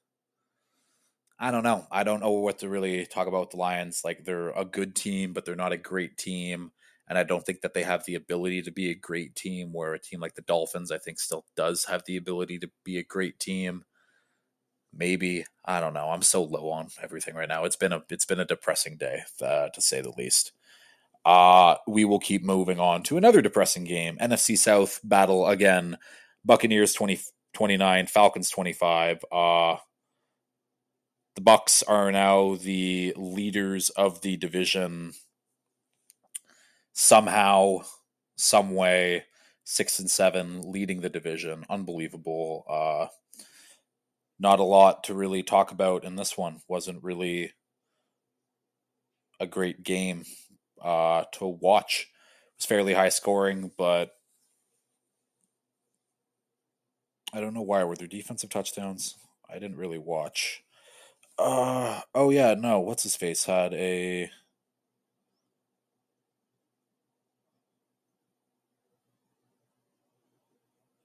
I 1.39 1.51
don't 1.51 1.63
know. 1.63 1.85
I 1.91 2.03
don't 2.03 2.19
know 2.19 2.31
what 2.31 2.59
to 2.59 2.69
really 2.69 3.05
talk 3.05 3.27
about 3.27 3.51
the 3.51 3.57
Lions. 3.57 4.01
Like 4.03 4.25
they're 4.25 4.49
a 4.49 4.65
good 4.65 4.95
team, 4.95 5.33
but 5.33 5.45
they're 5.45 5.55
not 5.55 5.71
a 5.71 5.77
great 5.77 6.17
team. 6.17 6.71
And 7.09 7.17
I 7.17 7.23
don't 7.23 7.43
think 7.43 7.61
that 7.61 7.73
they 7.73 7.83
have 7.83 8.05
the 8.05 8.15
ability 8.15 8.61
to 8.61 8.71
be 8.71 8.91
a 8.91 8.95
great 8.95 9.35
team 9.35 9.73
where 9.73 9.93
a 9.93 9.99
team 9.99 10.19
like 10.19 10.35
the 10.35 10.43
Dolphins, 10.43 10.91
I 10.91 10.99
think, 10.99 11.19
still 11.19 11.43
does 11.55 11.85
have 11.85 12.03
the 12.05 12.17
ability 12.17 12.59
to 12.59 12.69
be 12.85 12.99
a 12.99 13.03
great 13.03 13.39
team. 13.39 13.83
Maybe. 14.93 15.45
I 15.65 15.79
don't 15.79 15.93
know. 15.93 16.09
I'm 16.09 16.21
so 16.21 16.43
low 16.43 16.69
on 16.69 16.89
everything 17.01 17.35
right 17.35 17.47
now. 17.47 17.63
It's 17.65 17.75
been 17.75 17.93
a 17.93 18.03
it's 18.09 18.25
been 18.25 18.39
a 18.39 18.45
depressing 18.45 18.97
day, 18.97 19.23
uh, 19.41 19.69
to 19.69 19.81
say 19.81 20.01
the 20.01 20.13
least. 20.17 20.51
Uh, 21.25 21.75
we 21.87 22.05
will 22.05 22.19
keep 22.19 22.43
moving 22.43 22.79
on 22.79 23.03
to 23.03 23.17
another 23.17 23.41
depressing 23.41 23.83
game. 23.83 24.17
NFC 24.21 24.57
South 24.57 24.99
battle 25.03 25.47
again. 25.47 25.97
Buccaneers 26.45 26.93
20, 26.93 27.19
29, 27.53 28.07
Falcons 28.07 28.49
25. 28.49 29.25
Uh, 29.31 29.75
the 31.35 31.41
Bucks 31.41 31.83
are 31.83 32.11
now 32.11 32.55
the 32.55 33.13
leaders 33.17 33.89
of 33.91 34.21
the 34.21 34.37
division. 34.37 35.13
Somehow, 37.01 37.83
some 38.35 38.75
way, 38.75 39.23
six 39.63 39.99
and 39.99 40.11
seven, 40.11 40.69
leading 40.69 40.99
the 40.99 41.07
division. 41.07 41.63
Unbelievable. 41.69 42.65
Uh, 42.69 43.07
not 44.37 44.59
a 44.59 44.63
lot 44.63 45.05
to 45.05 45.13
really 45.13 45.41
talk 45.41 45.71
about 45.71 46.03
in 46.03 46.17
this 46.17 46.37
one. 46.37 46.59
Wasn't 46.67 47.01
really 47.01 47.53
a 49.39 49.47
great 49.47 49.81
game 49.81 50.25
uh, 50.83 51.23
to 51.31 51.45
watch. 51.47 52.09
It 52.47 52.59
was 52.59 52.65
fairly 52.65 52.93
high 52.93 53.07
scoring, 53.07 53.71
but 53.77 54.11
I 57.31 57.39
don't 57.39 57.53
know 57.53 57.61
why. 57.61 57.85
Were 57.85 57.95
there 57.95 58.07
defensive 58.07 58.49
touchdowns? 58.49 59.15
I 59.49 59.53
didn't 59.53 59.77
really 59.77 59.99
watch. 59.99 60.63
Uh 61.37 62.01
oh 62.13 62.29
yeah, 62.29 62.55
no, 62.55 62.81
what's 62.81 63.03
his 63.03 63.15
face 63.15 63.45
had 63.45 63.73
a 63.73 64.29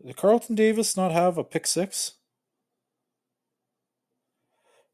Did 0.05 0.17
Carlton 0.17 0.55
Davis 0.55 0.97
not 0.97 1.13
have 1.13 1.39
a 1.39 1.45
pick 1.45 1.67
six? 1.67 2.13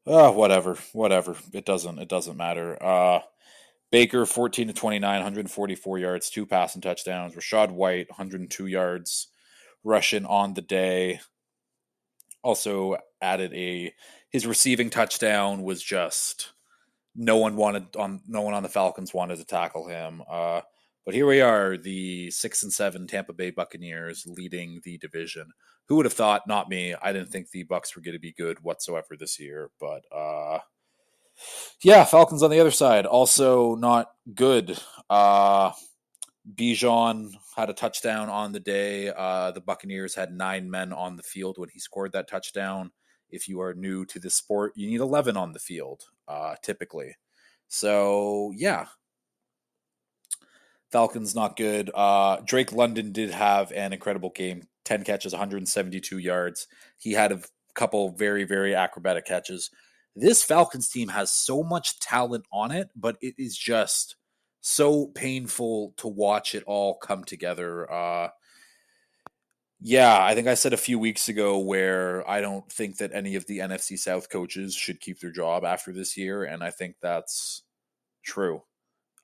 Uh, 0.07 0.31
whatever, 0.31 0.77
whatever. 0.93 1.35
It 1.53 1.65
doesn't 1.65 1.99
it 1.99 2.07
doesn't 2.07 2.37
matter. 2.37 2.81
Uh 2.81 3.19
Baker 3.91 4.25
14 4.25 4.67
to 4.67 4.73
29, 4.73 5.01
144 5.01 5.99
yards, 5.99 6.29
two 6.29 6.45
passing 6.45 6.81
touchdowns. 6.81 7.35
Rachaad 7.35 7.71
White 7.71 8.09
102 8.09 8.67
yards 8.67 9.27
rushing 9.83 10.25
on 10.25 10.53
the 10.53 10.61
day. 10.61 11.19
Also 12.41 12.97
added 13.21 13.53
a 13.53 13.93
his 14.29 14.47
receiving 14.47 14.89
touchdown 14.89 15.61
was 15.61 15.83
just 15.83 16.53
no 17.15 17.35
one 17.37 17.57
wanted 17.57 17.95
on 17.97 18.21
no 18.27 18.41
one 18.41 18.53
on 18.53 18.63
the 18.63 18.69
Falcons 18.69 19.13
wanted 19.13 19.37
to 19.37 19.45
tackle 19.45 19.87
him. 19.87 20.23
Uh, 20.29 20.61
but 21.05 21.13
here 21.13 21.27
we 21.27 21.41
are, 21.41 21.77
the 21.77 22.31
six 22.31 22.63
and 22.63 22.71
seven 22.71 23.07
Tampa 23.07 23.33
Bay 23.33 23.51
Buccaneers 23.51 24.25
leading 24.27 24.81
the 24.83 24.97
division. 24.97 25.51
Who 25.87 25.95
would 25.95 26.05
have 26.05 26.13
thought? 26.13 26.47
Not 26.47 26.69
me. 26.69 26.95
I 27.01 27.11
didn't 27.11 27.29
think 27.29 27.49
the 27.49 27.63
Bucks 27.63 27.95
were 27.95 28.01
going 28.01 28.13
to 28.13 28.19
be 28.19 28.33
good 28.33 28.61
whatsoever 28.63 29.17
this 29.17 29.39
year. 29.39 29.71
But 29.79 30.03
uh, 30.15 30.59
yeah, 31.83 32.05
Falcons 32.05 32.43
on 32.43 32.51
the 32.51 32.59
other 32.59 32.71
side 32.71 33.05
also 33.05 33.75
not 33.75 34.11
good. 34.33 34.79
Uh, 35.09 35.71
Bijan 36.55 37.31
had 37.55 37.69
a 37.69 37.73
touchdown 37.73 38.29
on 38.29 38.51
the 38.51 38.59
day. 38.59 39.09
Uh, 39.09 39.51
the 39.51 39.61
Buccaneers 39.61 40.15
had 40.15 40.33
nine 40.33 40.69
men 40.69 40.93
on 40.93 41.17
the 41.17 41.23
field 41.23 41.57
when 41.57 41.69
he 41.69 41.79
scored 41.79 42.13
that 42.13 42.29
touchdown 42.29 42.91
if 43.31 43.47
you 43.47 43.61
are 43.61 43.73
new 43.73 44.05
to 44.05 44.19
the 44.19 44.29
sport, 44.29 44.73
you 44.75 44.87
need 44.87 44.99
11 44.99 45.37
on 45.37 45.53
the 45.53 45.59
field, 45.59 46.03
uh, 46.27 46.55
typically. 46.61 47.15
So, 47.67 48.51
yeah. 48.55 48.85
Falcons 50.91 51.33
not 51.33 51.55
good. 51.55 51.89
Uh, 51.93 52.37
Drake 52.45 52.73
London 52.73 53.11
did 53.11 53.31
have 53.31 53.71
an 53.71 53.93
incredible 53.93 54.29
game 54.29 54.63
10 54.85 55.03
catches, 55.03 55.33
172 55.33 56.17
yards. 56.17 56.67
He 56.97 57.13
had 57.13 57.31
a 57.31 57.41
couple 57.75 58.09
very, 58.09 58.43
very 58.43 58.75
acrobatic 58.75 59.25
catches. 59.25 59.71
This 60.15 60.43
Falcons 60.43 60.89
team 60.89 61.07
has 61.09 61.31
so 61.31 61.63
much 61.63 61.99
talent 61.99 62.45
on 62.51 62.71
it, 62.71 62.89
but 62.95 63.17
it 63.21 63.35
is 63.37 63.57
just 63.57 64.17
so 64.59 65.07
painful 65.07 65.93
to 65.97 66.07
watch 66.07 66.53
it 66.53 66.63
all 66.67 66.95
come 66.97 67.23
together. 67.23 67.91
Uh, 67.91 68.29
yeah, 69.79 70.23
I 70.23 70.35
think 70.35 70.47
I 70.47 70.53
said 70.53 70.73
a 70.73 70.77
few 70.77 70.99
weeks 70.99 71.29
ago 71.29 71.57
where 71.57 72.29
I 72.29 72.41
don't 72.41 72.69
think 72.71 72.97
that 72.97 73.13
any 73.13 73.35
of 73.35 73.47
the 73.47 73.59
NFC 73.59 73.97
South 73.97 74.29
coaches 74.29 74.75
should 74.75 74.99
keep 74.99 75.19
their 75.19 75.31
job 75.31 75.63
after 75.63 75.91
this 75.91 76.17
year, 76.17 76.43
and 76.43 76.63
I 76.63 76.69
think 76.69 76.97
that's 77.01 77.63
true. 78.23 78.61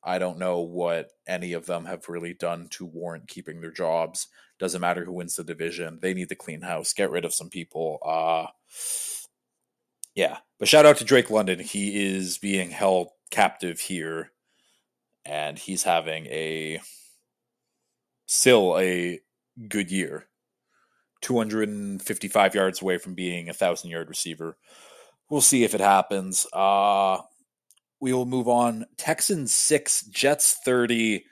I 0.07 0.19
don't 0.19 0.39
know 0.39 0.61
what 0.61 1.11
any 1.27 1.51
of 1.51 1.65
them 1.65 1.83
have 1.85 2.07
really 2.07 2.33
done 2.33 2.69
to 2.71 2.85
warrant 2.85 3.27
keeping 3.27 3.59
their 3.59 3.71
jobs. 3.71 4.27
Doesn't 4.57 4.79
matter 4.79 5.03
who 5.03 5.11
wins 5.11 5.35
the 5.35 5.43
division. 5.43 5.99
They 6.01 6.13
need 6.13 6.29
to 6.29 6.35
clean 6.35 6.61
house, 6.61 6.93
get 6.93 7.11
rid 7.11 7.25
of 7.25 7.33
some 7.33 7.49
people. 7.49 7.99
Uh 8.03 8.47
yeah. 10.15 10.37
But 10.57 10.69
shout 10.69 10.85
out 10.85 10.97
to 10.97 11.05
Drake 11.05 11.29
London. 11.29 11.59
He 11.59 12.05
is 12.05 12.37
being 12.37 12.71
held 12.71 13.09
captive 13.29 13.81
here 13.81 14.31
and 15.25 15.59
he's 15.59 15.83
having 15.83 16.25
a 16.27 16.79
still 18.25 18.77
a 18.79 19.19
good 19.67 19.91
year 19.91 20.27
255 21.21 22.55
yards 22.55 22.81
away 22.81 22.97
from 22.97 23.13
being 23.13 23.49
a 23.49 23.53
thousand 23.53 23.89
yard 23.89 24.07
receiver. 24.07 24.57
We'll 25.29 25.41
see 25.41 25.65
if 25.65 25.75
it 25.75 25.81
happens. 25.81 26.47
Uh, 26.53 27.17
we 27.99 28.13
will 28.13 28.25
move 28.25 28.47
on. 28.47 28.85
Texans 28.97 29.53
six, 29.53 30.05
Jets 30.05 30.57
30. 30.63 31.25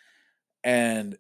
And 0.64 1.18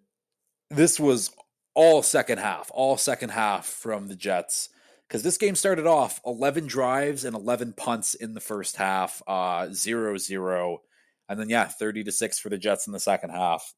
this 0.69 0.99
was 0.99 1.31
all 1.75 2.01
second 2.01 2.39
half, 2.39 2.71
all 2.73 2.97
second 2.97 3.29
half 3.29 3.65
from 3.65 4.07
the 4.07 4.15
Jets. 4.15 4.69
Because 5.07 5.21
this 5.21 5.37
game 5.37 5.55
started 5.55 5.85
off 5.85 6.19
11 6.25 6.65
drives 6.65 7.25
and 7.25 7.35
11 7.35 7.73
punts 7.73 8.15
in 8.15 8.33
the 8.33 8.39
first 8.39 8.75
half, 8.75 9.21
uh, 9.27 9.67
0 9.71 10.17
0. 10.17 10.81
And 11.29 11.39
then, 11.39 11.49
yeah, 11.49 11.65
30 11.65 12.05
to 12.05 12.11
6 12.11 12.39
for 12.39 12.49
the 12.49 12.57
Jets 12.57 12.87
in 12.87 12.93
the 12.93 12.99
second 12.99 13.29
half. 13.29 13.73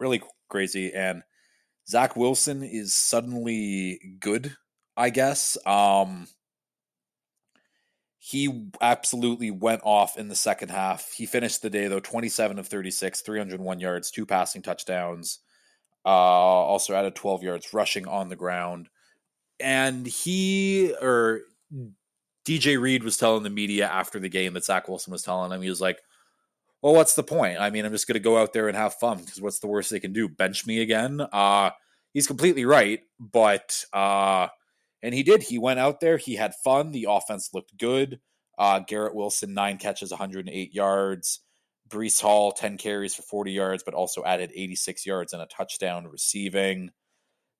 Really 0.00 0.22
crazy. 0.48 0.92
And 0.94 1.22
Zach 1.88 2.16
Wilson 2.16 2.62
is 2.62 2.94
suddenly 2.94 4.16
good, 4.18 4.56
I 4.96 5.10
guess. 5.10 5.58
Um, 5.66 6.26
he 8.28 8.64
absolutely 8.80 9.52
went 9.52 9.82
off 9.84 10.18
in 10.18 10.26
the 10.26 10.34
second 10.34 10.68
half. 10.68 11.12
He 11.12 11.26
finished 11.26 11.62
the 11.62 11.70
day 11.70 11.86
though 11.86 12.00
27 12.00 12.58
of 12.58 12.66
36, 12.66 13.20
301 13.20 13.78
yards, 13.78 14.10
two 14.10 14.26
passing 14.26 14.62
touchdowns. 14.62 15.38
Uh, 16.04 16.08
also 16.08 16.92
added 16.92 17.14
12 17.14 17.44
yards 17.44 17.72
rushing 17.72 18.08
on 18.08 18.28
the 18.28 18.34
ground. 18.34 18.88
And 19.60 20.08
he 20.08 20.92
or 21.00 21.42
DJ 22.44 22.80
Reed 22.80 23.04
was 23.04 23.16
telling 23.16 23.44
the 23.44 23.50
media 23.50 23.86
after 23.86 24.18
the 24.18 24.28
game 24.28 24.54
that 24.54 24.64
Zach 24.64 24.88
Wilson 24.88 25.12
was 25.12 25.22
telling 25.22 25.52
him, 25.52 25.62
he 25.62 25.70
was 25.70 25.80
like, 25.80 26.00
well, 26.82 26.94
what's 26.94 27.14
the 27.14 27.22
point? 27.22 27.60
I 27.60 27.70
mean, 27.70 27.84
I'm 27.84 27.92
just 27.92 28.08
going 28.08 28.14
to 28.14 28.20
go 28.20 28.38
out 28.38 28.52
there 28.52 28.66
and 28.66 28.76
have 28.76 28.94
fun 28.94 29.18
because 29.18 29.40
what's 29.40 29.60
the 29.60 29.68
worst 29.68 29.90
they 29.90 30.00
can 30.00 30.12
do? 30.12 30.28
Bench 30.28 30.66
me 30.66 30.80
again? 30.80 31.20
Uh, 31.20 31.70
he's 32.12 32.26
completely 32.26 32.64
right, 32.64 33.02
but 33.20 33.84
uh, 33.92 34.48
and 35.02 35.14
he 35.14 35.22
did. 35.22 35.42
He 35.42 35.58
went 35.58 35.80
out 35.80 36.00
there. 36.00 36.16
He 36.16 36.36
had 36.36 36.54
fun. 36.64 36.90
The 36.90 37.06
offense 37.08 37.50
looked 37.52 37.76
good. 37.78 38.20
Uh, 38.58 38.80
Garrett 38.80 39.14
Wilson 39.14 39.54
nine 39.54 39.78
catches, 39.78 40.10
108 40.10 40.74
yards. 40.74 41.40
Breece 41.88 42.20
Hall 42.20 42.52
10 42.52 42.78
carries 42.78 43.14
for 43.14 43.22
40 43.22 43.52
yards, 43.52 43.82
but 43.84 43.94
also 43.94 44.24
added 44.24 44.50
86 44.54 45.06
yards 45.06 45.32
and 45.32 45.42
a 45.42 45.46
touchdown 45.46 46.06
receiving. 46.06 46.90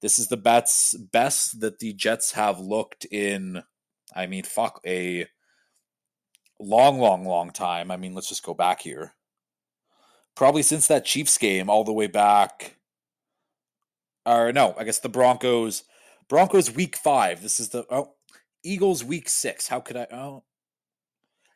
This 0.02 0.18
is 0.18 0.28
the 0.28 0.36
best 0.36 1.10
best 1.12 1.60
that 1.60 1.78
the 1.78 1.92
Jets 1.92 2.32
have 2.32 2.58
looked 2.58 3.04
in. 3.06 3.62
I 4.14 4.26
mean, 4.26 4.44
fuck 4.44 4.80
a 4.86 5.26
long, 6.58 6.98
long, 6.98 7.24
long 7.24 7.50
time. 7.50 7.90
I 7.90 7.96
mean, 7.96 8.14
let's 8.14 8.28
just 8.28 8.42
go 8.42 8.54
back 8.54 8.80
here. 8.80 9.14
Probably 10.34 10.62
since 10.62 10.86
that 10.88 11.04
Chiefs 11.04 11.38
game, 11.38 11.70
all 11.70 11.84
the 11.84 11.92
way 11.92 12.06
back. 12.06 12.76
Or 14.26 14.52
no, 14.52 14.74
I 14.78 14.84
guess 14.84 14.98
the 14.98 15.08
Broncos. 15.08 15.84
Broncos 16.28 16.70
week 16.70 16.96
five. 16.96 17.42
This 17.42 17.60
is 17.60 17.68
the 17.68 17.84
oh 17.90 18.14
Eagles 18.64 19.04
week 19.04 19.28
six. 19.28 19.68
How 19.68 19.80
could 19.80 19.96
I? 19.96 20.06
Oh, 20.12 20.44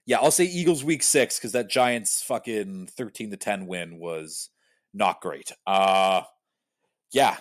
yeah, 0.07 0.19
I'll 0.19 0.31
say 0.31 0.45
Eagles 0.45 0.85
week 0.85 1.03
six 1.03 1.39
because 1.39 1.53
that 1.53 1.69
Giants 1.69 2.23
fucking 2.23 2.89
thirteen 2.89 3.31
to 3.31 3.37
ten 3.37 3.67
win 3.67 3.99
was 3.99 4.51
not 4.95 5.21
great. 5.21 5.53
Uh 5.67 6.23
yeah. 7.13 7.37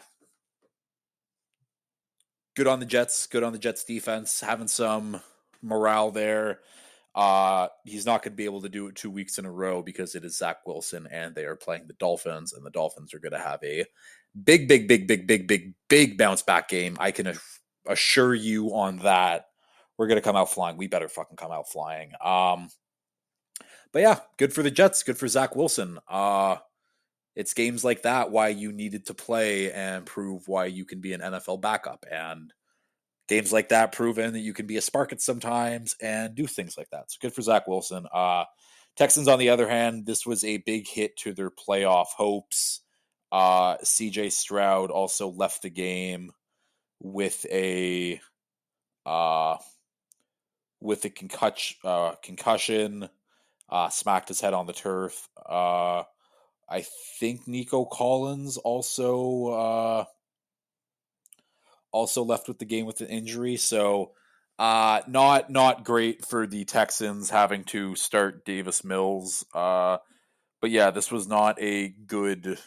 Good 2.55 2.67
on 2.67 2.79
the 2.79 2.85
Jets. 2.85 3.27
Good 3.27 3.43
on 3.43 3.53
the 3.53 3.59
Jets 3.59 3.83
defense. 3.83 4.41
Having 4.41 4.67
some 4.67 5.21
morale 5.61 6.11
there. 6.11 6.59
Uh, 7.15 7.67
he's 7.85 8.05
not 8.05 8.21
going 8.21 8.33
to 8.33 8.37
be 8.37 8.45
able 8.45 8.61
to 8.61 8.69
do 8.69 8.87
it 8.87 8.95
two 8.95 9.09
weeks 9.09 9.39
in 9.39 9.45
a 9.45 9.51
row 9.51 9.81
because 9.81 10.15
it 10.15 10.23
is 10.23 10.37
Zach 10.37 10.65
Wilson 10.65 11.07
and 11.11 11.33
they 11.33 11.45
are 11.45 11.55
playing 11.55 11.87
the 11.87 11.93
Dolphins, 11.93 12.53
and 12.53 12.65
the 12.65 12.69
Dolphins 12.69 13.13
are 13.13 13.19
going 13.19 13.33
to 13.33 13.39
have 13.39 13.59
a 13.63 13.85
big, 14.43 14.67
big, 14.67 14.87
big, 14.87 15.07
big, 15.07 15.27
big, 15.27 15.47
big, 15.47 15.73
big 15.89 16.17
bounce 16.17 16.41
back 16.41 16.69
game. 16.69 16.97
I 16.99 17.11
can 17.11 17.37
assure 17.87 18.33
you 18.33 18.73
on 18.75 18.97
that. 18.99 19.45
We're 19.97 20.07
to 20.07 20.21
come 20.21 20.35
out 20.35 20.51
flying. 20.51 20.77
We 20.77 20.87
better 20.87 21.09
fucking 21.09 21.37
come 21.37 21.51
out 21.51 21.69
flying. 21.69 22.13
Um, 22.23 22.69
but 23.91 24.01
yeah, 24.01 24.19
good 24.37 24.53
for 24.53 24.63
the 24.63 24.71
Jets. 24.71 25.03
Good 25.03 25.17
for 25.17 25.27
Zach 25.27 25.55
Wilson. 25.55 25.99
Uh, 26.07 26.57
it's 27.35 27.53
games 27.53 27.83
like 27.83 28.03
that 28.03 28.31
why 28.31 28.49
you 28.49 28.71
needed 28.71 29.05
to 29.07 29.13
play 29.13 29.71
and 29.71 30.05
prove 30.05 30.47
why 30.47 30.65
you 30.65 30.85
can 30.85 31.01
be 31.01 31.13
an 31.13 31.21
NFL 31.21 31.61
backup. 31.61 32.05
And 32.09 32.53
games 33.27 33.53
like 33.53 33.69
that 33.69 33.91
proven 33.91 34.33
that 34.33 34.39
you 34.39 34.53
can 34.53 34.67
be 34.67 34.77
a 34.77 34.81
spark 34.81 35.11
at 35.11 35.21
sometimes 35.21 35.95
and 36.01 36.35
do 36.35 36.47
things 36.47 36.77
like 36.77 36.89
that. 36.91 37.11
So 37.11 37.17
good 37.21 37.33
for 37.33 37.41
Zach 37.41 37.67
Wilson. 37.67 38.05
Uh, 38.13 38.45
Texans, 38.95 39.27
on 39.27 39.39
the 39.39 39.49
other 39.49 39.69
hand, 39.69 40.05
this 40.05 40.25
was 40.25 40.43
a 40.43 40.57
big 40.57 40.87
hit 40.87 41.15
to 41.17 41.33
their 41.33 41.51
playoff 41.51 42.07
hopes. 42.07 42.81
Uh, 43.31 43.77
CJ 43.77 44.31
Stroud 44.31 44.91
also 44.91 45.29
left 45.29 45.61
the 45.61 45.69
game 45.69 46.31
with 46.99 47.45
a 47.51 48.19
uh, 49.05 49.57
with 50.81 51.05
a 51.05 51.09
concussion, 51.09 51.77
uh, 51.83 52.13
concussion 52.23 53.09
uh, 53.69 53.89
smacked 53.89 54.29
his 54.29 54.41
head 54.41 54.53
on 54.53 54.65
the 54.65 54.73
turf. 54.73 55.27
Uh, 55.47 56.03
I 56.69 56.85
think 57.19 57.47
Nico 57.47 57.85
Collins 57.85 58.57
also 58.57 59.47
uh, 59.47 60.05
also 61.91 62.23
left 62.23 62.47
with 62.47 62.59
the 62.59 62.65
game 62.65 62.85
with 62.85 63.01
an 63.01 63.07
injury. 63.07 63.57
So 63.57 64.11
uh, 64.57 65.01
not 65.07 65.49
not 65.49 65.83
great 65.83 66.25
for 66.25 66.45
the 66.45 66.65
Texans 66.65 67.29
having 67.29 67.63
to 67.65 67.95
start 67.95 68.45
Davis 68.45 68.83
Mills. 68.83 69.45
Uh, 69.53 69.97
but 70.61 70.71
yeah, 70.71 70.91
this 70.91 71.11
was 71.11 71.27
not 71.27 71.59
a 71.61 71.89
good 71.89 72.59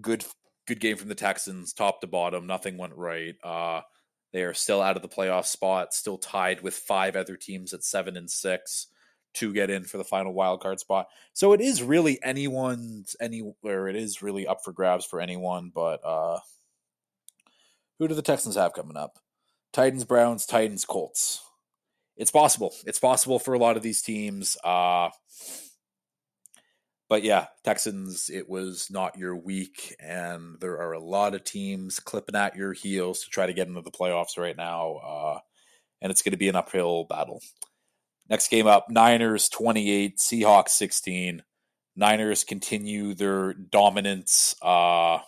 good 0.00 0.24
good 0.66 0.80
game 0.80 0.96
from 0.96 1.08
the 1.08 1.14
Texans, 1.14 1.72
top 1.72 2.00
to 2.00 2.06
bottom. 2.06 2.46
Nothing 2.46 2.78
went 2.78 2.94
right. 2.94 3.34
Uh, 3.42 3.82
they 4.32 4.42
are 4.42 4.54
still 4.54 4.80
out 4.80 4.96
of 4.96 5.02
the 5.02 5.08
playoff 5.08 5.46
spot, 5.46 5.92
still 5.92 6.18
tied 6.18 6.62
with 6.62 6.74
five 6.74 7.16
other 7.16 7.36
teams 7.36 7.72
at 7.72 7.84
seven 7.84 8.16
and 8.16 8.30
six 8.30 8.86
to 9.34 9.52
get 9.52 9.70
in 9.70 9.84
for 9.84 9.98
the 9.98 10.04
final 10.04 10.32
wild 10.32 10.60
card 10.60 10.78
spot. 10.78 11.08
So 11.32 11.52
it 11.52 11.60
is 11.60 11.82
really 11.82 12.22
anyone's 12.22 13.16
anywhere. 13.20 13.88
It 13.88 13.96
is 13.96 14.22
really 14.22 14.46
up 14.46 14.62
for 14.64 14.72
grabs 14.72 15.04
for 15.04 15.20
anyone. 15.20 15.70
But 15.74 16.04
uh, 16.04 16.38
who 17.98 18.08
do 18.08 18.14
the 18.14 18.22
Texans 18.22 18.56
have 18.56 18.74
coming 18.74 18.96
up? 18.96 19.18
Titans, 19.72 20.04
Browns, 20.04 20.44
Titans, 20.44 20.84
Colts. 20.84 21.42
It's 22.16 22.30
possible. 22.30 22.74
It's 22.86 22.98
possible 22.98 23.38
for 23.38 23.54
a 23.54 23.58
lot 23.58 23.76
of 23.76 23.82
these 23.82 24.02
teams. 24.02 24.56
Uh, 24.62 25.08
but 27.12 27.24
yeah, 27.24 27.48
Texans, 27.62 28.30
it 28.30 28.48
was 28.48 28.88
not 28.90 29.18
your 29.18 29.36
week, 29.36 29.94
and 30.00 30.58
there 30.60 30.80
are 30.80 30.94
a 30.94 30.98
lot 30.98 31.34
of 31.34 31.44
teams 31.44 32.00
clipping 32.00 32.34
at 32.34 32.56
your 32.56 32.72
heels 32.72 33.20
to 33.20 33.28
try 33.28 33.44
to 33.44 33.52
get 33.52 33.68
into 33.68 33.82
the 33.82 33.90
playoffs 33.90 34.38
right 34.38 34.56
now. 34.56 34.94
Uh, 34.94 35.38
and 36.00 36.10
it's 36.10 36.22
going 36.22 36.32
to 36.32 36.38
be 36.38 36.48
an 36.48 36.56
uphill 36.56 37.04
battle. 37.04 37.42
Next 38.30 38.48
game 38.48 38.66
up 38.66 38.88
Niners 38.88 39.50
28, 39.50 40.16
Seahawks 40.16 40.70
16. 40.70 41.42
Niners 41.96 42.44
continue 42.44 43.12
their 43.12 43.52
dominance. 43.52 44.54
Uh, 44.62 45.18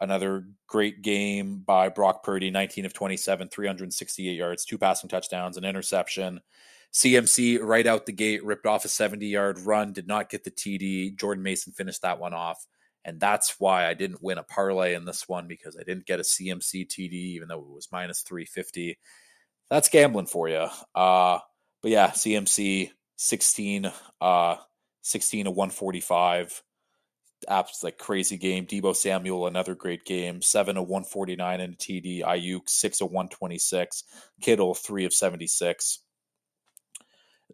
another 0.00 0.48
great 0.66 1.00
game 1.00 1.62
by 1.64 1.90
Brock 1.90 2.24
Purdy 2.24 2.50
19 2.50 2.86
of 2.86 2.92
27, 2.92 3.50
368 3.50 4.32
yards, 4.32 4.64
two 4.64 4.78
passing 4.78 5.08
touchdowns, 5.08 5.56
an 5.56 5.64
interception. 5.64 6.40
CMC 6.92 7.58
right 7.62 7.86
out 7.86 8.06
the 8.06 8.12
gate 8.12 8.44
ripped 8.44 8.66
off 8.66 8.84
a 8.84 8.88
70 8.88 9.26
yard 9.26 9.58
run, 9.60 9.92
did 9.92 10.06
not 10.06 10.30
get 10.30 10.44
the 10.44 10.50
TD. 10.50 11.16
Jordan 11.16 11.42
Mason 11.42 11.72
finished 11.72 12.02
that 12.02 12.18
one 12.18 12.34
off. 12.34 12.66
And 13.04 13.20
that's 13.20 13.60
why 13.60 13.86
I 13.86 13.94
didn't 13.94 14.22
win 14.22 14.38
a 14.38 14.42
parlay 14.42 14.94
in 14.94 15.04
this 15.04 15.28
one 15.28 15.46
because 15.46 15.76
I 15.76 15.84
didn't 15.84 16.06
get 16.06 16.18
a 16.18 16.24
CMC 16.24 16.88
TD, 16.88 17.12
even 17.12 17.46
though 17.46 17.60
it 17.60 17.68
was 17.68 17.88
minus 17.92 18.22
350 18.22 18.98
that's 19.70 19.88
gambling 19.88 20.26
for 20.26 20.48
you. 20.48 20.66
Uh, 20.94 21.38
but 21.82 21.90
yeah, 21.90 22.10
CMC 22.10 22.90
16, 23.16 23.92
uh, 24.20 24.56
16 25.02 25.44
to 25.44 25.50
145. 25.50 26.62
Apps 27.50 27.84
like 27.84 27.98
crazy 27.98 28.36
game. 28.36 28.66
Deebo 28.66 28.96
Samuel, 28.96 29.46
another 29.46 29.74
great 29.74 30.04
game. 30.04 30.40
Seven 30.40 30.76
of 30.76 30.88
149 30.88 31.60
in 31.60 31.72
a 31.72 31.76
TD. 31.76 32.22
Aiyuk, 32.22 32.68
six 32.68 33.00
of 33.00 33.10
126. 33.10 34.04
Kittle, 34.40 34.74
three 34.74 35.04
of 35.04 35.12
76. 35.12 36.00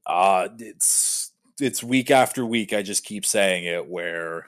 Uh, 0.07 0.49
it's 0.59 1.33
it's 1.61 1.83
week 1.83 2.11
after 2.11 2.45
week. 2.45 2.73
I 2.73 2.83
just 2.83 3.05
keep 3.05 3.25
saying 3.25 3.65
it 3.65 3.89
where 3.89 4.47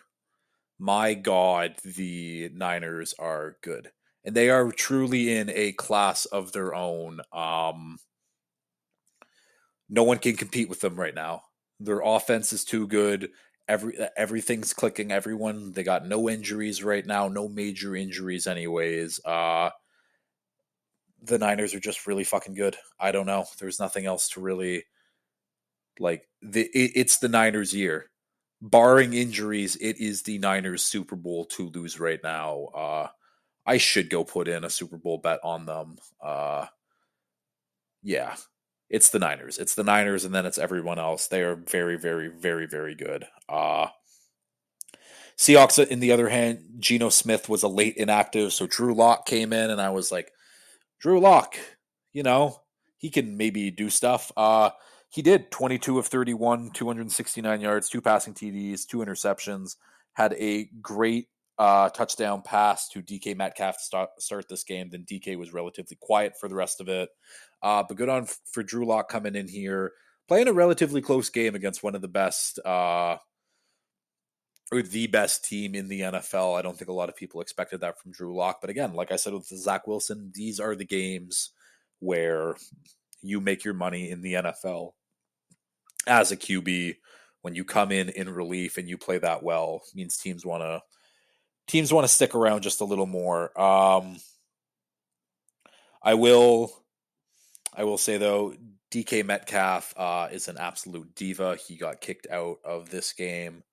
my 0.78 1.14
God, 1.14 1.76
the 1.84 2.50
Niners 2.54 3.14
are 3.18 3.56
good 3.62 3.90
and 4.24 4.34
they 4.34 4.50
are 4.50 4.70
truly 4.72 5.36
in 5.36 5.50
a 5.50 5.72
class 5.72 6.24
of 6.26 6.52
their 6.52 6.74
own. 6.74 7.20
Um, 7.32 7.98
no 9.88 10.02
one 10.02 10.18
can 10.18 10.36
compete 10.36 10.68
with 10.68 10.80
them 10.80 10.96
right 10.96 11.14
now. 11.14 11.42
Their 11.78 12.00
offense 12.00 12.52
is 12.52 12.64
too 12.64 12.86
good. 12.86 13.30
Every 13.68 13.96
everything's 14.16 14.72
clicking. 14.72 15.12
Everyone 15.12 15.72
they 15.72 15.82
got 15.82 16.06
no 16.06 16.28
injuries 16.28 16.82
right 16.82 17.04
now, 17.04 17.28
no 17.28 17.48
major 17.48 17.94
injuries, 17.96 18.46
anyways. 18.46 19.20
Uh, 19.24 19.70
the 21.22 21.38
Niners 21.38 21.74
are 21.74 21.80
just 21.80 22.06
really 22.06 22.24
fucking 22.24 22.54
good. 22.54 22.76
I 22.98 23.12
don't 23.12 23.26
know. 23.26 23.46
There's 23.58 23.80
nothing 23.80 24.06
else 24.06 24.28
to 24.30 24.40
really 24.40 24.84
like. 25.98 26.26
The 26.42 26.62
it, 26.62 26.92
it's 26.94 27.18
the 27.18 27.28
Niners' 27.28 27.74
year, 27.74 28.10
barring 28.60 29.14
injuries. 29.14 29.76
It 29.76 29.98
is 29.98 30.22
the 30.22 30.38
Niners' 30.38 30.84
Super 30.84 31.16
Bowl 31.16 31.46
to 31.46 31.70
lose 31.70 31.98
right 31.98 32.20
now. 32.22 32.64
Uh, 32.74 33.08
I 33.66 33.78
should 33.78 34.10
go 34.10 34.24
put 34.24 34.46
in 34.48 34.64
a 34.64 34.70
Super 34.70 34.98
Bowl 34.98 35.18
bet 35.18 35.40
on 35.42 35.64
them. 35.64 35.96
Uh, 36.22 36.66
yeah, 38.02 38.36
it's 38.90 39.08
the 39.08 39.18
Niners. 39.18 39.58
It's 39.58 39.74
the 39.74 39.84
Niners, 39.84 40.24
and 40.24 40.34
then 40.34 40.44
it's 40.44 40.58
everyone 40.58 40.98
else. 40.98 41.28
They 41.28 41.40
are 41.40 41.56
very, 41.56 41.96
very, 41.96 42.28
very, 42.28 42.66
very 42.66 42.94
good. 42.94 43.26
Uh, 43.48 43.86
Seahawks, 45.38 45.84
in 45.84 46.00
the 46.00 46.12
other 46.12 46.28
hand, 46.28 46.76
Geno 46.78 47.08
Smith 47.08 47.48
was 47.48 47.62
a 47.62 47.68
late 47.68 47.96
inactive, 47.96 48.52
so 48.52 48.66
Drew 48.66 48.94
Lock 48.94 49.26
came 49.26 49.52
in, 49.52 49.70
and 49.70 49.80
I 49.80 49.90
was 49.90 50.12
like, 50.12 50.30
Drew 51.00 51.20
Lock, 51.20 51.56
you 52.12 52.22
know, 52.22 52.60
he 52.98 53.10
can 53.10 53.36
maybe 53.36 53.70
do 53.70 53.90
stuff. 53.90 54.30
Uh, 54.36 54.70
he 55.14 55.22
did 55.22 55.52
22 55.52 56.00
of 56.00 56.08
31, 56.08 56.72
269 56.72 57.60
yards, 57.60 57.88
two 57.88 58.00
passing 58.00 58.34
TDs, 58.34 58.84
two 58.84 58.98
interceptions, 58.98 59.76
had 60.14 60.32
a 60.32 60.64
great 60.82 61.28
uh, 61.56 61.88
touchdown 61.90 62.42
pass 62.42 62.88
to 62.88 63.00
DK 63.00 63.36
Metcalf 63.36 63.78
to 63.78 63.84
start, 63.84 64.08
start 64.18 64.48
this 64.48 64.64
game. 64.64 64.90
Then 64.90 65.04
DK 65.08 65.38
was 65.38 65.52
relatively 65.52 65.96
quiet 66.00 66.32
for 66.40 66.48
the 66.48 66.56
rest 66.56 66.80
of 66.80 66.88
it. 66.88 67.10
Uh, 67.62 67.84
but 67.86 67.96
good 67.96 68.08
on 68.08 68.26
for 68.50 68.64
Drew 68.64 68.84
Lock 68.84 69.08
coming 69.08 69.36
in 69.36 69.46
here, 69.46 69.92
playing 70.26 70.48
a 70.48 70.52
relatively 70.52 71.00
close 71.00 71.30
game 71.30 71.54
against 71.54 71.84
one 71.84 71.94
of 71.94 72.02
the 72.02 72.08
best 72.08 72.58
uh, 72.64 73.18
or 74.72 74.82
the 74.82 75.06
best 75.06 75.44
team 75.44 75.76
in 75.76 75.86
the 75.86 76.00
NFL. 76.00 76.58
I 76.58 76.62
don't 76.62 76.76
think 76.76 76.88
a 76.88 76.92
lot 76.92 77.08
of 77.08 77.14
people 77.14 77.40
expected 77.40 77.82
that 77.82 78.00
from 78.00 78.10
Drew 78.10 78.34
Lock. 78.34 78.60
But 78.60 78.70
again, 78.70 78.94
like 78.94 79.12
I 79.12 79.16
said 79.16 79.32
with 79.32 79.46
Zach 79.46 79.86
Wilson, 79.86 80.32
these 80.34 80.58
are 80.58 80.74
the 80.74 80.84
games 80.84 81.50
where 82.00 82.56
you 83.22 83.40
make 83.40 83.64
your 83.64 83.74
money 83.74 84.10
in 84.10 84.20
the 84.20 84.32
NFL 84.32 84.94
as 86.06 86.32
a 86.32 86.36
QB. 86.36 86.96
When 87.42 87.54
you 87.54 87.64
come 87.64 87.92
in 87.92 88.08
in 88.08 88.30
relief 88.30 88.78
and 88.78 88.88
you 88.88 88.96
play 88.96 89.18
that 89.18 89.42
well, 89.42 89.82
means 89.94 90.16
teams 90.16 90.46
want 90.46 90.62
to 90.62 90.80
teams 91.66 91.92
want 91.92 92.04
to 92.04 92.12
stick 92.12 92.34
around 92.34 92.62
just 92.62 92.80
a 92.80 92.84
little 92.84 93.06
more. 93.06 93.58
Um, 93.60 94.16
I 96.02 96.14
will, 96.14 96.72
I 97.74 97.84
will 97.84 97.98
say 97.98 98.18
though, 98.18 98.54
DK 98.90 99.24
Metcalf 99.24 99.94
uh, 99.96 100.28
is 100.30 100.48
an 100.48 100.56
absolute 100.58 101.14
diva. 101.14 101.56
He 101.56 101.76
got 101.76 102.00
kicked 102.00 102.26
out 102.30 102.58
of 102.64 102.90
this 102.90 103.12
game, 103.12 103.64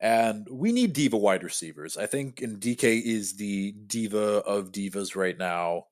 and 0.00 0.46
we 0.50 0.72
need 0.72 0.92
diva 0.92 1.16
wide 1.16 1.44
receivers. 1.44 1.96
I 1.96 2.06
think, 2.06 2.40
and 2.42 2.60
DK 2.60 3.02
is 3.02 3.36
the 3.36 3.72
diva 3.86 4.42
of 4.44 4.72
divas 4.72 5.14
right 5.14 5.38
now, 5.38 5.84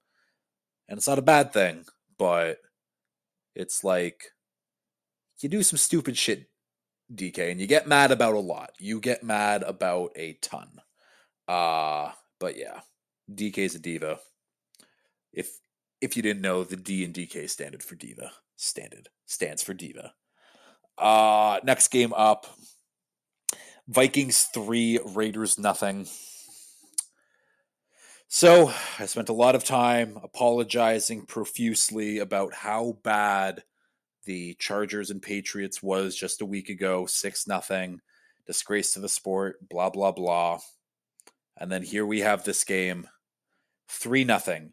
and 0.89 0.99
it's 0.99 1.09
not 1.09 1.19
a 1.19 1.23
bad 1.23 1.53
thing, 1.53 1.85
but 2.19 2.59
it's 3.55 3.85
like 3.85 4.25
you 5.41 5.49
do 5.49 5.63
some 5.63 5.77
stupid 5.77 6.17
shit, 6.17 6.49
DK, 7.15 7.51
and 7.51 7.61
you 7.61 7.67
get 7.67 7.87
mad 7.87 8.11
about 8.11 8.35
a 8.35 8.41
lot. 8.41 8.73
You 8.79 9.01
get 9.01 9.23
mad 9.23 9.63
about 9.63 10.13
a 10.17 10.35
ton. 10.35 10.69
Uh 11.47 12.13
but 12.39 12.57
yeah, 12.57 12.81
DK 13.33 13.59
is 13.59 13.75
a 13.75 13.79
diva. 13.79 14.19
If 15.33 15.59
if 16.01 16.17
you 16.17 16.23
didn't 16.23 16.43
know, 16.43 16.65
the 16.65 16.77
D 16.77 17.05
and 17.05 17.15
DK 17.15 17.49
standard 17.49 17.83
for 17.83 17.95
diva. 17.95 18.33
Standard 18.57 19.09
stands 19.27 19.63
for 19.63 19.75
diva. 19.75 20.15
Uh 20.99 21.61
next 21.63 21.89
game 21.89 22.13
up. 22.15 22.47
Vikings 23.89 24.45
three, 24.45 24.99
Raiders 25.05 25.59
nothing. 25.59 26.09
So 28.29 28.73
I 28.99 29.07
spent 29.07 29.29
a 29.29 29.33
lot 29.35 29.55
of 29.55 29.65
time 29.65 30.19
apologizing 30.23 31.27
profusely 31.27 32.19
about 32.19 32.53
how 32.53 32.99
bad 33.05 33.63
the 34.27 34.55
Chargers 34.59 35.11
and 35.11 35.23
Patriots 35.23 35.83
was 35.83 36.15
just 36.15 36.43
a 36.43 36.47
week 36.47 36.69
ago, 36.69 37.07
six 37.07 37.47
nothing, 37.47 38.01
disgrace 38.47 38.93
to 38.93 39.01
the 39.01 39.09
sport, 39.09 39.57
blah 39.69 39.91
blah 39.91 40.13
blah. 40.13 40.59
And 41.57 41.73
then 41.73 41.83
here 41.83 42.05
we 42.05 42.21
have 42.21 42.45
this 42.45 42.65
game, 42.65 43.09
three 43.89 44.25
nothing. 44.25 44.73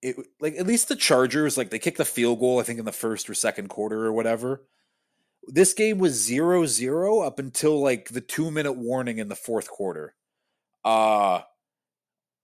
It 0.00 0.16
like 0.40 0.54
at 0.56 0.66
least 0.66 0.88
the 0.88 0.96
Chargers 0.96 1.56
like 1.56 1.70
they 1.70 1.78
kicked 1.78 1.98
the 1.98 2.04
field 2.04 2.40
goal 2.40 2.60
I 2.60 2.62
think 2.62 2.78
in 2.78 2.84
the 2.84 2.92
first 2.92 3.28
or 3.28 3.34
second 3.34 3.68
quarter 3.68 4.06
or 4.06 4.12
whatever. 4.12 4.62
This 5.48 5.74
game 5.74 5.98
was 5.98 6.28
0-0 6.28 7.26
up 7.26 7.40
until 7.40 7.80
like 7.80 8.10
the 8.10 8.20
2 8.20 8.52
minute 8.52 8.74
warning 8.74 9.18
in 9.18 9.28
the 9.28 9.34
fourth 9.34 9.68
quarter. 9.68 10.14
Uh 10.84 11.42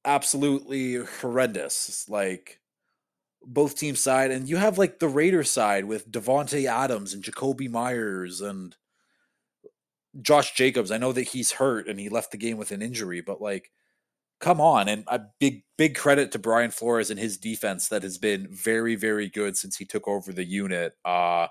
absolutely 0.04 0.94
horrendous. 0.94 2.08
Like 2.08 2.57
both 3.44 3.76
teams 3.76 4.00
side, 4.00 4.30
and 4.30 4.48
you 4.48 4.56
have 4.56 4.78
like 4.78 4.98
the 4.98 5.08
Raiders 5.08 5.50
side 5.50 5.84
with 5.84 6.10
Davante 6.10 6.66
Adams 6.66 7.14
and 7.14 7.22
Jakobi 7.22 7.68
Meyers 7.68 8.40
and 8.40 8.76
Josh 10.20 10.54
Jacobs. 10.54 10.90
I 10.90 10.98
know 10.98 11.12
that 11.12 11.28
he's 11.28 11.52
hurt 11.52 11.88
and 11.88 11.98
he 12.00 12.08
left 12.08 12.32
the 12.32 12.38
game 12.38 12.56
with 12.56 12.72
an 12.72 12.82
injury, 12.82 13.20
but 13.20 13.40
like, 13.40 13.70
come 14.40 14.60
on! 14.60 14.88
And 14.88 15.04
a 15.06 15.20
big 15.40 15.64
big 15.76 15.94
credit 15.96 16.32
to 16.32 16.38
Brian 16.38 16.70
Flores 16.70 17.10
and 17.10 17.18
his 17.20 17.38
defense 17.38 17.88
that 17.88 18.02
has 18.02 18.18
been 18.18 18.48
very 18.50 18.96
very 18.96 19.28
good 19.28 19.56
since 19.56 19.76
he 19.76 19.84
took 19.84 20.08
over 20.08 20.32
the 20.32 20.44
unit. 20.44 20.94
Uh 21.04 21.48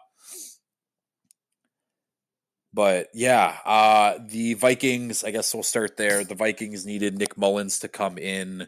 but 2.73 3.07
yeah, 3.11 3.57
uh, 3.65 4.19
the 4.27 4.53
Vikings, 4.53 5.23
I 5.23 5.31
guess 5.31 5.51
we'll 5.51 5.63
start 5.63 5.97
there. 5.97 6.23
The 6.23 6.35
Vikings 6.35 6.85
needed 6.85 7.17
Nick 7.17 7.35
Mullens 7.35 7.79
to 7.79 7.87
come 7.87 8.19
in 8.19 8.67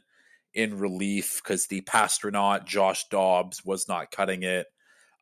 in 0.53 0.77
relief 0.77 1.41
because 1.43 1.67
the 1.67 1.81
Passtronaut 1.81 2.65
Josh 2.65 3.07
Dobbs 3.09 3.63
was 3.63 3.87
not 3.87 4.11
cutting 4.11 4.43
it. 4.43 4.67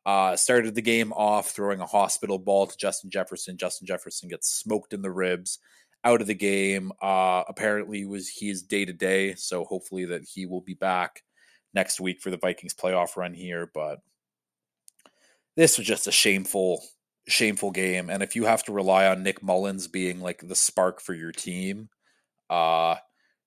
Uh, 0.06 0.36
started 0.36 0.74
the 0.74 0.82
game 0.82 1.12
off 1.12 1.50
throwing 1.50 1.80
a 1.80 1.86
hospital 1.86 2.38
ball 2.38 2.66
to 2.66 2.76
Justin 2.76 3.10
Jefferson. 3.10 3.58
Justin 3.58 3.86
Jefferson 3.86 4.28
gets 4.28 4.48
smoked 4.48 4.94
in 4.94 5.02
the 5.02 5.10
ribs, 5.10 5.58
out 6.04 6.20
of 6.20 6.26
the 6.26 6.34
game. 6.34 6.92
Uh, 7.02 7.42
apparently, 7.48 8.04
was 8.04 8.28
he 8.28 8.48
is 8.48 8.62
day 8.62 8.84
to 8.84 8.92
day, 8.92 9.34
so 9.34 9.64
hopefully 9.64 10.06
that 10.06 10.24
he 10.24 10.46
will 10.46 10.62
be 10.62 10.74
back 10.74 11.22
next 11.74 12.00
week 12.00 12.20
for 12.20 12.30
the 12.30 12.38
Vikings 12.38 12.74
playoff 12.74 13.16
run 13.16 13.34
here. 13.34 13.70
But 13.72 13.98
this 15.56 15.76
was 15.76 15.86
just 15.86 16.06
a 16.06 16.12
shameful 16.12 16.82
shameful 17.26 17.70
game. 17.70 18.08
And 18.08 18.22
if 18.22 18.34
you 18.34 18.44
have 18.46 18.64
to 18.64 18.72
rely 18.72 19.06
on 19.06 19.22
Nick 19.22 19.42
Mullens 19.42 19.86
being 19.86 20.20
like 20.20 20.40
the 20.46 20.54
spark 20.54 21.00
for 21.00 21.12
your 21.12 21.32
team, 21.32 21.90
uh, 22.48 22.96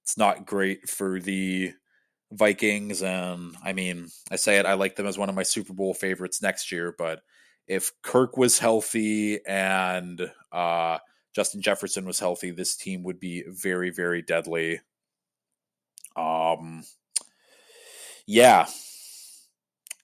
it's 0.04 0.18
not 0.18 0.46
great 0.46 0.90
for 0.90 1.20
the 1.20 1.74
Vikings. 2.32 3.02
And 3.04 3.56
I 3.64 3.74
mean, 3.74 4.08
I 4.30 4.36
say 4.36 4.58
it, 4.58 4.66
I 4.66 4.74
like 4.74 4.96
them 4.96 5.08
as 5.08 5.18
one 5.18 5.30
of 5.30 5.36
my 5.36 5.44
Super 5.44 5.74
Bowl 5.74 5.94
favorites 5.94 6.42
next 6.42 6.72
year. 6.72 6.94
But 6.98 7.22
if 7.68 7.92
Kirk 8.02 8.38
was 8.38 8.60
healthy 8.60 9.46
and 9.46 10.30
uh, 10.52 10.98
Justin 11.34 11.62
Jefferson 11.62 12.06
was 12.06 12.20
healthy, 12.20 12.52
this 12.52 12.76
team 12.76 13.04
would 13.04 13.20
be 13.20 13.44
very, 13.48 13.90
very 13.90 14.22
deadly. 14.22 14.82
Um, 16.16 16.84
yeah, 18.26 18.68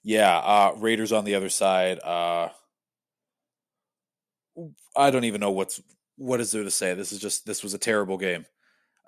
yeah. 0.02 0.38
Uh, 0.38 0.72
Raiders 0.76 1.12
on 1.12 1.24
the 1.24 1.34
other 1.34 1.50
side. 1.50 1.98
Uh, 2.00 2.48
I 4.96 5.10
don't 5.10 5.24
even 5.24 5.40
know 5.40 5.50
what's 5.52 5.80
what 6.16 6.40
is 6.40 6.50
there 6.50 6.64
to 6.64 6.70
say. 6.70 6.94
This 6.94 7.12
is 7.12 7.18
just 7.18 7.46
this 7.46 7.62
was 7.62 7.74
a 7.74 7.78
terrible 7.78 8.18
game, 8.18 8.46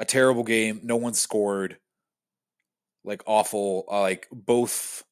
a 0.00 0.04
terrible 0.04 0.42
game. 0.42 0.80
No 0.82 0.96
one 0.96 1.14
scored. 1.14 1.76
Like 3.04 3.22
awful. 3.26 3.84
Uh, 3.88 4.00
like 4.00 4.26
both. 4.32 5.04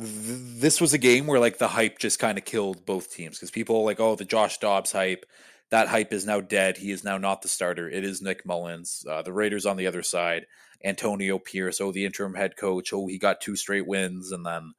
Th- 0.00 0.10
this 0.10 0.80
was 0.80 0.92
a 0.92 0.98
game 0.98 1.28
where 1.28 1.38
like 1.38 1.58
the 1.58 1.68
hype 1.68 1.98
just 1.98 2.18
kind 2.18 2.38
of 2.38 2.44
killed 2.44 2.84
both 2.84 3.12
teams 3.12 3.38
because 3.38 3.52
people 3.52 3.84
like 3.84 4.00
oh 4.00 4.16
the 4.16 4.24
Josh 4.24 4.58
Dobbs 4.58 4.90
hype. 4.90 5.24
That 5.70 5.88
hype 5.88 6.12
is 6.12 6.26
now 6.26 6.40
dead. 6.40 6.78
He 6.78 6.90
is 6.90 7.04
now 7.04 7.18
not 7.18 7.42
the 7.42 7.48
starter. 7.48 7.88
It 7.88 8.04
is 8.04 8.20
Nick 8.22 8.44
Mullens 8.44 9.04
Uh, 9.08 9.22
the 9.22 9.32
Raiders 9.32 9.66
on 9.66 9.76
the 9.76 9.86
other 9.86 10.02
side. 10.02 10.46
Antonio 10.84 11.38
Pierce, 11.38 11.80
oh 11.80 11.92
the 11.92 12.04
interim 12.04 12.34
head 12.34 12.56
coach. 12.56 12.92
Oh 12.92 13.06
he 13.06 13.18
got 13.18 13.40
two 13.40 13.56
straight 13.56 13.86
wins 13.86 14.32
and 14.32 14.44
then 14.44 14.72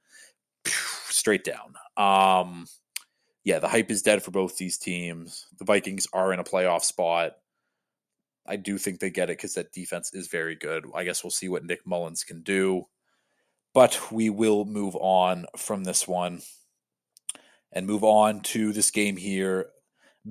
straight 1.09 1.43
down. 1.43 1.75
Um, 1.97 2.65
yeah, 3.43 3.59
the 3.59 3.67
hype 3.67 3.91
is 3.91 4.01
dead 4.01 4.23
for 4.23 4.31
both 4.31 4.57
these 4.57 4.77
teams. 4.77 5.45
The 5.59 5.65
Vikings 5.65 6.07
are 6.13 6.33
in 6.33 6.39
a 6.39 6.43
playoff 6.43 6.83
spot. 6.83 7.33
I 8.45 8.55
do 8.57 8.77
think 8.77 8.99
they 8.99 9.09
get 9.09 9.29
it 9.29 9.37
because 9.37 9.55
that 9.55 9.73
defense 9.73 10.13
is 10.13 10.27
very 10.27 10.55
good. 10.55 10.85
I 10.93 11.03
guess 11.03 11.23
we'll 11.23 11.31
see 11.31 11.49
what 11.49 11.65
Nick 11.65 11.85
Mullens 11.85 12.23
can 12.23 12.41
do. 12.41 12.87
But 13.73 14.11
we 14.11 14.29
will 14.29 14.65
move 14.65 14.95
on 14.95 15.45
from 15.57 15.83
this 15.83 16.07
one 16.07 16.41
and 17.71 17.87
move 17.87 18.03
on 18.03 18.41
to 18.41 18.71
this 18.71 18.91
game 18.91 19.17
here. 19.17 19.67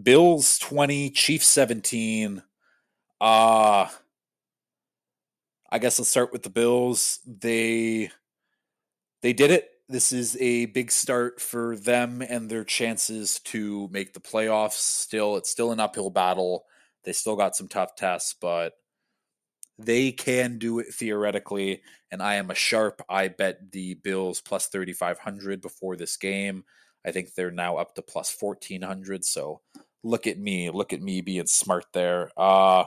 Bills 0.01 0.59
20, 0.59 1.11
Chiefs 1.11 1.47
17. 1.49 2.43
Uh 3.21 3.89
I 5.71 5.79
guess 5.79 5.99
let's 5.99 6.09
start 6.09 6.33
with 6.33 6.43
the 6.43 6.51
Bills. 6.51 7.19
They 7.27 8.11
they 9.23 9.33
did 9.33 9.51
it 9.51 9.71
this 9.89 10.13
is 10.13 10.37
a 10.41 10.67
big 10.67 10.91
start 10.91 11.41
for 11.41 11.77
them 11.77 12.23
and 12.23 12.51
their 12.51 12.65
chances 12.65 13.39
to 13.41 13.89
make 13.89 14.15
the 14.15 14.21
playoffs. 14.21 14.73
Still, 14.73 15.37
it's 15.37 15.51
still 15.51 15.73
an 15.73 15.81
uphill 15.81 16.11
battle. 16.11 16.65
They 17.05 17.13
still 17.13 17.37
got 17.37 17.57
some 17.57 17.69
tough 17.69 17.97
tests, 17.97 18.35
but 18.41 18.75
they 19.79 20.13
can 20.13 20.59
do 20.59 20.79
it 20.79 20.93
theoretically. 20.93 21.83
And 22.11 22.23
I 22.23 22.37
am 22.37 22.51
a 22.51 22.55
sharp. 22.55 23.03
I 23.09 23.29
bet 23.29 23.73
the 23.73 23.95
Bills 23.95 24.41
plus 24.41 24.69
3,500 24.69 25.61
before 25.61 25.97
this 25.97 26.17
game. 26.17 26.65
I 27.05 27.11
think 27.11 27.35
they're 27.35 27.51
now 27.51 27.77
up 27.77 27.95
to 27.95 28.03
plus 28.03 28.35
1,400. 28.39 29.25
So 29.25 29.61
look 30.03 30.27
at 30.27 30.39
me. 30.39 30.71
Look 30.71 30.93
at 30.93 31.03
me 31.03 31.21
being 31.21 31.47
smart 31.47 31.87
there. 31.93 32.31
Uh, 32.37 32.85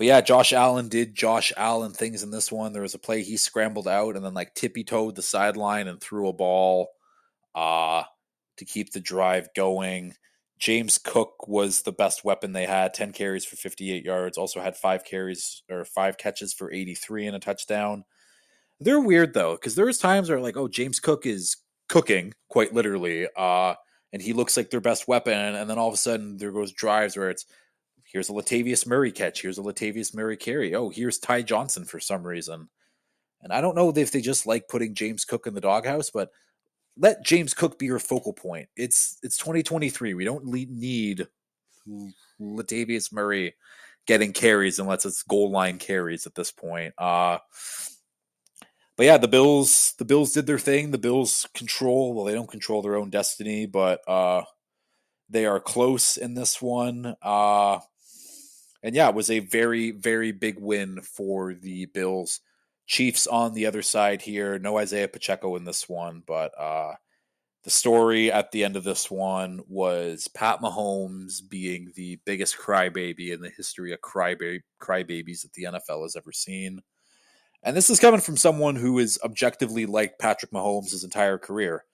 but 0.00 0.06
yeah, 0.06 0.22
Josh 0.22 0.54
Allen 0.54 0.88
did 0.88 1.14
Josh 1.14 1.52
Allen 1.58 1.92
things 1.92 2.22
in 2.22 2.30
this 2.30 2.50
one. 2.50 2.72
There 2.72 2.80
was 2.80 2.94
a 2.94 2.98
play 2.98 3.22
he 3.22 3.36
scrambled 3.36 3.86
out 3.86 4.16
and 4.16 4.24
then 4.24 4.32
like 4.32 4.54
tippy 4.54 4.82
toed 4.82 5.14
the 5.14 5.20
sideline 5.20 5.88
and 5.88 6.00
threw 6.00 6.28
a 6.28 6.32
ball 6.32 6.88
uh, 7.54 8.04
to 8.56 8.64
keep 8.64 8.92
the 8.92 9.00
drive 9.00 9.50
going. 9.54 10.14
James 10.60 10.98
Cook 10.98 11.48
was 11.48 11.82
the 11.82 11.92
best 11.92 12.24
weapon 12.24 12.52
they 12.52 12.66
had 12.66 12.94
10 12.94 13.12
carries 13.12 13.44
for 13.44 13.56
58 13.56 14.04
yards, 14.04 14.36
also 14.38 14.60
had 14.60 14.76
five 14.76 15.04
carries 15.04 15.62
or 15.70 15.84
five 15.84 16.18
catches 16.18 16.52
for 16.52 16.70
83 16.70 17.26
and 17.26 17.36
a 17.36 17.40
touchdown. 17.40 18.04
They're 18.78 19.00
weird 19.00 19.34
though, 19.34 19.54
because 19.54 19.74
there's 19.74 19.98
times 19.98 20.28
where 20.28 20.40
like, 20.40 20.56
oh, 20.56 20.68
James 20.68 21.00
Cook 21.00 21.26
is 21.26 21.56
cooking 21.88 22.34
quite 22.48 22.74
literally, 22.74 23.26
uh, 23.36 23.74
and 24.12 24.20
he 24.20 24.32
looks 24.32 24.56
like 24.56 24.70
their 24.70 24.80
best 24.80 25.08
weapon, 25.08 25.32
and 25.32 25.68
then 25.68 25.78
all 25.78 25.88
of 25.88 25.94
a 25.94 25.98
sudden 25.98 26.36
there 26.36 26.52
goes 26.52 26.72
drives 26.72 27.16
where 27.16 27.30
it's 27.30 27.46
Here's 28.12 28.28
a 28.28 28.32
Latavius 28.32 28.88
Murray 28.88 29.12
catch. 29.12 29.40
Here's 29.40 29.58
a 29.58 29.62
Latavius 29.62 30.14
Murray 30.14 30.36
carry. 30.36 30.74
Oh, 30.74 30.90
here's 30.90 31.18
Ty 31.18 31.42
Johnson 31.42 31.84
for 31.84 32.00
some 32.00 32.26
reason. 32.26 32.68
And 33.40 33.52
I 33.52 33.60
don't 33.60 33.76
know 33.76 33.92
if 33.94 34.10
they 34.10 34.20
just 34.20 34.46
like 34.46 34.68
putting 34.68 34.94
James 34.94 35.24
Cook 35.24 35.46
in 35.46 35.54
the 35.54 35.60
doghouse, 35.60 36.10
but 36.10 36.30
let 37.00 37.24
James 37.24 37.54
Cook 37.54 37.78
be 37.78 37.86
your 37.86 37.98
focal 37.98 38.32
point. 38.32 38.68
It's 38.76 39.18
it's 39.22 39.38
2023. 39.38 40.14
We 40.14 40.24
don't 40.24 40.44
need 40.44 41.26
Latavius 42.40 43.12
Murray 43.12 43.54
getting 44.06 44.32
carries 44.32 44.78
unless 44.78 45.06
it's 45.06 45.22
goal 45.22 45.50
line 45.50 45.78
carries 45.78 46.26
at 46.26 46.34
this 46.34 46.52
point. 46.52 46.94
Uh 46.98 47.38
but 48.96 49.06
yeah, 49.06 49.16
the 49.16 49.28
Bills 49.28 49.94
the 49.98 50.04
Bills 50.04 50.32
did 50.34 50.46
their 50.46 50.58
thing. 50.58 50.90
The 50.90 50.98
Bills 50.98 51.48
control 51.54 52.12
well, 52.12 52.26
they 52.26 52.34
don't 52.34 52.50
control 52.50 52.82
their 52.82 52.96
own 52.96 53.08
destiny, 53.08 53.64
but 53.64 54.06
uh 54.06 54.42
they 55.30 55.46
are 55.46 55.60
close 55.60 56.18
in 56.18 56.34
this 56.34 56.60
one. 56.60 57.16
Uh 57.22 57.78
and 58.82 58.94
yeah, 58.94 59.08
it 59.08 59.14
was 59.14 59.30
a 59.30 59.40
very, 59.40 59.90
very 59.90 60.32
big 60.32 60.58
win 60.58 61.00
for 61.02 61.54
the 61.54 61.86
Bills. 61.86 62.40
Chiefs 62.90 63.28
on 63.28 63.54
the 63.54 63.66
other 63.66 63.82
side 63.82 64.20
here. 64.20 64.58
No 64.58 64.76
Isaiah 64.76 65.06
Pacheco 65.06 65.54
in 65.54 65.62
this 65.62 65.88
one, 65.88 66.24
but 66.26 66.50
uh, 66.58 66.94
the 67.62 67.70
story 67.70 68.32
at 68.32 68.50
the 68.50 68.64
end 68.64 68.74
of 68.74 68.82
this 68.82 69.08
one 69.08 69.60
was 69.68 70.26
Pat 70.26 70.60
Mahomes 70.60 71.40
being 71.48 71.92
the 71.94 72.18
biggest 72.24 72.58
crybaby 72.58 73.30
in 73.30 73.40
the 73.42 73.50
history 73.56 73.92
of 73.92 74.00
crybaby 74.00 74.62
crybabies 74.82 75.42
that 75.42 75.52
the 75.52 75.68
NFL 75.68 76.02
has 76.02 76.16
ever 76.16 76.32
seen. 76.32 76.82
And 77.62 77.76
this 77.76 77.90
is 77.90 78.00
coming 78.00 78.20
from 78.20 78.36
someone 78.36 78.74
who 78.74 78.98
is 78.98 79.20
objectively 79.22 79.86
like 79.86 80.18
Patrick 80.18 80.50
Mahomes 80.50 80.90
his 80.90 81.04
entire 81.04 81.38
career. 81.38 81.84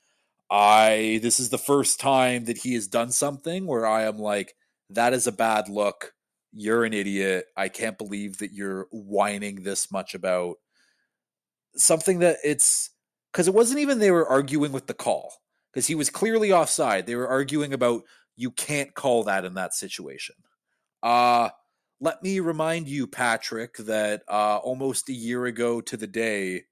I 0.51 1.21
this 1.23 1.39
is 1.39 1.51
the 1.51 1.59
first 1.59 2.01
time 2.01 2.47
that 2.47 2.57
he 2.57 2.73
has 2.73 2.87
done 2.89 3.13
something 3.13 3.67
where 3.67 3.87
I 3.87 4.05
am 4.05 4.17
like, 4.17 4.55
that 4.89 5.13
is 5.13 5.27
a 5.27 5.33
bad 5.33 5.69
look 5.69 6.15
you're 6.59 6.85
an 6.87 6.95
idiot. 6.95 7.45
I 7.55 7.69
can't 7.69 7.99
believe 7.99 8.39
that 8.39 8.55
you're 8.55 8.87
whining 8.91 9.63
this 9.63 9.93
much 9.93 10.15
about 10.15 10.57
something 11.77 12.21
that 12.21 12.39
it's 12.45 12.91
because 13.33 13.49
it 13.49 13.55
wasn't 13.55 13.81
even 13.81 13.99
they 13.99 14.11
were 14.11 14.29
arguing 14.29 14.73
with 14.73 14.87
the 14.87 14.95
call 14.95 15.33
because 15.73 15.87
he 15.87 15.95
was 15.95 16.11
clearly 16.11 16.53
offside. 16.53 17.07
They 17.07 17.17
were 17.17 17.29
arguing 17.29 17.73
about 17.73 18.03
you 18.37 18.51
can't 18.51 18.95
call 18.95 19.25
that 19.25 19.45
in 19.45 19.55
that 19.55 19.75
situation. 19.75 20.37
Uh 21.03 21.51
let 22.01 22.23
me 22.23 22.41
remind 22.41 22.89
you, 22.89 23.07
Patrick, 23.07 23.77
that 23.79 24.23
uh, 24.29 24.59
almost 24.59 25.09
a 25.09 25.15
year 25.15 25.47
ago 25.47 25.81
to 25.81 25.97
the 25.97 26.07
day, 26.07 26.65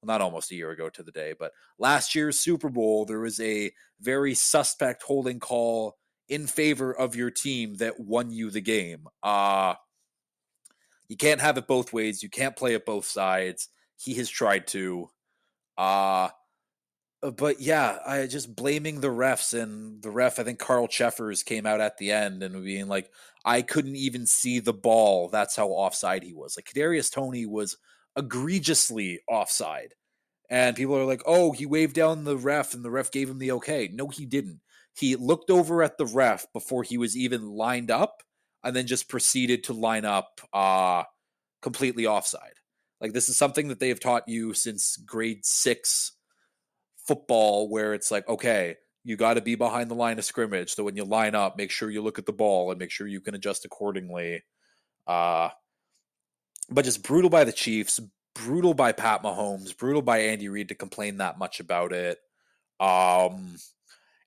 well, 0.00 0.06
not 0.06 0.20
almost 0.20 0.52
a 0.52 0.54
year 0.54 0.70
ago 0.70 0.88
to 0.88 1.02
the 1.02 1.10
day, 1.10 1.34
but 1.38 1.52
last 1.78 2.14
year's 2.14 2.38
Super 2.38 2.68
Bowl, 2.68 3.04
there 3.04 3.18
was 3.20 3.40
a 3.40 3.72
very 4.00 4.34
suspect 4.34 5.02
holding 5.02 5.40
call 5.40 5.96
in 6.28 6.46
favor 6.46 6.92
of 6.92 7.16
your 7.16 7.30
team 7.30 7.76
that 7.78 7.98
won 7.98 8.30
you 8.30 8.50
the 8.50 8.60
game. 8.60 9.08
Uh, 9.22 9.74
you 11.08 11.16
can't 11.16 11.40
have 11.40 11.58
it 11.58 11.66
both 11.66 11.92
ways. 11.92 12.22
You 12.22 12.28
can't 12.28 12.54
play 12.56 12.74
it 12.74 12.86
both 12.86 13.06
sides. 13.06 13.68
He 13.98 14.14
has 14.14 14.30
tried 14.30 14.66
to. 14.68 15.10
Uh, 15.76 16.30
but 17.20 17.60
yeah, 17.60 17.98
I 18.06 18.26
just 18.26 18.54
blaming 18.54 19.00
the 19.00 19.08
refs 19.08 19.58
and 19.60 20.00
the 20.02 20.10
ref. 20.10 20.38
I 20.38 20.44
think 20.44 20.58
Carl 20.60 20.86
Cheffers 20.86 21.42
came 21.42 21.66
out 21.66 21.80
at 21.80 21.98
the 21.98 22.12
end 22.12 22.42
and 22.42 22.64
being 22.64 22.86
like, 22.88 23.10
"I 23.44 23.62
couldn't 23.62 23.96
even 23.96 24.26
see 24.26 24.60
the 24.60 24.72
ball. 24.72 25.28
That's 25.28 25.56
how 25.56 25.68
offside 25.68 26.22
he 26.22 26.32
was." 26.32 26.56
Like 26.56 26.66
Kadarius 26.66 27.10
Toney 27.12 27.44
was 27.46 27.76
egregiously 28.16 29.20
offside, 29.28 29.94
and 30.50 30.76
people 30.76 30.96
are 30.96 31.04
like, 31.06 31.22
"Oh, 31.26 31.52
he 31.52 31.66
waved 31.66 31.94
down 31.94 32.24
the 32.24 32.36
ref 32.36 32.74
and 32.74 32.84
the 32.84 32.90
ref 32.90 33.10
gave 33.12 33.28
him 33.30 33.38
the 33.38 33.52
okay." 33.52 33.88
No, 33.92 34.08
he 34.08 34.26
didn't. 34.26 34.60
He 34.94 35.16
looked 35.16 35.50
over 35.50 35.82
at 35.82 35.98
the 35.98 36.06
ref 36.06 36.46
before 36.52 36.82
he 36.84 36.98
was 36.98 37.16
even 37.16 37.50
lined 37.50 37.90
up, 37.90 38.22
and 38.64 38.76
then 38.76 38.86
just 38.86 39.08
proceeded 39.08 39.64
to 39.64 39.72
line 39.72 40.04
up 40.04 40.40
uh, 40.52 41.04
completely 41.62 42.06
offside. 42.06 42.57
Like 43.00 43.12
this 43.12 43.28
is 43.28 43.38
something 43.38 43.68
that 43.68 43.80
they 43.80 43.88
have 43.88 44.00
taught 44.00 44.28
you 44.28 44.54
since 44.54 44.96
grade 44.96 45.44
six 45.44 46.12
football, 47.06 47.68
where 47.68 47.94
it's 47.94 48.10
like, 48.10 48.28
okay, 48.28 48.76
you 49.04 49.16
got 49.16 49.34
to 49.34 49.40
be 49.40 49.54
behind 49.54 49.90
the 49.90 49.94
line 49.94 50.18
of 50.18 50.24
scrimmage. 50.24 50.74
So 50.74 50.84
when 50.84 50.96
you 50.96 51.04
line 51.04 51.34
up, 51.34 51.56
make 51.56 51.70
sure 51.70 51.90
you 51.90 52.02
look 52.02 52.18
at 52.18 52.26
the 52.26 52.32
ball 52.32 52.70
and 52.70 52.78
make 52.78 52.90
sure 52.90 53.06
you 53.06 53.20
can 53.20 53.34
adjust 53.34 53.64
accordingly. 53.64 54.42
Uh, 55.06 55.48
but 56.68 56.84
just 56.84 57.02
brutal 57.02 57.30
by 57.30 57.44
the 57.44 57.52
Chiefs, 57.52 58.00
brutal 58.34 58.74
by 58.74 58.92
Pat 58.92 59.22
Mahomes, 59.22 59.76
brutal 59.76 60.02
by 60.02 60.18
Andy 60.18 60.48
Reid 60.48 60.68
to 60.68 60.74
complain 60.74 61.18
that 61.18 61.38
much 61.38 61.60
about 61.60 61.92
it. 61.92 62.18
Um, 62.78 63.56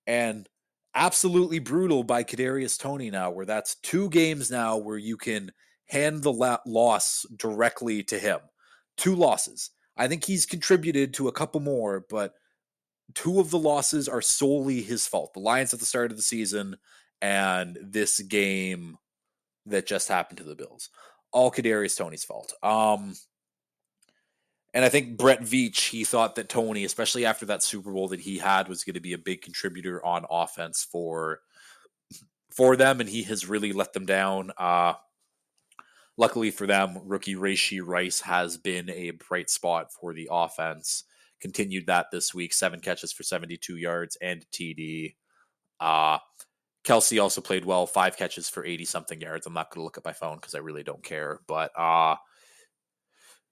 and 0.08 0.50
absolutely 0.96 1.60
brutal 1.60 2.04
by 2.04 2.24
Kadarius 2.24 2.80
Toney 2.80 3.12
now, 3.12 3.32
where 3.32 3.46
that's 3.46 3.76
two 3.76 4.10
games 4.10 4.50
now 4.50 4.78
where 4.78 4.98
you 4.98 5.18
can 5.18 5.52
hand 5.86 6.24
the 6.24 6.34
la- 6.34 6.58
loss 6.66 7.26
directly 7.36 8.02
to 8.04 8.18
him. 8.18 8.40
Two 8.98 9.16
losses. 9.16 9.72
I 9.98 10.08
think 10.08 10.24
he's 10.24 10.46
contributed 10.46 11.14
to 11.16 11.28
a 11.28 11.34
couple 11.34 11.62
more, 11.62 12.06
but 12.10 12.34
two 13.14 13.40
of 13.40 13.52
the 13.52 13.60
losses 13.60 14.08
are 14.08 14.22
solely 14.22 14.82
his 14.82 15.08
fault. 15.08 15.34
The 15.34 15.40
Lions 15.40 15.74
at 15.74 15.80
the 15.80 15.86
start 15.86 16.12
of 16.12 16.18
the 16.18 16.24
season 16.24 16.78
and 17.22 17.78
this 17.82 18.20
game 18.20 18.98
that 19.66 19.86
just 19.86 20.08
happened 20.08 20.38
to 20.38 20.44
the 20.44 20.56
Bills. 20.56 20.90
All 21.32 21.52
Kadarius 21.52 21.98
Toney's 21.98 22.24
fault. 22.24 22.54
Um, 22.64 23.16
and 24.74 24.86
I 24.86 24.90
think 24.90 25.18
Brett 25.18 25.42
Veach, 25.42 25.90
he 25.90 26.04
thought 26.04 26.36
that 26.36 26.50
Toney, 26.50 26.86
especially 26.86 27.26
after 27.26 27.46
that 27.48 27.64
Super 27.64 27.92
Bowl 27.92 28.08
that 28.10 28.22
he 28.22 28.38
had, 28.38 28.70
was 28.70 28.84
going 28.84 28.94
to 28.94 29.02
be 29.02 29.14
a 29.14 29.18
big 29.18 29.42
contributor 29.42 30.04
on 30.06 30.26
offense 30.30 30.88
for 30.90 31.42
for 32.52 32.76
them, 32.76 33.00
and 33.00 33.10
he 33.10 33.24
has 33.24 33.48
really 33.48 33.72
let 33.72 33.94
them 33.94 34.06
down. 34.06 34.52
Uh, 34.58 34.94
luckily 36.18 36.52
for 36.52 36.68
them, 36.68 37.00
rookie 37.06 37.36
Rashee 37.36 37.82
Rice 37.84 38.22
has 38.22 38.58
been 38.58 38.90
a 38.90 39.12
bright 39.12 39.50
spot 39.50 39.92
for 39.92 40.14
the 40.14 40.30
offense. 40.32 41.04
Continued 41.40 41.88
that 41.88 42.08
this 42.12 42.34
week, 42.34 42.54
seven 42.54 42.80
catches 42.80 43.12
for 43.12 43.24
72 43.24 43.78
yards 43.78 44.18
and 44.22 44.46
TD. 44.52 45.16
Uh, 45.80 46.20
Kelce 46.84 47.22
also 47.22 47.42
played 47.42 47.66
well, 47.66 47.88
five 47.88 48.18
catches 48.18 48.50
for 48.50 48.66
80 48.66 48.86
something 48.86 49.22
yards. 49.22 49.46
I'm 49.46 49.54
not 49.54 49.72
going 49.72 49.82
to 49.82 49.84
look 49.84 49.98
at 49.98 50.06
my 50.06 50.14
phone 50.14 50.38
because 50.38 50.56
I 50.56 50.60
really 50.60 50.84
don't 50.84 51.04
care. 51.04 51.40
But 51.48 51.72
uh, 51.78 52.16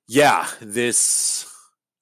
yeah, 0.07 0.47
this 0.61 1.51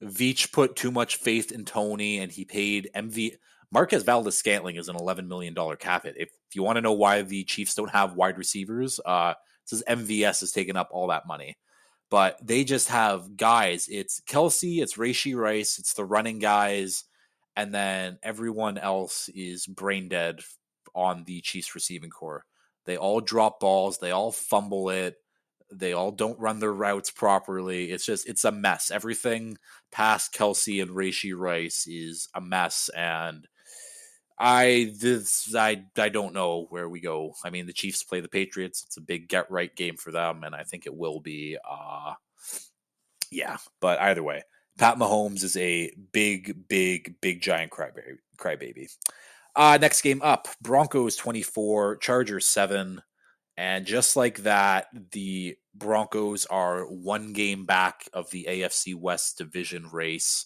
Veach 0.03 0.51
put 0.51 0.75
too 0.75 0.91
much 0.91 1.17
faith 1.17 1.51
in 1.51 1.65
Toney 1.65 2.19
and 2.19 2.31
he 2.31 2.45
paid 2.45 2.89
MV 2.95 3.33
Marquez 3.71 4.03
Valdes-Scantling 4.03 4.77
is 4.77 4.89
an 4.89 4.95
$11 4.95 5.27
million 5.27 5.55
cap 5.77 6.03
hit. 6.03 6.15
If, 6.17 6.29
you 6.53 6.63
want 6.63 6.77
to 6.77 6.81
know 6.81 6.93
why 6.93 7.21
the 7.23 7.43
Chiefs 7.43 7.75
don't 7.75 7.91
have 7.91 8.15
wide 8.15 8.37
receivers, 8.37 9.01
uh, 9.05 9.33
says 9.67 9.83
MVS 9.87 10.39
has 10.41 10.51
taken 10.51 10.75
up 10.75 10.89
all 10.91 11.07
that 11.07 11.27
money. 11.27 11.55
But 12.09 12.39
they 12.45 12.63
just 12.63 12.89
have 12.89 13.35
guys. 13.37 13.87
It's 13.89 14.21
Kelce, 14.21 14.81
it's 14.81 14.97
Rashee 14.97 15.35
Rice, 15.35 15.77
it's 15.77 15.93
the 15.93 16.05
running 16.05 16.39
guys, 16.39 17.03
and 17.55 17.73
then 17.73 18.17
everyone 18.23 18.77
else 18.77 19.29
is 19.35 19.67
brain 19.67 20.07
dead 20.07 20.39
on 20.95 21.25
the 21.25 21.41
Chiefs 21.41 21.75
receiving 21.75 22.09
core. 22.09 22.45
They 22.85 22.97
all 22.97 23.19
drop 23.19 23.59
balls, 23.59 23.99
they 23.99 24.11
all 24.11 24.31
fumble 24.31 24.89
it 24.89 25.17
they 25.71 25.93
all 25.93 26.11
don't 26.11 26.39
run 26.39 26.59
their 26.59 26.73
routes 26.73 27.11
properly. 27.11 27.91
It's 27.91 28.05
just 28.05 28.27
it's 28.27 28.45
a 28.45 28.51
mess. 28.51 28.91
Everything 28.91 29.57
past 29.91 30.33
Kelce 30.33 30.81
and 30.81 30.91
Rashee 30.91 31.37
Rice 31.37 31.85
is 31.87 32.29
a 32.33 32.41
mess, 32.41 32.89
and 32.95 33.47
I 34.39 34.93
this 34.99 35.55
I 35.55 35.85
I 35.97 36.09
don't 36.09 36.33
know 36.33 36.67
where 36.69 36.87
we 36.87 36.99
go. 36.99 37.33
I 37.43 37.49
mean, 37.49 37.65
the 37.65 37.73
Chiefs 37.73 38.03
play 38.03 38.19
the 38.19 38.27
Patriots. 38.27 38.83
It's 38.85 38.97
a 38.97 39.01
big 39.01 39.27
get 39.27 39.49
right 39.49 39.75
game 39.75 39.97
for 39.97 40.11
them, 40.11 40.43
and 40.43 40.53
I 40.53 40.63
think 40.63 40.85
it 40.85 40.95
will 40.95 41.19
be. 41.19 41.57
Uh, 41.67 42.13
yeah, 43.31 43.57
but 43.81 43.99
either 43.99 44.23
way, 44.23 44.43
Pat 44.77 44.97
Mahomes 44.97 45.43
is 45.43 45.57
a 45.57 45.91
big, 46.11 46.67
big, 46.67 47.15
big 47.19 47.41
giant 47.41 47.71
crybaby. 47.71 48.17
crybaby. 48.37 48.95
Uh, 49.55 49.79
next 49.81 50.01
game 50.01 50.21
up: 50.21 50.47
Broncos 50.61 51.15
twenty 51.15 51.41
four, 51.41 51.97
Chargers 51.97 52.45
seven. 52.45 53.01
And 53.59 53.87
just 53.87 54.15
like 54.15 54.43
that, 54.43 54.85
the 55.13 55.57
Broncos 55.73 56.45
are 56.45 56.83
one 56.83 57.33
game 57.33 57.65
back 57.65 58.07
of 58.13 58.29
the 58.29 58.45
AFC 58.47 58.93
West 58.93 59.39
division 59.39 59.89
race. 59.91 60.45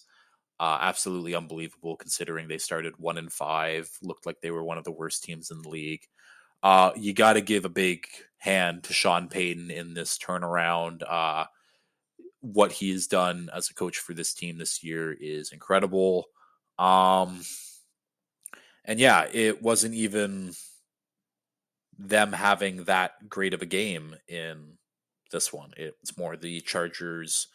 Uh, 0.62 0.78
absolutely 0.80 1.34
unbelievable 1.34 1.96
considering 1.96 2.46
they 2.46 2.56
started 2.56 2.96
one 2.96 3.18
and 3.18 3.32
five, 3.32 3.90
looked 4.00 4.26
like 4.26 4.40
they 4.40 4.52
were 4.52 4.62
one 4.62 4.78
of 4.78 4.84
the 4.84 4.92
worst 4.92 5.24
teams 5.24 5.50
in 5.50 5.60
the 5.60 5.68
league. 5.68 6.02
Uh, 6.62 6.92
you 6.94 7.12
got 7.12 7.32
to 7.32 7.40
give 7.40 7.64
a 7.64 7.68
big 7.68 8.06
hand 8.38 8.84
to 8.84 8.92
Sean 8.92 9.26
Payton 9.26 9.72
in 9.72 9.92
this 9.92 10.16
turnaround. 10.16 11.02
Uh, 11.02 11.46
what 12.42 12.70
he 12.70 12.92
has 12.92 13.08
done 13.08 13.50
as 13.52 13.70
a 13.70 13.74
coach 13.74 13.98
for 13.98 14.14
this 14.14 14.32
team 14.32 14.56
this 14.56 14.84
year 14.84 15.12
is 15.12 15.50
incredible. 15.50 16.26
Um, 16.78 17.40
and 18.84 19.00
yeah, 19.00 19.26
it 19.32 19.60
wasn't 19.62 19.94
even 19.94 20.52
them 21.98 22.32
having 22.32 22.84
that 22.84 23.28
great 23.28 23.52
of 23.52 23.62
a 23.62 23.66
game 23.66 24.14
in 24.28 24.78
this 25.32 25.52
one. 25.52 25.72
It's 25.76 26.16
more 26.16 26.36
the 26.36 26.60
Chargers 26.60 27.48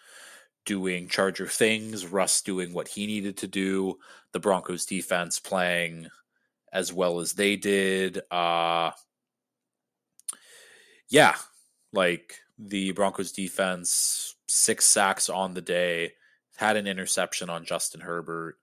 doing 0.67 1.07
Charger 1.07 1.47
things, 1.47 2.05
Russ 2.05 2.41
doing 2.41 2.73
what 2.73 2.89
he 2.89 3.07
needed 3.07 3.37
to 3.37 3.47
do, 3.47 3.97
the 4.33 4.39
Broncos 4.39 4.85
defense 4.85 5.39
playing 5.39 6.09
as 6.71 6.93
well 6.93 7.19
as 7.19 7.33
they 7.33 7.55
did. 7.55 8.21
Uh 8.29 8.91
yeah, 11.09 11.35
like 11.93 12.35
the 12.59 12.91
Broncos 12.91 13.31
defense, 13.31 14.35
six 14.47 14.85
sacks 14.85 15.29
on 15.29 15.53
the 15.53 15.61
day, 15.61 16.11
had 16.57 16.75
an 16.75 16.85
interception 16.85 17.49
on 17.49 17.65
Justin 17.65 18.01
Herbert. 18.01 18.57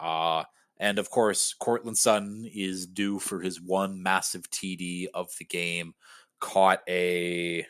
Uh 0.00 0.44
and 0.78 0.98
of 0.98 1.10
course, 1.10 1.54
Courtland 1.60 1.98
Sutton 1.98 2.48
is 2.52 2.86
due 2.86 3.18
for 3.18 3.40
his 3.40 3.60
one 3.60 4.02
massive 4.02 4.50
TD 4.50 5.06
of 5.12 5.28
the 5.38 5.44
game. 5.44 5.94
Caught 6.40 6.80
a 6.88 7.66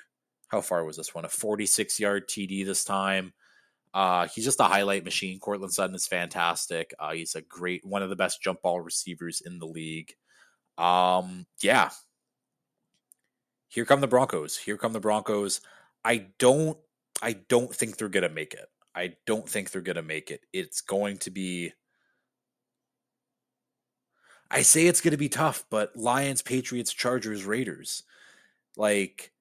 how 0.48 0.60
far 0.60 0.84
was 0.84 0.96
this 0.96 1.14
one? 1.14 1.24
A 1.24 1.28
46 1.28 1.98
yard 1.98 2.28
TD 2.28 2.64
this 2.64 2.84
time. 2.84 3.32
Uh, 3.94 4.26
he's 4.28 4.44
just 4.44 4.60
a 4.60 4.64
highlight 4.64 5.04
machine. 5.04 5.38
Courtland 5.38 5.72
Sutton 5.72 5.94
is 5.94 6.06
fantastic. 6.06 6.94
Uh, 6.98 7.12
he's 7.12 7.34
a 7.34 7.42
great 7.42 7.84
one 7.84 8.02
of 8.02 8.10
the 8.10 8.16
best 8.16 8.42
jump 8.42 8.62
ball 8.62 8.80
receivers 8.80 9.42
in 9.44 9.58
the 9.58 9.66
league. 9.66 10.14
Um, 10.78 11.46
yeah. 11.60 11.90
Here 13.68 13.84
come 13.84 14.00
the 14.00 14.06
Broncos. 14.06 14.56
Here 14.56 14.76
come 14.76 14.92
the 14.92 15.00
Broncos. 15.00 15.60
I 16.04 16.26
don't 16.38 16.78
I 17.20 17.34
don't 17.48 17.74
think 17.74 17.96
they're 17.96 18.08
gonna 18.08 18.28
make 18.28 18.54
it. 18.54 18.68
I 18.94 19.14
don't 19.26 19.48
think 19.48 19.70
they're 19.70 19.80
gonna 19.80 20.02
make 20.02 20.30
it. 20.30 20.40
It's 20.52 20.80
going 20.80 21.18
to 21.18 21.30
be 21.30 21.72
I 24.52 24.60
say 24.60 24.86
it's 24.86 25.00
to 25.00 25.16
be 25.16 25.30
tough, 25.30 25.64
but 25.70 25.96
Lions, 25.96 26.42
Patriots, 26.42 26.92
Chargers, 26.92 27.46
Raiders. 27.46 28.02
Like, 28.76 29.32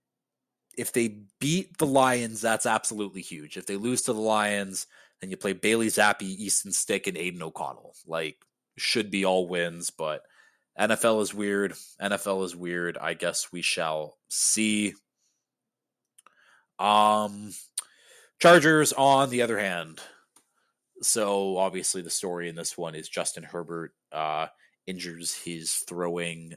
if 0.81 0.91
they 0.91 1.19
beat 1.39 1.77
the 1.77 1.85
Lions, 1.85 2.41
that's 2.41 2.65
absolutely 2.65 3.21
huge. 3.21 3.55
If 3.55 3.67
they 3.67 3.75
lose 3.75 4.01
to 4.03 4.13
the 4.13 4.19
Lions, 4.19 4.87
then 5.19 5.29
you 5.29 5.37
play 5.37 5.53
Bailey 5.53 5.87
Zappe, 5.87 6.23
Easton 6.23 6.71
Stick, 6.71 7.05
and 7.05 7.15
Aidan 7.15 7.43
O'Connell. 7.43 7.93
Like, 8.07 8.37
should 8.79 9.11
be 9.11 9.23
all 9.23 9.47
wins, 9.47 9.91
but 9.91 10.23
NFL 10.79 11.21
is 11.21 11.35
weird. 11.35 11.75
NFL 12.01 12.43
is 12.45 12.55
weird. 12.55 12.97
I 12.97 13.13
guess 13.13 13.51
we 13.51 13.61
shall 13.61 14.17
see. 14.27 14.95
Um, 16.79 17.51
Chargers, 18.39 18.91
on 18.91 19.29
the 19.29 19.43
other 19.43 19.59
hand. 19.59 19.99
So 21.03 21.57
obviously, 21.57 22.01
the 22.01 22.09
story 22.09 22.49
in 22.49 22.55
this 22.55 22.75
one 22.75 22.95
is 22.95 23.07
Justin 23.07 23.43
Herbert. 23.43 23.93
Uh, 24.11 24.47
injures 24.87 25.35
his 25.35 25.73
throwing, 25.87 26.55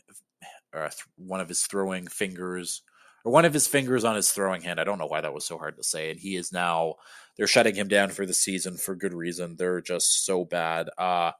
uh, 0.72 0.88
th- 0.88 1.04
one 1.16 1.42
of 1.42 1.48
his 1.50 1.64
throwing 1.64 2.06
fingers 2.06 2.80
or 3.24 3.32
one 3.32 3.44
of 3.44 3.54
his 3.54 3.66
fingers 3.66 4.04
on 4.04 4.16
his 4.16 4.30
throwing 4.30 4.62
hand. 4.62 4.78
I 4.78 4.84
don't 4.84 4.98
know 4.98 5.06
why 5.06 5.22
that 5.22 5.34
was 5.34 5.46
so 5.46 5.58
hard 5.58 5.76
to 5.76 5.82
say. 5.82 6.10
And 6.10 6.20
he 6.20 6.36
is 6.36 6.52
now 6.52 6.96
they're 7.36 7.46
shutting 7.46 7.74
him 7.74 7.88
down 7.88 8.10
for 8.10 8.26
the 8.26 8.34
season 8.34 8.76
for 8.76 8.94
good 8.94 9.14
reason. 9.14 9.56
They're 9.56 9.80
just 9.80 10.24
so 10.24 10.44
bad. 10.44 10.88
Uh, 10.96 11.32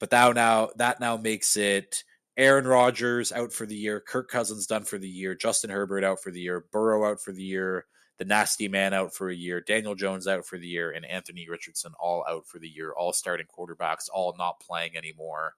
but 0.00 0.10
now 0.10 0.32
now 0.32 0.70
that 0.76 1.00
now 1.00 1.16
makes 1.16 1.56
it 1.56 2.02
Aaron 2.36 2.66
Rodgers 2.66 3.32
out 3.32 3.52
for 3.52 3.66
the 3.66 3.76
year, 3.76 4.00
Kirk 4.00 4.28
Cousins 4.28 4.66
done 4.66 4.82
for 4.82 4.98
the 4.98 5.08
year, 5.08 5.34
Justin 5.34 5.70
Herbert 5.70 6.04
out 6.04 6.22
for 6.22 6.30
the 6.30 6.40
year, 6.40 6.66
Burrow 6.72 7.10
out 7.10 7.20
for 7.20 7.32
the 7.32 7.42
year, 7.42 7.86
the 8.18 8.24
nasty 8.24 8.68
man 8.68 8.92
out 8.92 9.14
for 9.14 9.30
a 9.30 9.34
year, 9.34 9.60
Daniel 9.60 9.94
Jones 9.94 10.26
out 10.26 10.44
for 10.44 10.58
the 10.58 10.66
year, 10.66 10.90
and 10.90 11.06
Anthony 11.06 11.48
Richardson 11.48 11.92
all 11.98 12.24
out 12.28 12.46
for 12.46 12.58
the 12.58 12.68
year, 12.68 12.92
all 12.92 13.12
starting 13.12 13.46
quarterbacks, 13.46 14.08
all 14.12 14.34
not 14.38 14.60
playing 14.60 14.96
anymore. 14.96 15.54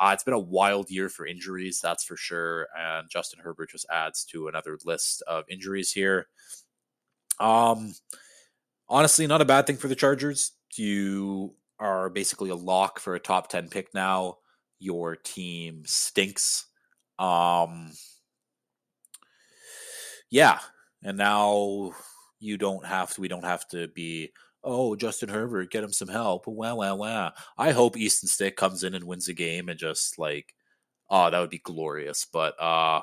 Uh, 0.00 0.12
it's 0.14 0.24
been 0.24 0.32
a 0.32 0.38
wild 0.38 0.90
year 0.90 1.10
for 1.10 1.26
injuries, 1.26 1.78
that's 1.78 2.04
for 2.04 2.16
sure. 2.16 2.68
And 2.76 3.10
Justin 3.10 3.40
Herbert 3.42 3.68
just 3.70 3.86
adds 3.92 4.24
to 4.32 4.48
another 4.48 4.78
list 4.86 5.22
of 5.28 5.44
injuries 5.50 5.92
here. 5.92 6.28
Um, 7.38 7.94
honestly, 8.88 9.26
not 9.26 9.42
a 9.42 9.44
bad 9.44 9.66
thing 9.66 9.76
for 9.76 9.88
the 9.88 9.94
Chargers. 9.94 10.52
You 10.74 11.54
are 11.78 12.08
basically 12.08 12.48
a 12.48 12.54
lock 12.54 12.98
for 12.98 13.14
a 13.14 13.20
top 13.20 13.50
10 13.50 13.68
pick 13.68 13.92
now. 13.92 14.38
Your 14.78 15.16
team 15.16 15.82
stinks. 15.84 16.66
Um, 17.18 17.92
yeah. 20.30 20.60
And 21.02 21.18
now 21.18 21.92
you 22.38 22.56
don't 22.56 22.86
have 22.86 23.12
to, 23.14 23.20
we 23.20 23.28
don't 23.28 23.44
have 23.44 23.68
to 23.68 23.88
be 23.88 24.32
oh, 24.62 24.94
Justin 24.96 25.28
Herbert, 25.28 25.70
get 25.70 25.84
him 25.84 25.92
some 25.92 26.08
help. 26.08 26.46
Wow, 26.46 26.76
wow, 26.76 26.96
wow. 26.96 27.32
I 27.56 27.72
hope 27.72 27.96
Easton 27.96 28.28
Stick 28.28 28.56
comes 28.56 28.84
in 28.84 28.94
and 28.94 29.04
wins 29.04 29.28
a 29.28 29.34
game 29.34 29.68
and 29.68 29.78
just 29.78 30.18
like, 30.18 30.54
oh, 31.08 31.30
that 31.30 31.38
would 31.38 31.50
be 31.50 31.58
glorious. 31.58 32.26
But 32.30 32.60
uh, 32.60 33.02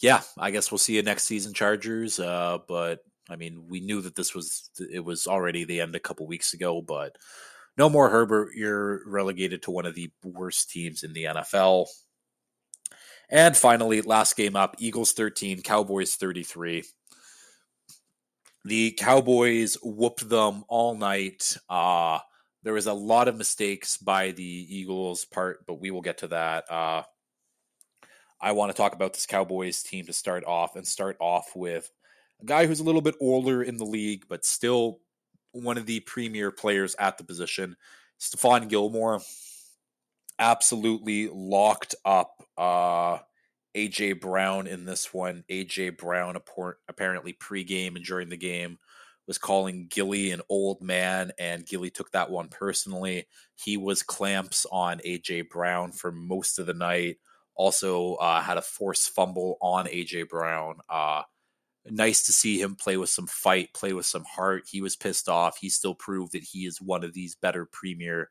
yeah, 0.00 0.22
I 0.38 0.50
guess 0.50 0.70
we'll 0.70 0.78
see 0.78 0.96
you 0.96 1.02
next 1.02 1.24
season, 1.24 1.54
Chargers. 1.54 2.18
Uh, 2.18 2.58
but 2.68 3.00
I 3.30 3.36
mean, 3.36 3.64
we 3.68 3.80
knew 3.80 4.00
that 4.02 4.14
this 4.14 4.34
was 4.34 4.70
it 4.78 5.04
was 5.04 5.26
already 5.26 5.64
the 5.64 5.80
end 5.80 5.94
a 5.94 6.00
couple 6.00 6.26
weeks 6.26 6.54
ago, 6.54 6.82
but 6.82 7.16
no 7.76 7.88
more 7.88 8.10
Herbert. 8.10 8.50
You're 8.54 9.08
relegated 9.08 9.62
to 9.62 9.70
one 9.70 9.86
of 9.86 9.94
the 9.94 10.10
worst 10.24 10.70
teams 10.70 11.02
in 11.02 11.12
the 11.12 11.24
NFL. 11.24 11.86
And 13.30 13.56
finally, 13.56 14.02
last 14.02 14.36
game 14.36 14.56
up 14.56 14.76
Eagles 14.78 15.12
13, 15.12 15.62
Cowboys 15.62 16.16
33 16.16 16.84
the 18.64 18.92
Cowboys 18.92 19.76
whooped 19.82 20.28
them 20.28 20.64
all 20.68 20.96
night. 20.96 21.56
Uh, 21.68 22.18
there 22.62 22.72
was 22.72 22.86
a 22.86 22.92
lot 22.92 23.28
of 23.28 23.36
mistakes 23.36 23.96
by 23.96 24.30
the 24.30 24.42
Eagles' 24.42 25.24
part, 25.24 25.66
but 25.66 25.80
we 25.80 25.90
will 25.90 26.00
get 26.00 26.18
to 26.18 26.28
that. 26.28 26.70
Uh, 26.70 27.02
I 28.40 28.52
want 28.52 28.70
to 28.70 28.76
talk 28.76 28.94
about 28.94 29.14
this 29.14 29.26
Cowboys 29.26 29.82
team 29.82 30.06
to 30.06 30.12
start 30.12 30.44
off 30.44 30.76
and 30.76 30.86
start 30.86 31.16
off 31.20 31.52
with 31.54 31.90
a 32.40 32.44
guy 32.44 32.66
who's 32.66 32.80
a 32.80 32.84
little 32.84 33.00
bit 33.00 33.16
older 33.20 33.62
in 33.62 33.76
the 33.76 33.84
league, 33.84 34.24
but 34.28 34.44
still 34.44 35.00
one 35.52 35.78
of 35.78 35.86
the 35.86 36.00
premier 36.00 36.50
players 36.50 36.94
at 36.98 37.18
the 37.18 37.24
position. 37.24 37.76
Stephon 38.20 38.68
Gilmore 38.68 39.20
absolutely 40.38 41.28
locked 41.28 41.94
up 42.04 42.42
uh, 42.56 43.18
AJ 43.76 44.20
Brown 44.20 44.66
in 44.66 44.84
this 44.84 45.12
one. 45.14 45.44
AJ 45.50 45.98
Brown 45.98 46.36
apparently 46.88 47.32
pregame 47.32 47.96
and 47.96 48.04
during 48.04 48.28
the 48.28 48.36
game 48.36 48.78
was 49.26 49.38
calling 49.38 49.86
Gilly 49.88 50.32
an 50.32 50.42
old 50.48 50.82
man, 50.82 51.32
and 51.38 51.66
Gilly 51.66 51.90
took 51.90 52.10
that 52.10 52.30
one 52.30 52.48
personally. 52.48 53.28
He 53.54 53.76
was 53.76 54.02
clamps 54.02 54.66
on 54.70 54.98
AJ 55.06 55.48
Brown 55.48 55.92
for 55.92 56.10
most 56.10 56.58
of 56.58 56.66
the 56.66 56.74
night. 56.74 57.18
Also 57.54 58.14
uh, 58.14 58.40
had 58.40 58.56
a 58.56 58.62
forced 58.62 59.10
fumble 59.10 59.58
on 59.60 59.86
AJ 59.86 60.28
Brown. 60.28 60.78
Uh, 60.88 61.22
nice 61.88 62.24
to 62.24 62.32
see 62.32 62.60
him 62.60 62.74
play 62.74 62.96
with 62.96 63.10
some 63.10 63.26
fight, 63.26 63.72
play 63.74 63.92
with 63.92 64.06
some 64.06 64.24
heart. 64.24 64.64
He 64.68 64.80
was 64.80 64.96
pissed 64.96 65.28
off. 65.28 65.58
He 65.58 65.68
still 65.68 65.94
proved 65.94 66.32
that 66.32 66.42
he 66.42 66.66
is 66.66 66.80
one 66.80 67.04
of 67.04 67.12
these 67.12 67.36
better 67.36 67.66
premier 67.66 68.30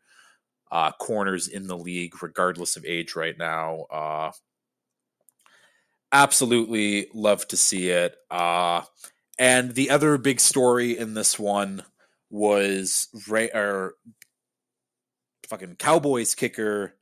uh, 0.72 0.92
corners 0.94 1.48
in 1.48 1.68
the 1.68 1.78
league, 1.78 2.22
regardless 2.22 2.76
of 2.76 2.86
age 2.86 3.16
right 3.16 3.38
now. 3.38 3.86
Uh, 3.92 4.32
absolutely 6.12 7.08
love 7.14 7.48
to 7.50 7.58
see 7.58 7.90
it. 7.90 8.16
Uh, 8.30 8.82
and 9.40 9.74
the 9.74 9.90
other 9.90 10.18
big 10.18 10.40
story 10.40 10.98
in 10.98 11.14
this 11.14 11.40
one 11.40 11.84
was 12.30 13.08
Ray 13.28 13.50
or 13.50 13.96
fucking 15.48 15.76
Cowboys 15.76 16.36
kicker 16.36 16.96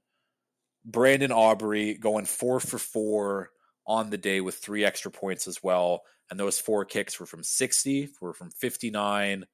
Brandon 0.86 1.32
Aubrey 1.32 1.96
going 1.96 2.26
four 2.26 2.60
for 2.60 2.80
four 2.80 3.52
on 3.86 4.10
the 4.10 4.18
day 4.18 4.42
with 4.42 4.56
three 4.56 4.86
extra 4.86 5.12
points 5.12 5.48
as 5.48 5.62
well. 5.62 6.02
And 6.30 6.40
those 6.40 6.60
four 6.60 6.86
kicks 6.86 7.20
were 7.20 7.26
from 7.26 7.44
60, 7.44 8.10
were 8.22 8.34
from 8.34 8.52
59, 8.52 9.46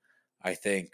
I 0.43 0.53
think 0.53 0.89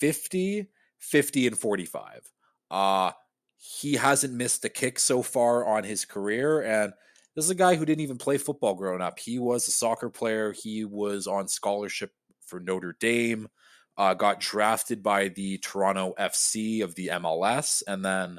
50, 0.00 0.68
50, 0.98 1.46
and 1.46 1.58
45. 1.58 2.30
Uh, 2.70 3.12
he 3.56 3.94
hasn't 3.94 4.34
missed 4.34 4.64
a 4.64 4.68
kick 4.68 4.98
so 4.98 5.22
far 5.22 5.66
on 5.66 5.84
his 5.84 6.04
career. 6.04 6.60
And 6.60 6.92
this 7.34 7.44
is 7.44 7.50
a 7.50 7.56
guy 7.56 7.74
who 7.74 7.84
didn't 7.84 8.02
even 8.02 8.18
play 8.18 8.38
football 8.38 8.74
growing 8.74 9.00
up. 9.00 9.18
He 9.18 9.38
was 9.38 9.66
a 9.66 9.72
soccer 9.72 10.08
player. 10.08 10.52
He 10.52 10.84
was 10.84 11.26
on 11.26 11.48
scholarship 11.48 12.12
for 12.46 12.60
Notre 12.60 12.96
Dame. 12.98 13.48
Uh, 13.96 14.14
got 14.14 14.40
drafted 14.40 15.02
by 15.02 15.28
the 15.28 15.58
Toronto 15.58 16.14
FC 16.18 16.82
of 16.82 16.94
the 16.96 17.08
MLS, 17.08 17.82
and 17.86 18.04
then 18.04 18.38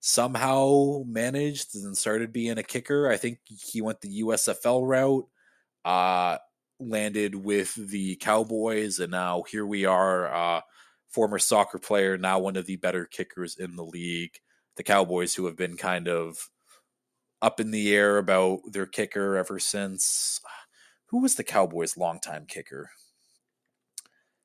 somehow 0.00 1.02
managed 1.06 1.74
and 1.74 1.96
started 1.96 2.32
being 2.32 2.58
a 2.58 2.62
kicker. 2.62 3.10
I 3.10 3.16
think 3.16 3.38
he 3.46 3.80
went 3.80 4.00
the 4.00 4.22
USFL 4.22 4.86
route. 4.86 5.26
Uh, 5.84 6.36
landed 6.80 7.34
with 7.34 7.74
the 7.74 8.16
Cowboys, 8.16 8.98
and 8.98 9.10
now 9.10 9.42
here 9.42 9.66
we 9.66 9.84
are. 9.84 10.32
Uh, 10.32 10.60
former 11.08 11.38
soccer 11.38 11.78
player, 11.78 12.16
now 12.16 12.38
one 12.38 12.56
of 12.56 12.66
the 12.66 12.76
better 12.76 13.04
kickers 13.04 13.56
in 13.56 13.76
the 13.76 13.84
league. 13.84 14.38
The 14.76 14.82
Cowboys, 14.82 15.34
who 15.34 15.46
have 15.46 15.56
been 15.56 15.76
kind 15.76 16.08
of 16.08 16.38
up 17.42 17.60
in 17.60 17.70
the 17.70 17.94
air 17.94 18.18
about 18.18 18.60
their 18.70 18.86
kicker 18.86 19.36
ever 19.36 19.58
since. 19.58 20.40
Who 21.06 21.20
was 21.20 21.34
the 21.34 21.44
Cowboys' 21.44 21.96
longtime 21.96 22.46
kicker? 22.46 22.90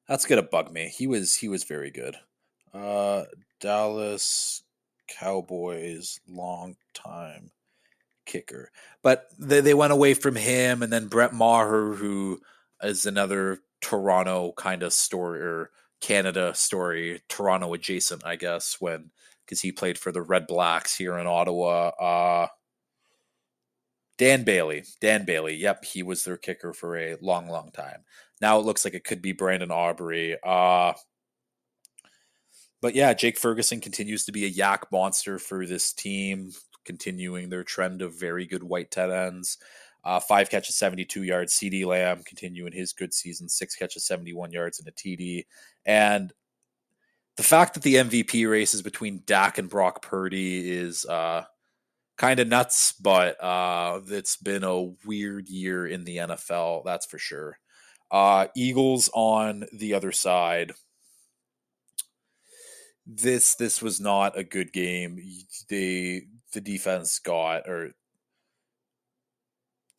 That's 0.08 0.26
gonna 0.26 0.44
bug 0.44 0.72
me. 0.72 0.88
He 0.96 1.08
was 1.08 1.36
he 1.36 1.48
was 1.48 1.64
very 1.64 1.92
good. 1.92 2.16
Uh, 2.74 3.24
Dallas 3.60 4.64
Cowboys 5.08 6.20
long-time 6.28 7.52
kicker, 8.26 8.72
but 9.02 9.28
they 9.40 9.62
they 9.62 9.74
went 9.74 9.94
away 9.94 10.14
from 10.14 10.36
him, 10.36 10.84
and 10.84 10.92
then 10.92 11.08
Brett 11.08 11.34
Maher, 11.34 11.94
who 11.94 12.42
is 12.84 13.06
another 13.06 13.60
Toronto 13.82 14.54
kind 14.58 14.84
of 14.84 14.94
story 14.94 15.42
or 15.42 15.72
Canada 16.02 16.54
story, 16.54 17.22
Toronto 17.30 17.74
adjacent, 17.74 18.26
I 18.26 18.36
guess, 18.36 18.78
when 18.80 19.12
because 19.46 19.62
he 19.62 19.72
played 19.72 19.98
for 19.98 20.12
the 20.12 20.24
Redblacks 20.24 20.98
here 20.98 21.18
in 21.18 21.28
Ottawa. 21.28 21.90
Uh, 21.90 22.48
Dan 24.18 24.44
Bailey. 24.44 24.84
Dan 25.02 25.26
Bailey. 25.26 25.56
Yep, 25.56 25.86
he 25.86 26.04
was 26.04 26.24
their 26.24 26.38
kicker 26.38 26.74
for 26.74 26.98
a 26.98 27.18
long, 27.22 27.48
long 27.48 27.72
time. 27.72 28.04
Now 28.42 28.60
it 28.60 28.66
looks 28.66 28.86
like 28.86 28.94
it 28.94 29.04
could 29.04 29.22
be 29.22 29.32
Brandon 29.32 29.72
Aubrey. 29.72 30.38
Uh, 30.44 30.94
but 32.82 32.96
yeah, 32.96 33.14
Jake 33.14 33.38
Ferguson 33.38 33.82
continues 33.82 34.26
to 34.26 34.32
be 34.32 34.46
a 34.46 34.52
YAC 34.52 34.84
monster 34.92 35.40
for 35.40 35.66
this 35.66 35.94
team, 35.94 36.52
continuing 36.86 37.50
their 37.50 37.64
trend 37.64 38.02
of 38.02 38.20
very 38.20 38.46
good 38.46 38.64
white 38.64 38.92
tight 38.92 39.10
ends. 39.10 39.58
Uh, 40.04 40.20
five 40.20 40.52
catches, 40.52 40.76
72 40.76 41.24
yards. 41.24 41.54
CeeDee 41.54 41.86
Lamb 41.86 42.22
continuing 42.26 42.72
his 42.72 42.94
good 42.94 43.14
season, 43.14 43.50
six 43.50 43.76
catches, 43.76 44.06
71 44.06 44.52
yards, 44.52 44.80
and 44.80 44.88
a 44.88 44.92
TD. 44.92 45.46
And 45.86 46.32
the 47.38 47.44
fact 47.44 47.74
that 47.74 47.84
the 47.84 47.96
MVP 47.96 48.50
race 48.50 48.76
is 48.76 48.84
between 48.84 49.24
Dak 49.26 49.58
and 49.58 49.70
Brock 49.70 50.04
Purdy 50.04 50.70
is 50.70 51.06
uh, 51.06 51.46
kind 52.18 52.40
of 52.40 52.48
nuts, 52.48 52.94
but 52.94 53.42
uh, 53.44 54.02
it's 54.08 54.38
been 54.38 54.64
a 54.64 54.94
weird 55.06 55.50
year 55.50 55.86
in 55.86 56.04
the 56.04 56.18
NFL, 56.18 56.84
that's 56.86 57.06
for 57.06 57.18
sure. 57.18 57.60
Uh, 58.12 58.48
Eagles 58.56 59.10
on 59.14 59.66
the 59.74 59.94
other 59.94 60.12
side. 60.12 60.74
This 63.08 63.56
this 63.56 63.82
was 63.82 64.00
not 64.00 64.38
a 64.38 64.44
good 64.44 64.74
game. 64.74 65.20
They 65.70 66.24
the 66.54 66.62
defense 66.62 67.20
got 67.20 67.68
or 67.68 67.92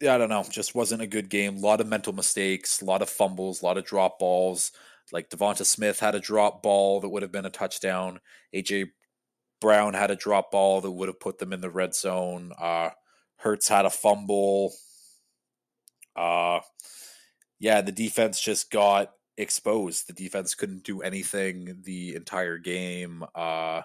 I 0.02 0.18
don't 0.18 0.28
know, 0.28 0.44
just 0.50 0.74
wasn't 0.74 1.02
a 1.02 1.06
good 1.06 1.28
game. 1.28 1.56
A 1.56 1.60
lot 1.60 1.80
of 1.80 1.86
mental 1.86 2.12
mistakes, 2.12 2.82
a 2.82 2.84
lot 2.84 3.02
of 3.02 3.08
fumbles, 3.08 3.62
a 3.62 3.64
lot 3.64 3.78
of 3.78 3.84
drop 3.84 4.18
balls. 4.18 4.72
Like 5.12 5.30
DeVonta 5.30 5.64
Smith 5.64 6.00
had 6.00 6.14
a 6.14 6.20
drop 6.20 6.62
ball 6.62 7.00
that 7.00 7.08
would 7.08 7.22
have 7.22 7.32
been 7.32 7.46
a 7.46 7.50
touchdown. 7.50 8.20
AJ 8.54 8.90
Brown 9.60 9.94
had 9.94 10.10
a 10.10 10.16
drop 10.16 10.50
ball 10.50 10.80
that 10.80 10.90
would 10.90 11.08
have 11.08 11.20
put 11.20 11.38
them 11.38 11.52
in 11.52 11.60
the 11.60 11.70
red 11.70 11.94
zone. 11.94 12.52
Uh, 12.58 12.90
Hurts 13.36 13.68
had 13.68 13.86
a 13.86 13.90
fumble. 13.90 14.72
Uh, 16.14 16.60
yeah, 17.58 17.80
the 17.80 17.92
defense 17.92 18.40
just 18.40 18.70
got 18.70 19.12
exposed. 19.36 20.06
The 20.06 20.12
defense 20.12 20.54
couldn't 20.54 20.84
do 20.84 21.02
anything 21.02 21.82
the 21.84 22.14
entire 22.14 22.58
game. 22.58 23.24
Uh, 23.34 23.82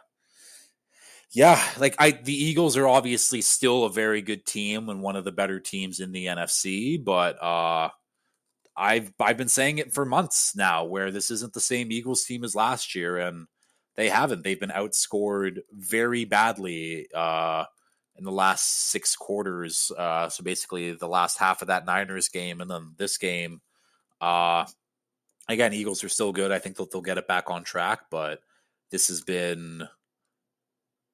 yeah, 1.31 1.61
like 1.77 1.95
I 1.97 2.11
the 2.11 2.35
Eagles 2.35 2.75
are 2.75 2.87
obviously 2.87 3.41
still 3.41 3.85
a 3.85 3.89
very 3.89 4.21
good 4.21 4.45
team 4.45 4.89
and 4.89 5.01
one 5.01 5.15
of 5.15 5.23
the 5.23 5.31
better 5.31 5.59
teams 5.59 5.99
in 5.99 6.11
the 6.11 6.25
NFC, 6.25 7.01
but 7.03 7.41
uh 7.41 7.89
I've 8.75 9.13
I've 9.19 9.37
been 9.37 9.47
saying 9.47 9.77
it 9.77 9.93
for 9.93 10.05
months 10.05 10.55
now 10.55 10.85
where 10.85 11.11
this 11.11 11.31
isn't 11.31 11.53
the 11.53 11.61
same 11.61 11.91
Eagles 11.91 12.23
team 12.25 12.43
as 12.43 12.55
last 12.55 12.95
year 12.95 13.17
and 13.17 13.47
they 13.95 14.09
haven't. 14.09 14.43
They've 14.43 14.59
been 14.59 14.69
outscored 14.69 15.59
very 15.71 16.25
badly 16.25 17.07
uh 17.13 17.65
in 18.17 18.23
the 18.23 18.31
last 18.31 18.89
6 18.91 19.15
quarters. 19.15 19.91
Uh 19.97 20.29
so 20.29 20.43
basically 20.43 20.93
the 20.93 21.07
last 21.07 21.37
half 21.37 21.61
of 21.61 21.67
that 21.67 21.85
Niners 21.85 22.29
game 22.29 22.61
and 22.61 22.69
then 22.69 22.93
this 22.97 23.17
game 23.17 23.61
uh 24.19 24.65
again 25.47 25.73
Eagles 25.73 26.03
are 26.03 26.09
still 26.09 26.31
good. 26.31 26.51
I 26.51 26.59
think 26.59 26.75
they'll, 26.77 26.87
they'll 26.91 27.01
get 27.01 27.17
it 27.17 27.27
back 27.27 27.49
on 27.49 27.63
track, 27.63 28.01
but 28.09 28.41
this 28.91 29.07
has 29.07 29.21
been 29.21 29.87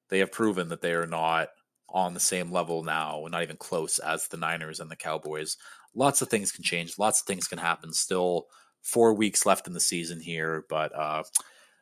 they 0.08 0.18
have 0.20 0.32
proven 0.32 0.68
that 0.68 0.80
they 0.80 0.92
are 0.92 1.06
not 1.06 1.48
on 1.88 2.14
the 2.14 2.20
same 2.20 2.52
level 2.52 2.82
now, 2.82 3.26
not 3.30 3.42
even 3.42 3.56
close 3.56 3.98
as 3.98 4.28
the 4.28 4.36
Niners 4.36 4.80
and 4.80 4.90
the 4.90 4.96
Cowboys. 4.96 5.56
Lots 5.94 6.20
of 6.20 6.28
things 6.28 6.52
can 6.52 6.62
change. 6.64 6.98
Lots 6.98 7.20
of 7.20 7.26
things 7.26 7.48
can 7.48 7.58
happen. 7.58 7.92
Still 7.92 8.46
four 8.82 9.14
weeks 9.14 9.46
left 9.46 9.66
in 9.66 9.72
the 9.72 9.80
season 9.80 10.20
here, 10.20 10.64
but 10.68 10.94
uh, 10.94 11.22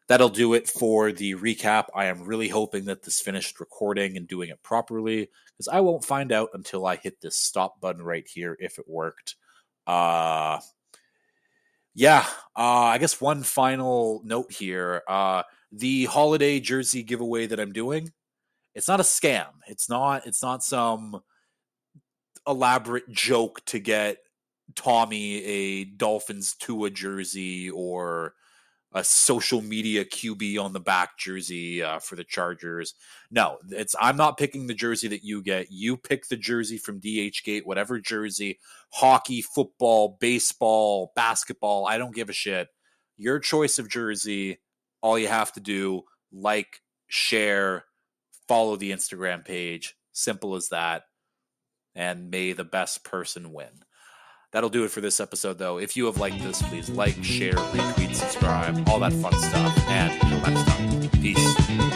that'll 0.09 0.28
do 0.28 0.54
it 0.54 0.68
for 0.68 1.12
the 1.12 1.34
recap. 1.34 1.86
I 1.94 2.07
am 2.07 2.24
really 2.24 2.48
hoping 2.48 2.84
that 2.86 3.02
this 3.02 3.20
finished 3.20 3.61
recording 3.61 4.16
and 4.16 4.28
doing 4.28 4.50
it 4.50 4.62
properly 4.62 5.28
because 5.52 5.68
I 5.68 5.80
won't 5.80 6.04
find 6.04 6.32
out 6.32 6.50
until 6.54 6.86
I 6.86 6.96
hit 6.96 7.20
this 7.20 7.36
stop 7.36 7.80
button 7.80 8.02
right 8.02 8.26
here 8.26 8.57
if 8.61 8.78
it 8.78 8.88
worked. 8.88 9.36
Uh, 9.86 10.61
yeah, 11.94 12.26
uh, 12.57 12.90
I 12.92 12.98
guess 12.98 13.20
one 13.20 13.42
final 13.42 14.20
note 14.24 14.52
here. 14.52 15.02
Uh, 15.09 15.42
the 15.72 16.04
holiday 16.04 16.61
jersey 16.61 17.02
giveaway 17.02 17.46
that 17.46 17.59
I'm 17.59 17.72
doing, 17.72 18.12
it's 18.74 18.88
not 18.88 19.00
a 19.00 19.04
scam. 19.04 19.46
It's 19.66 19.88
not 19.88 20.26
it's 20.26 20.42
not 20.42 20.62
some 20.62 21.20
elaborate 22.46 23.11
joke 23.11 23.64
to 23.66 23.78
get 23.78 24.18
Tommy 24.74 25.42
a 25.44 25.84
Dolphins 25.84 26.54
Tua 26.54 26.90
jersey 26.90 27.70
or 27.70 28.34
a 28.97 29.05
social 29.05 29.61
media 29.61 30.07
QB 30.07 30.59
on 30.59 30.72
the 30.72 30.80
back 30.80 31.18
jersey 31.18 31.82
uh, 31.82 31.99
for 31.99 32.16
the 32.16 32.24
Chargers. 32.24 32.94
No, 33.30 33.59
it's 33.68 33.94
I'm 34.01 34.16
not 34.16 34.38
picking 34.38 34.66
the 34.66 34.74
jersey 34.74 35.07
that 35.09 35.22
you 35.22 35.42
get. 35.42 35.70
You 35.70 35.99
pick 35.99 36.28
the 36.28 36.36
jersey 36.36 36.78
from 36.78 37.03
DHgate, 37.03 37.66
whatever 37.66 38.01
jersey, 38.01 38.59
hockey, 38.90 39.42
football, 39.42 40.16
baseball, 40.18 41.12
basketball, 41.14 41.86
I 41.86 41.99
don't 41.99 42.14
give 42.14 42.30
a 42.30 42.32
shit. 42.32 42.68
Your 43.18 43.38
choice 43.38 43.78
of 43.78 43.90
jersey, 43.90 44.61
all 45.03 45.18
you 45.18 45.28
have 45.28 45.53
to 45.53 45.61
do 45.61 46.05
like, 46.32 46.80
share, 47.07 47.84
follow 48.49 48.76
the 48.76 48.92
Instagram 48.92 49.44
page. 49.44 49.94
Simple 50.12 50.55
as 50.55 50.70
that. 50.70 51.03
And 51.94 52.30
may 52.30 52.53
the 52.53 52.64
best 52.64 53.05
person 53.05 53.53
win. 53.53 53.84
That'll 54.57 54.70
do 54.70 54.84
it 54.84 54.90
for 54.90 55.02
this 55.02 55.20
episode, 55.20 55.59
though. 55.59 55.76
If 55.78 55.98
you 55.98 56.07
have 56.07 56.16
liked 56.16 56.42
this, 56.42 56.62
please 56.62 56.88
like, 56.88 57.22
share, 57.22 57.52
retweet, 57.52 58.14
subscribe, 58.14 58.88
all 58.88 58.98
that 59.00 59.12
fun 59.12 59.34
stuff. 59.34 59.78
And 59.86 60.11
until 60.22 60.40
next 60.50 60.66
time, 60.66 61.11
peace. 61.20 61.95